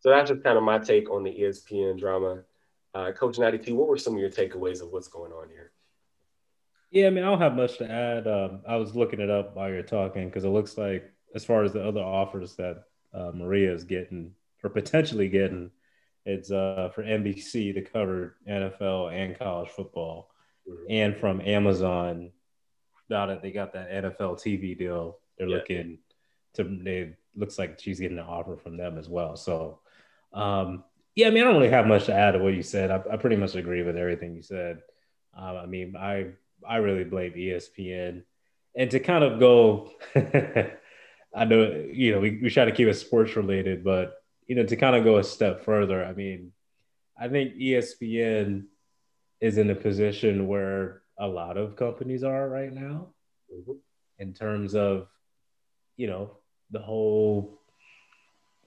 [0.00, 2.40] So that's just kind of my take on the ESPN drama.
[2.94, 5.70] Uh, Coach Natty T, what were some of your takeaways of what's going on here?
[6.94, 8.28] Yeah, I mean, I don't have much to add.
[8.28, 11.64] Um, I was looking it up while you're talking because it looks like, as far
[11.64, 14.30] as the other offers that uh, Maria is getting
[14.62, 15.72] or potentially getting,
[16.24, 20.30] it's uh, for NBC to cover NFL and college football
[20.68, 20.84] mm-hmm.
[20.88, 22.30] and from Amazon.
[23.10, 25.56] Now that they got that NFL TV deal, they're yeah.
[25.56, 25.98] looking
[26.54, 26.62] to.
[26.62, 29.34] They looks like she's getting an offer from them as well.
[29.34, 29.80] So,
[30.32, 30.84] um,
[31.16, 32.92] yeah, I mean, I don't really have much to add to what you said.
[32.92, 34.82] I, I pretty much agree with everything you said.
[35.36, 36.34] Um, I mean, I
[36.68, 38.22] I really blame ESPN,
[38.76, 39.90] and to kind of go.
[41.36, 44.14] I know you know we, we try to keep it sports related, but
[44.46, 46.04] you know to kind of go a step further.
[46.04, 46.52] I mean,
[47.18, 48.64] I think ESPN
[49.40, 53.08] is in a position where a lot of companies are right now
[53.52, 53.72] mm-hmm.
[54.18, 55.08] in terms of
[55.96, 56.38] you know
[56.70, 57.60] the whole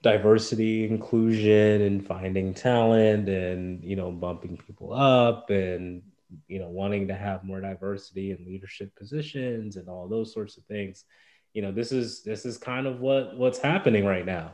[0.02, 6.02] diversity inclusion and finding talent and you know bumping people up and
[6.46, 10.64] you know wanting to have more diversity in leadership positions and all those sorts of
[10.64, 11.04] things
[11.54, 14.52] you know this is this is kind of what what's happening right now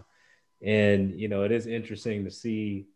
[0.62, 2.86] and you know it is interesting to see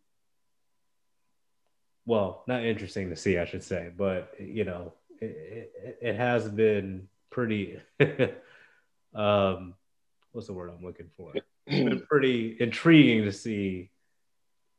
[2.09, 6.49] well, not interesting to see, I should say, but you know, it, it, it has
[6.49, 7.79] been pretty.
[9.15, 9.75] um,
[10.33, 11.35] what's the word I'm looking for?
[11.35, 13.91] It's been pretty intriguing to see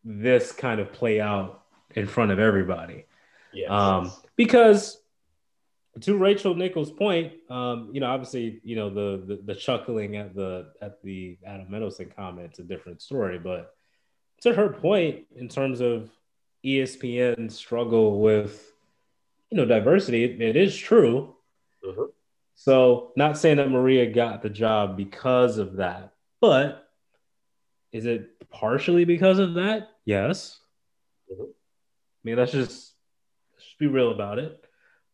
[0.03, 1.61] this kind of play out
[1.95, 3.05] in front of everybody.
[3.53, 3.69] Yes.
[3.69, 5.01] Um, because
[6.01, 10.35] to Rachel Nichols' point, um, you know, obviously, you know, the, the, the chuckling at
[10.35, 13.75] the at the Adam Mendelsohn comment is a different story, but
[14.41, 16.09] to her point, in terms of
[16.63, 18.73] ESPN struggle with,
[19.49, 20.23] you know, diversity.
[20.23, 21.35] it, it is true.
[21.85, 22.03] Mm-hmm.
[22.55, 26.89] So, not saying that Maria got the job because of that, but
[27.91, 29.89] is it partially because of that?
[30.05, 30.59] Yes.
[31.31, 31.43] Mm-hmm.
[31.43, 32.93] I mean, let's just
[33.79, 34.63] be real about it.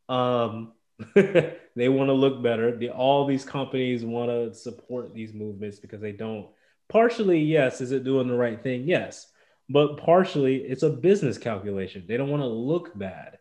[0.10, 0.74] Um,
[1.16, 2.76] they want to look better.
[2.76, 6.48] The, all these companies want to support these movements because they don't.
[6.90, 7.82] Partially, yes.
[7.82, 8.88] Is it doing the right thing?
[8.88, 9.28] Yes
[9.70, 12.06] but partially it's a business calculation.
[12.08, 13.38] They don't want to look bad.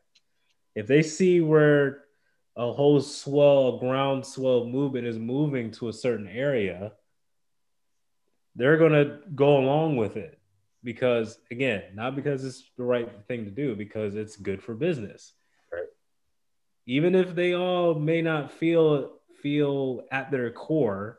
[0.75, 2.05] If they see where
[2.57, 6.93] a whole swell, a ground swell movement is moving to a certain area,
[8.57, 10.39] they're going to go along with it
[10.85, 15.33] because, again, not because it's the right thing to do, because it's good for business.
[15.73, 15.89] Right.
[16.87, 19.13] Even if they all may not feel
[19.43, 21.19] feel at their core,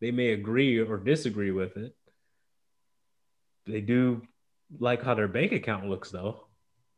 [0.00, 1.94] they may agree or disagree with it.
[3.66, 4.22] They do
[4.78, 6.46] like how their bank account looks though.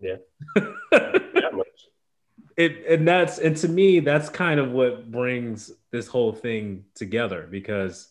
[0.00, 0.16] Yeah.
[2.58, 7.46] it and that's and to me that's kind of what brings this whole thing together
[7.48, 8.08] because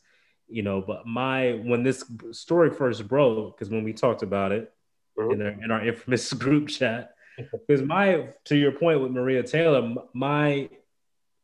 [0.48, 4.74] you know but my when this story first broke because when we talked about it
[5.18, 5.32] mm-hmm.
[5.34, 7.14] in, our, in our infamous group chat.
[7.38, 10.70] Because my, to your point with Maria Taylor, my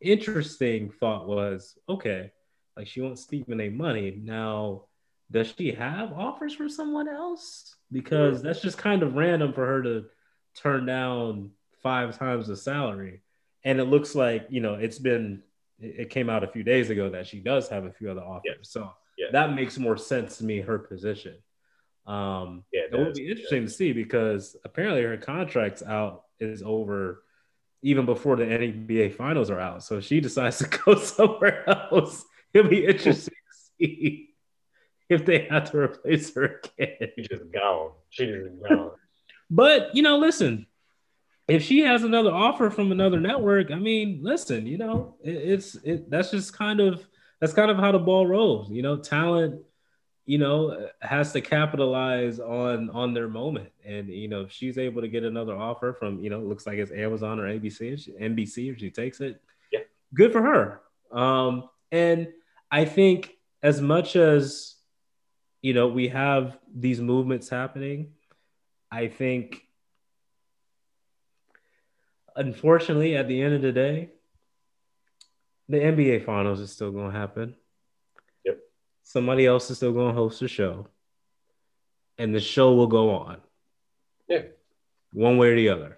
[0.01, 2.31] interesting thought was, okay,
[2.75, 3.69] like she wants Stephen A.
[3.69, 4.19] money.
[4.23, 4.85] Now,
[5.30, 7.75] does she have offers for someone else?
[7.91, 10.05] Because that's just kind of random for her to
[10.55, 11.51] turn down
[11.84, 13.21] five times the salary.
[13.63, 15.43] And it looks like, you know, it's been,
[15.79, 18.43] it came out a few days ago that she does have a few other offers.
[18.45, 18.53] Yeah.
[18.61, 19.27] So yeah.
[19.31, 21.35] that makes more sense to me, her position.
[22.05, 23.67] Um, yeah, it, it would be interesting yeah.
[23.67, 27.23] to see because apparently her contract's out is over
[27.81, 29.83] even before the NBA finals are out.
[29.83, 34.29] So if she decides to go somewhere else, it'll be interesting to see
[35.09, 37.09] if they have to replace her again.
[37.15, 37.91] She's just gone.
[38.09, 38.91] She just gone.
[39.49, 40.65] but you know, listen,
[41.47, 45.75] if she has another offer from another network, I mean, listen, you know, it, it's
[45.83, 47.05] it that's just kind of
[47.39, 48.71] that's kind of how the ball rolls.
[48.71, 49.61] You know, talent
[50.25, 55.01] you know has to capitalize on on their moment and you know if she's able
[55.01, 58.71] to get another offer from you know looks like it's amazon or abc she, nbc
[58.71, 59.41] if she takes it
[59.71, 59.81] yeah
[60.13, 62.29] good for her um and
[62.71, 64.75] i think as much as
[65.61, 68.11] you know we have these movements happening
[68.91, 69.61] i think
[72.35, 74.10] unfortunately at the end of the day
[75.69, 77.55] the nba finals is still going to happen
[78.45, 78.60] Yep.
[79.03, 80.88] somebody else is still going to host the show,
[82.18, 83.38] and the show will go on.
[84.27, 84.43] Yeah,
[85.14, 85.97] one way or the other.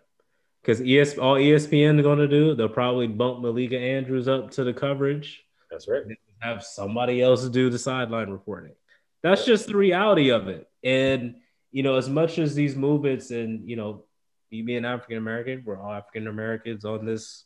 [0.62, 4.64] Because ES, all ESPN is going to do, they'll probably bump Malika Andrews up to
[4.64, 5.44] the coverage.
[5.70, 6.02] That's right.
[6.40, 8.74] Have somebody else do the sideline reporting.
[9.22, 10.68] That's just the reality of it.
[10.84, 11.36] And
[11.72, 14.06] you know, as much as these movements, and you know,
[14.51, 17.45] me being African American, we're all African Americans on this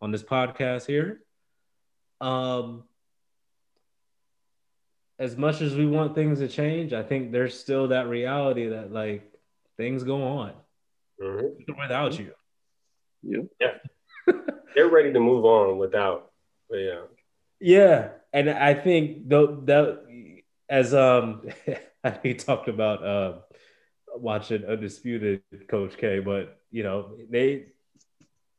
[0.00, 1.20] on this podcast here.
[2.20, 2.84] Um,
[5.18, 8.92] as much as we want things to change, I think there's still that reality that
[8.92, 9.30] like
[9.76, 10.52] things go on
[11.22, 11.80] mm-hmm.
[11.80, 12.32] without you.
[13.22, 13.42] Yeah.
[13.60, 14.32] Yeah.
[14.74, 16.30] They're ready to move on without,
[16.70, 17.02] yeah.
[17.60, 18.08] Yeah.
[18.32, 20.02] And I think though that
[20.68, 21.42] as um
[22.04, 23.32] I think he talked about uh
[24.20, 27.66] watching Undisputed Coach K, but you know, they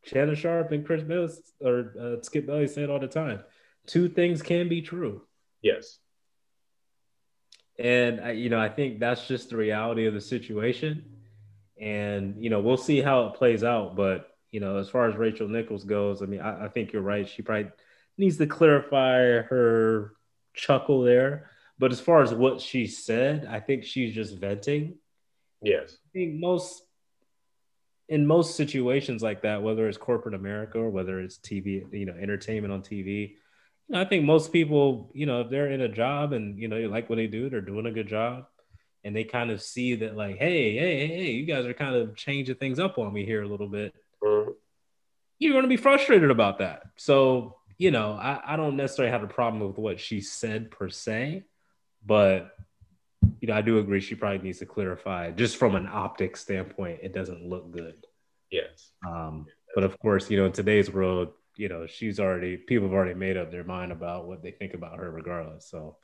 [0.04, 3.42] Shannon Sharpe and Chris Mills or uh, Skip Bayless say it all the time.
[3.86, 5.22] Two things can be true.
[5.62, 6.00] Yes.
[7.80, 11.06] And I, you know, I think that's just the reality of the situation.
[11.80, 13.96] And you know, we'll see how it plays out.
[13.96, 17.02] But you know, as far as Rachel Nichols goes, I mean, I, I think you're
[17.02, 17.28] right.
[17.28, 17.72] She probably
[18.18, 20.14] needs to clarify her
[20.54, 21.52] chuckle there.
[21.80, 24.96] But as far as what she said, I think she's just venting.
[25.62, 25.98] Yes.
[26.06, 26.84] I think most
[28.10, 32.14] in most situations like that, whether it's corporate America or whether it's TV, you know,
[32.14, 33.36] entertainment on TV,
[33.94, 36.90] I think most people, you know, if they're in a job and you know you
[36.90, 38.46] like what they do, they're doing a good job,
[39.04, 42.16] and they kind of see that like, hey, hey, hey, you guys are kind of
[42.16, 43.94] changing things up on me here a little bit.
[44.22, 44.52] Mm-hmm.
[45.40, 46.84] You're going to be frustrated about that.
[46.98, 50.90] So you know, I, I don't necessarily have a problem with what she said per
[50.90, 51.44] se,
[52.06, 52.52] but
[53.39, 56.99] you know, I do agree she probably needs to clarify just from an optic standpoint,
[57.03, 58.05] it doesn't look good.
[58.51, 58.91] Yes.
[59.07, 59.45] Um,
[59.76, 63.14] but of course, you know, in today's world, you know, she's already people have already
[63.14, 65.69] made up their mind about what they think about her regardless.
[65.69, 65.97] So,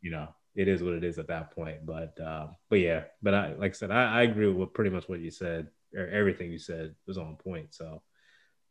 [0.00, 1.84] you know, it is what it is at that point.
[1.84, 5.08] But uh, but yeah, but I like I said, I, I agree with pretty much
[5.08, 5.68] what you said.
[5.94, 7.72] Or everything you said was on point.
[7.72, 8.02] So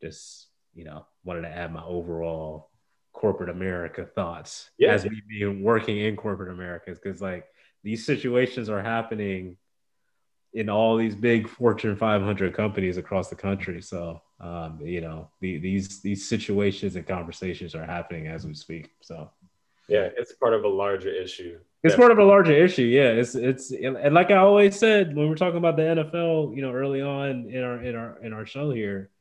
[0.02, 2.70] just, you know, wanted to add my overall
[3.14, 4.92] corporate America thoughts yeah.
[4.92, 7.46] as me being working in corporate America because like
[7.86, 9.58] these situations are happening
[10.54, 13.80] in all these big Fortune 500 companies across the country.
[13.80, 18.90] So, um, you know, the, these these situations and conversations are happening as we speak.
[19.02, 19.30] So,
[19.88, 21.60] yeah, it's part of a larger issue.
[21.84, 22.82] It's part of a larger issue.
[22.82, 26.64] Yeah, it's it's and like I always said when we're talking about the NFL, you
[26.64, 29.12] know, early on in our in our in our show here,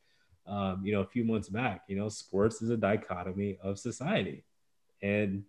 [0.47, 4.45] um, you know, a few months back, you know, sports is a dichotomy of society,
[5.03, 5.45] and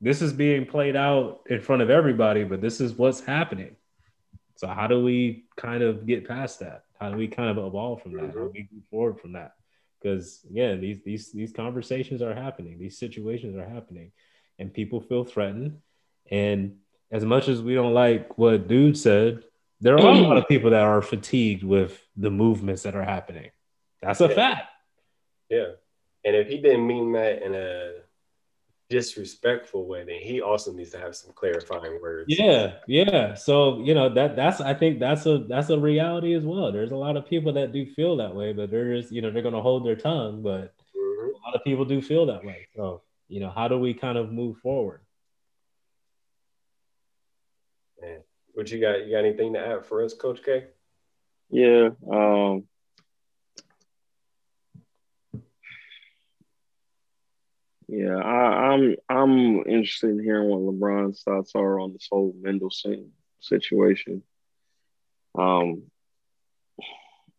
[0.00, 3.76] this is being played out in front of everybody, but this is what's happening
[4.60, 6.84] so how do we kind of get past that?
[7.00, 8.26] How do we kind of evolve from that?
[8.26, 9.54] How do we move forward from that?
[9.98, 14.12] Because again, these these these conversations are happening, these situations are happening,
[14.58, 15.78] and people feel threatened.
[16.30, 16.76] And
[17.10, 19.44] as much as we don't like what dude said,
[19.80, 23.50] there are a lot of people that are fatigued with the movements that are happening.
[24.02, 24.34] That's a yeah.
[24.34, 24.68] fact.
[25.48, 25.68] Yeah.
[26.22, 27.94] And if he didn't mean that in a
[28.90, 32.26] disrespectful way, then he also needs to have some clarifying words.
[32.28, 33.34] Yeah, yeah.
[33.34, 36.70] So you know that that's I think that's a that's a reality as well.
[36.72, 39.30] There's a lot of people that do feel that way, but they're just you know
[39.30, 40.42] they're gonna hold their tongue.
[40.42, 41.28] But mm-hmm.
[41.28, 42.66] a lot of people do feel that way.
[42.76, 45.00] So you know how do we kind of move forward?
[48.02, 48.20] Man,
[48.52, 49.06] What you got?
[49.06, 50.66] You got anything to add for us, Coach K?
[51.50, 51.90] Yeah.
[52.12, 52.64] Um,
[57.92, 63.10] yeah, I, I'm I'm interested in hearing what LeBron's thoughts are on this whole Mendelsohn
[63.40, 64.22] situation.
[65.36, 65.90] Um,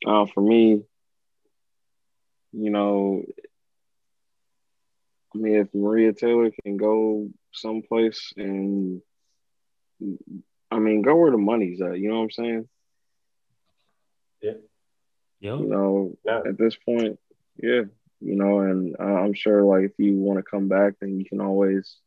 [0.06, 0.84] uh, for me,
[2.52, 3.24] you know,
[5.34, 9.02] I mean, if Maria Taylor can go someplace and,
[10.70, 11.98] I mean, go where the money's at.
[11.98, 12.70] You know what I'm saying?
[14.42, 14.52] Yeah.
[15.40, 15.56] Yeah.
[15.56, 16.42] You know, yeah.
[16.46, 17.20] at this point,
[17.56, 17.84] yeah.
[18.22, 21.42] You know, and I'm sure, like, if you want to come back, then you can
[21.42, 21.98] always,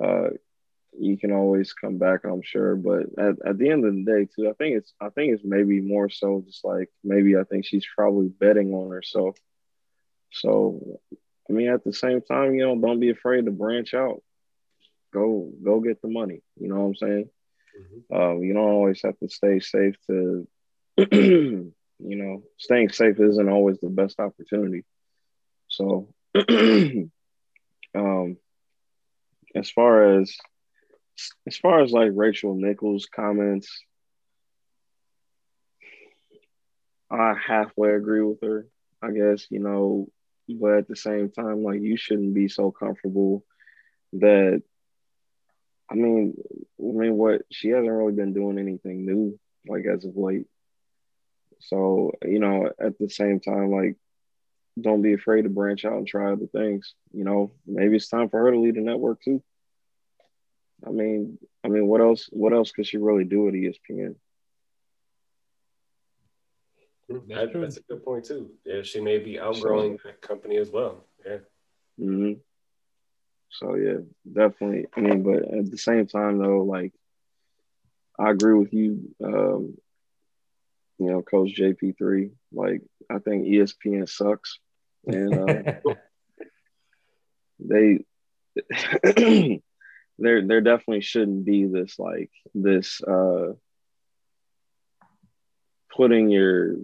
[0.00, 0.30] uh,
[0.98, 2.24] you can always come back.
[2.24, 5.10] I'm sure, but at, at the end of the day, too, I think it's, I
[5.10, 9.36] think it's maybe more so just like maybe I think she's probably betting on herself.
[10.32, 11.00] So
[11.50, 14.22] I mean, at the same time, you know, don't be afraid to branch out.
[15.12, 16.42] Go, go get the money.
[16.56, 17.30] You know what I'm saying?
[17.80, 18.16] Mm-hmm.
[18.16, 20.46] Um, you don't always have to stay safe to,
[21.12, 24.84] you know, staying safe isn't always the best opportunity.
[25.70, 26.08] So,
[27.94, 28.36] um,
[29.54, 30.36] as far as
[31.46, 33.82] as far as like Rachel Nichols' comments,
[37.10, 38.66] I halfway agree with her.
[39.02, 40.08] I guess you know
[40.58, 43.44] but at the same time, like you shouldn't be so comfortable
[44.14, 44.62] that
[45.90, 46.34] I mean,
[46.78, 50.46] I mean what she hasn't really been doing anything new, like as of late.
[51.60, 53.96] So, you know, at the same time, like
[54.78, 56.94] don't be afraid to branch out and try other things.
[57.12, 59.42] You know, maybe it's time for her to lead the network too.
[60.86, 62.28] I mean, I mean, what else?
[62.30, 64.16] What else could she really do at ESPN?
[67.28, 68.50] That, that's a good point too.
[68.64, 71.04] Yeah, she may be outgrowing so, that company as well.
[71.26, 71.38] Yeah.
[72.00, 72.32] Mm-hmm.
[73.50, 73.98] So yeah,
[74.32, 74.86] definitely.
[74.96, 76.92] I mean, but at the same time though, like
[78.18, 79.14] I agree with you.
[79.22, 79.76] Um,
[80.98, 82.30] you know, Coach JP three.
[82.52, 84.58] Like I think ESPN sucks,
[85.06, 85.94] and uh,
[87.58, 88.04] they
[90.18, 93.52] there there definitely shouldn't be this like this uh
[95.94, 96.76] putting your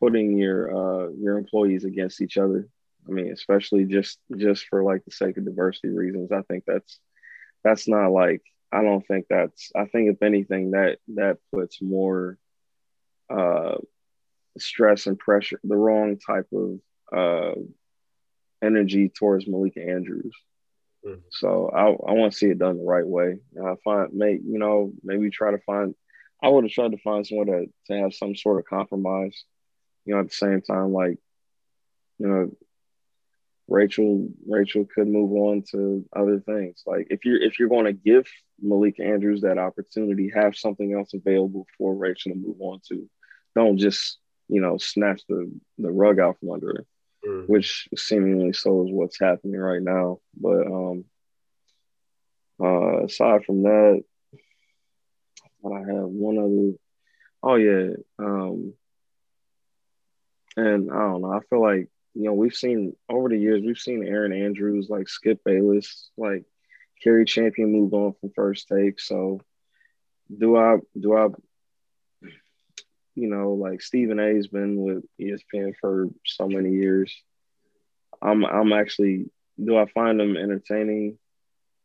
[0.00, 2.68] putting your uh, your employees against each other.
[3.06, 6.32] I mean, especially just just for like the sake of diversity reasons.
[6.32, 6.98] I think that's
[7.62, 8.42] that's not like
[8.72, 12.38] I don't think that's I think if anything that that puts more
[13.30, 13.76] uh,
[14.58, 16.78] stress and pressure, the wrong type of
[17.16, 17.60] uh,
[18.62, 20.34] energy towards Malika Andrews.
[21.06, 21.20] Mm-hmm.
[21.30, 23.38] So I, I want to see it done the right way.
[23.60, 25.94] I find make you know maybe try to find.
[26.42, 29.44] I would have tried to find someone to, to have some sort of compromise
[30.04, 31.18] you know, at the same time, like,
[32.18, 32.50] you know,
[33.68, 36.82] Rachel Rachel could move on to other things.
[36.84, 38.26] Like if you're if you're going to give
[38.60, 43.08] Malika Andrews that opportunity, have something else available for Rachel to move on to.
[43.54, 44.18] Don't just
[44.48, 46.86] you know snatch the the rug out from under her,
[47.26, 47.48] mm.
[47.48, 50.18] which seemingly so is what's happening right now.
[50.36, 51.04] But um,
[52.62, 54.02] uh, aside from that,
[55.64, 56.78] I have one other.
[57.42, 58.74] Oh yeah, um,
[60.56, 61.32] and I don't know.
[61.32, 65.08] I feel like you know we've seen over the years we've seen Erin Andrews like
[65.08, 66.44] Skip Bayless like
[67.02, 69.00] Cari Champion move on from first take.
[69.00, 69.40] So
[70.36, 71.28] do I do I
[73.14, 77.14] you know like Stephen A's been with ESPN for so many years.
[78.20, 79.30] I'm I'm actually
[79.62, 81.18] do I find them entertaining?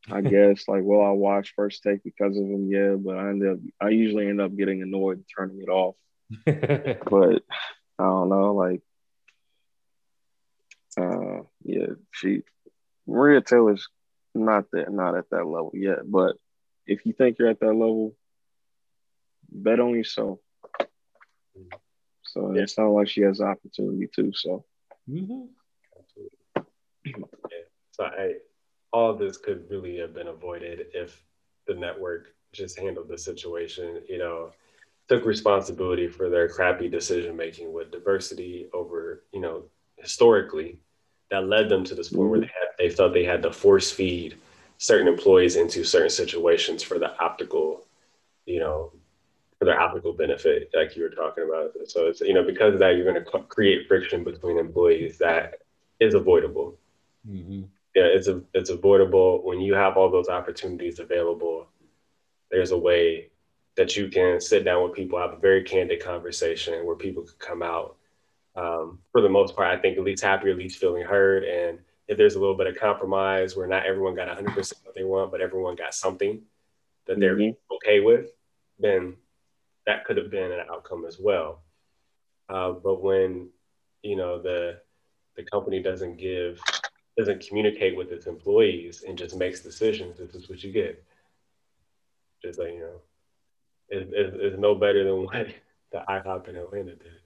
[0.10, 3.48] I guess like well I watch first take because of them, yeah, but I end
[3.48, 5.96] up I usually end up getting annoyed and turning it off.
[6.46, 7.44] but
[8.00, 8.82] I don't know, like,
[11.00, 12.44] uh, yeah, she
[13.08, 13.88] Maria Taylor's
[14.36, 16.00] not that, not at that level yet.
[16.06, 16.36] But
[16.86, 18.16] if you think you're at that level,
[19.50, 20.40] bet on yourself.
[22.38, 22.64] So yeah.
[22.64, 24.32] it sounds like she has opportunity too.
[24.34, 24.64] So.
[25.10, 25.46] Mm-hmm.
[27.06, 27.14] Yeah.
[27.92, 28.34] So I,
[28.94, 31.24] all this could really have been avoided if
[31.66, 34.02] the network just handled the situation.
[34.08, 34.52] You know,
[35.08, 39.64] took responsibility for their crappy decision making with diversity over, you know,
[39.98, 40.80] historically
[41.32, 43.92] that led them to this point where they had they felt they had to force
[43.92, 44.38] feed
[44.78, 47.84] certain employees into certain situations for the optical,
[48.46, 48.92] you know,
[49.60, 51.72] for their applicable benefit, like you were talking about.
[51.88, 55.56] So it's you know because of that, you're going to create friction between employees that
[56.00, 56.78] is avoidable.
[57.28, 57.64] Mm-hmm.
[57.96, 61.68] Yeah, it's a, it's avoidable when you have all those opportunities available.
[62.52, 63.32] There's a way
[63.76, 67.40] that you can sit down with people, have a very candid conversation where people could
[67.40, 67.96] come out.
[68.56, 71.44] Um, for the most part, I think at least happy, at least feeling heard.
[71.44, 75.04] And if there's a little bit of compromise where not everyone got 100% what they
[75.04, 76.42] want, but everyone got something
[77.06, 77.76] that they're mm-hmm.
[77.76, 78.32] okay with,
[78.80, 79.16] been
[79.88, 81.64] that could have been an outcome as well.
[82.50, 83.50] Uh, but when
[84.04, 84.80] you know the
[85.36, 86.60] the company doesn't give
[87.18, 91.04] doesn't communicate with its employees and just makes decisions, this is what you get.
[92.44, 93.02] Just like you know,
[93.90, 95.48] it's, it's, it's no better than what
[95.92, 97.22] the IHOP in Atlanta did.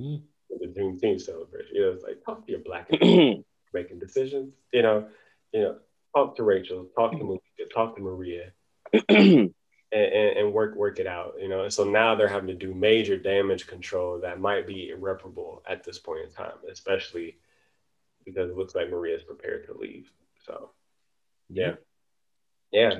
[0.00, 0.16] Mm-hmm.
[0.60, 2.88] The Juneteenth celebration, you know, it's like talk to your black
[3.72, 4.54] making decisions.
[4.72, 5.08] You know,
[5.52, 5.76] you know,
[6.14, 8.52] talk to Rachel, talk to Malika, talk to Maria,
[9.92, 11.34] and, and, work work it out.
[11.40, 15.62] You know, so now they're having to do major damage control that might be irreparable
[15.68, 17.38] at this point in time, especially
[18.24, 20.12] because it looks like Maria's prepared to leave.
[20.44, 20.70] So,
[21.48, 21.74] yeah,
[22.72, 22.98] yeah.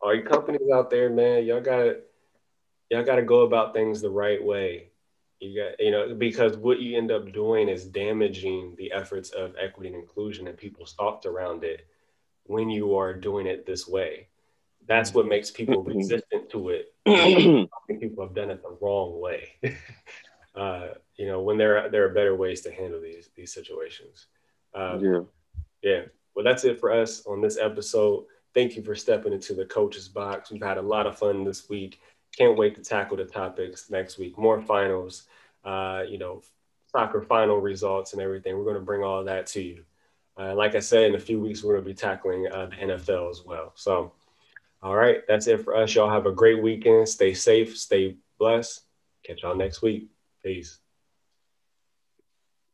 [0.00, 1.96] All you companies out there, man, y'all got
[2.90, 4.88] y'all got to go about things the right way.
[5.40, 9.54] You got, you know, because what you end up doing is damaging the efforts of
[9.60, 11.86] equity and inclusion and people's thoughts around it
[12.44, 14.28] when you are doing it this way.
[14.92, 15.96] That's what makes people mm-hmm.
[15.96, 16.92] resistant to it.
[17.98, 19.54] people have done it the wrong way.
[20.54, 24.26] uh, you know, when there are, there are better ways to handle these these situations.
[24.74, 25.20] Um, yeah,
[25.82, 26.00] yeah.
[26.34, 28.26] Well, that's it for us on this episode.
[28.52, 30.50] Thank you for stepping into the coach's box.
[30.50, 31.98] We've had a lot of fun this week.
[32.36, 34.36] Can't wait to tackle the topics next week.
[34.36, 35.22] More finals,
[35.64, 36.42] uh, you know,
[36.90, 38.58] soccer final results and everything.
[38.58, 39.84] We're going to bring all that to you.
[40.38, 42.76] Uh, like I said, in a few weeks, we're going to be tackling uh, the
[42.76, 43.72] NFL as well.
[43.74, 44.12] So,
[44.82, 45.94] all right, that's it for us.
[45.94, 47.08] Y'all have a great weekend.
[47.08, 48.80] Stay safe, stay blessed.
[49.24, 50.08] Catch y'all next week.
[50.44, 50.81] Peace.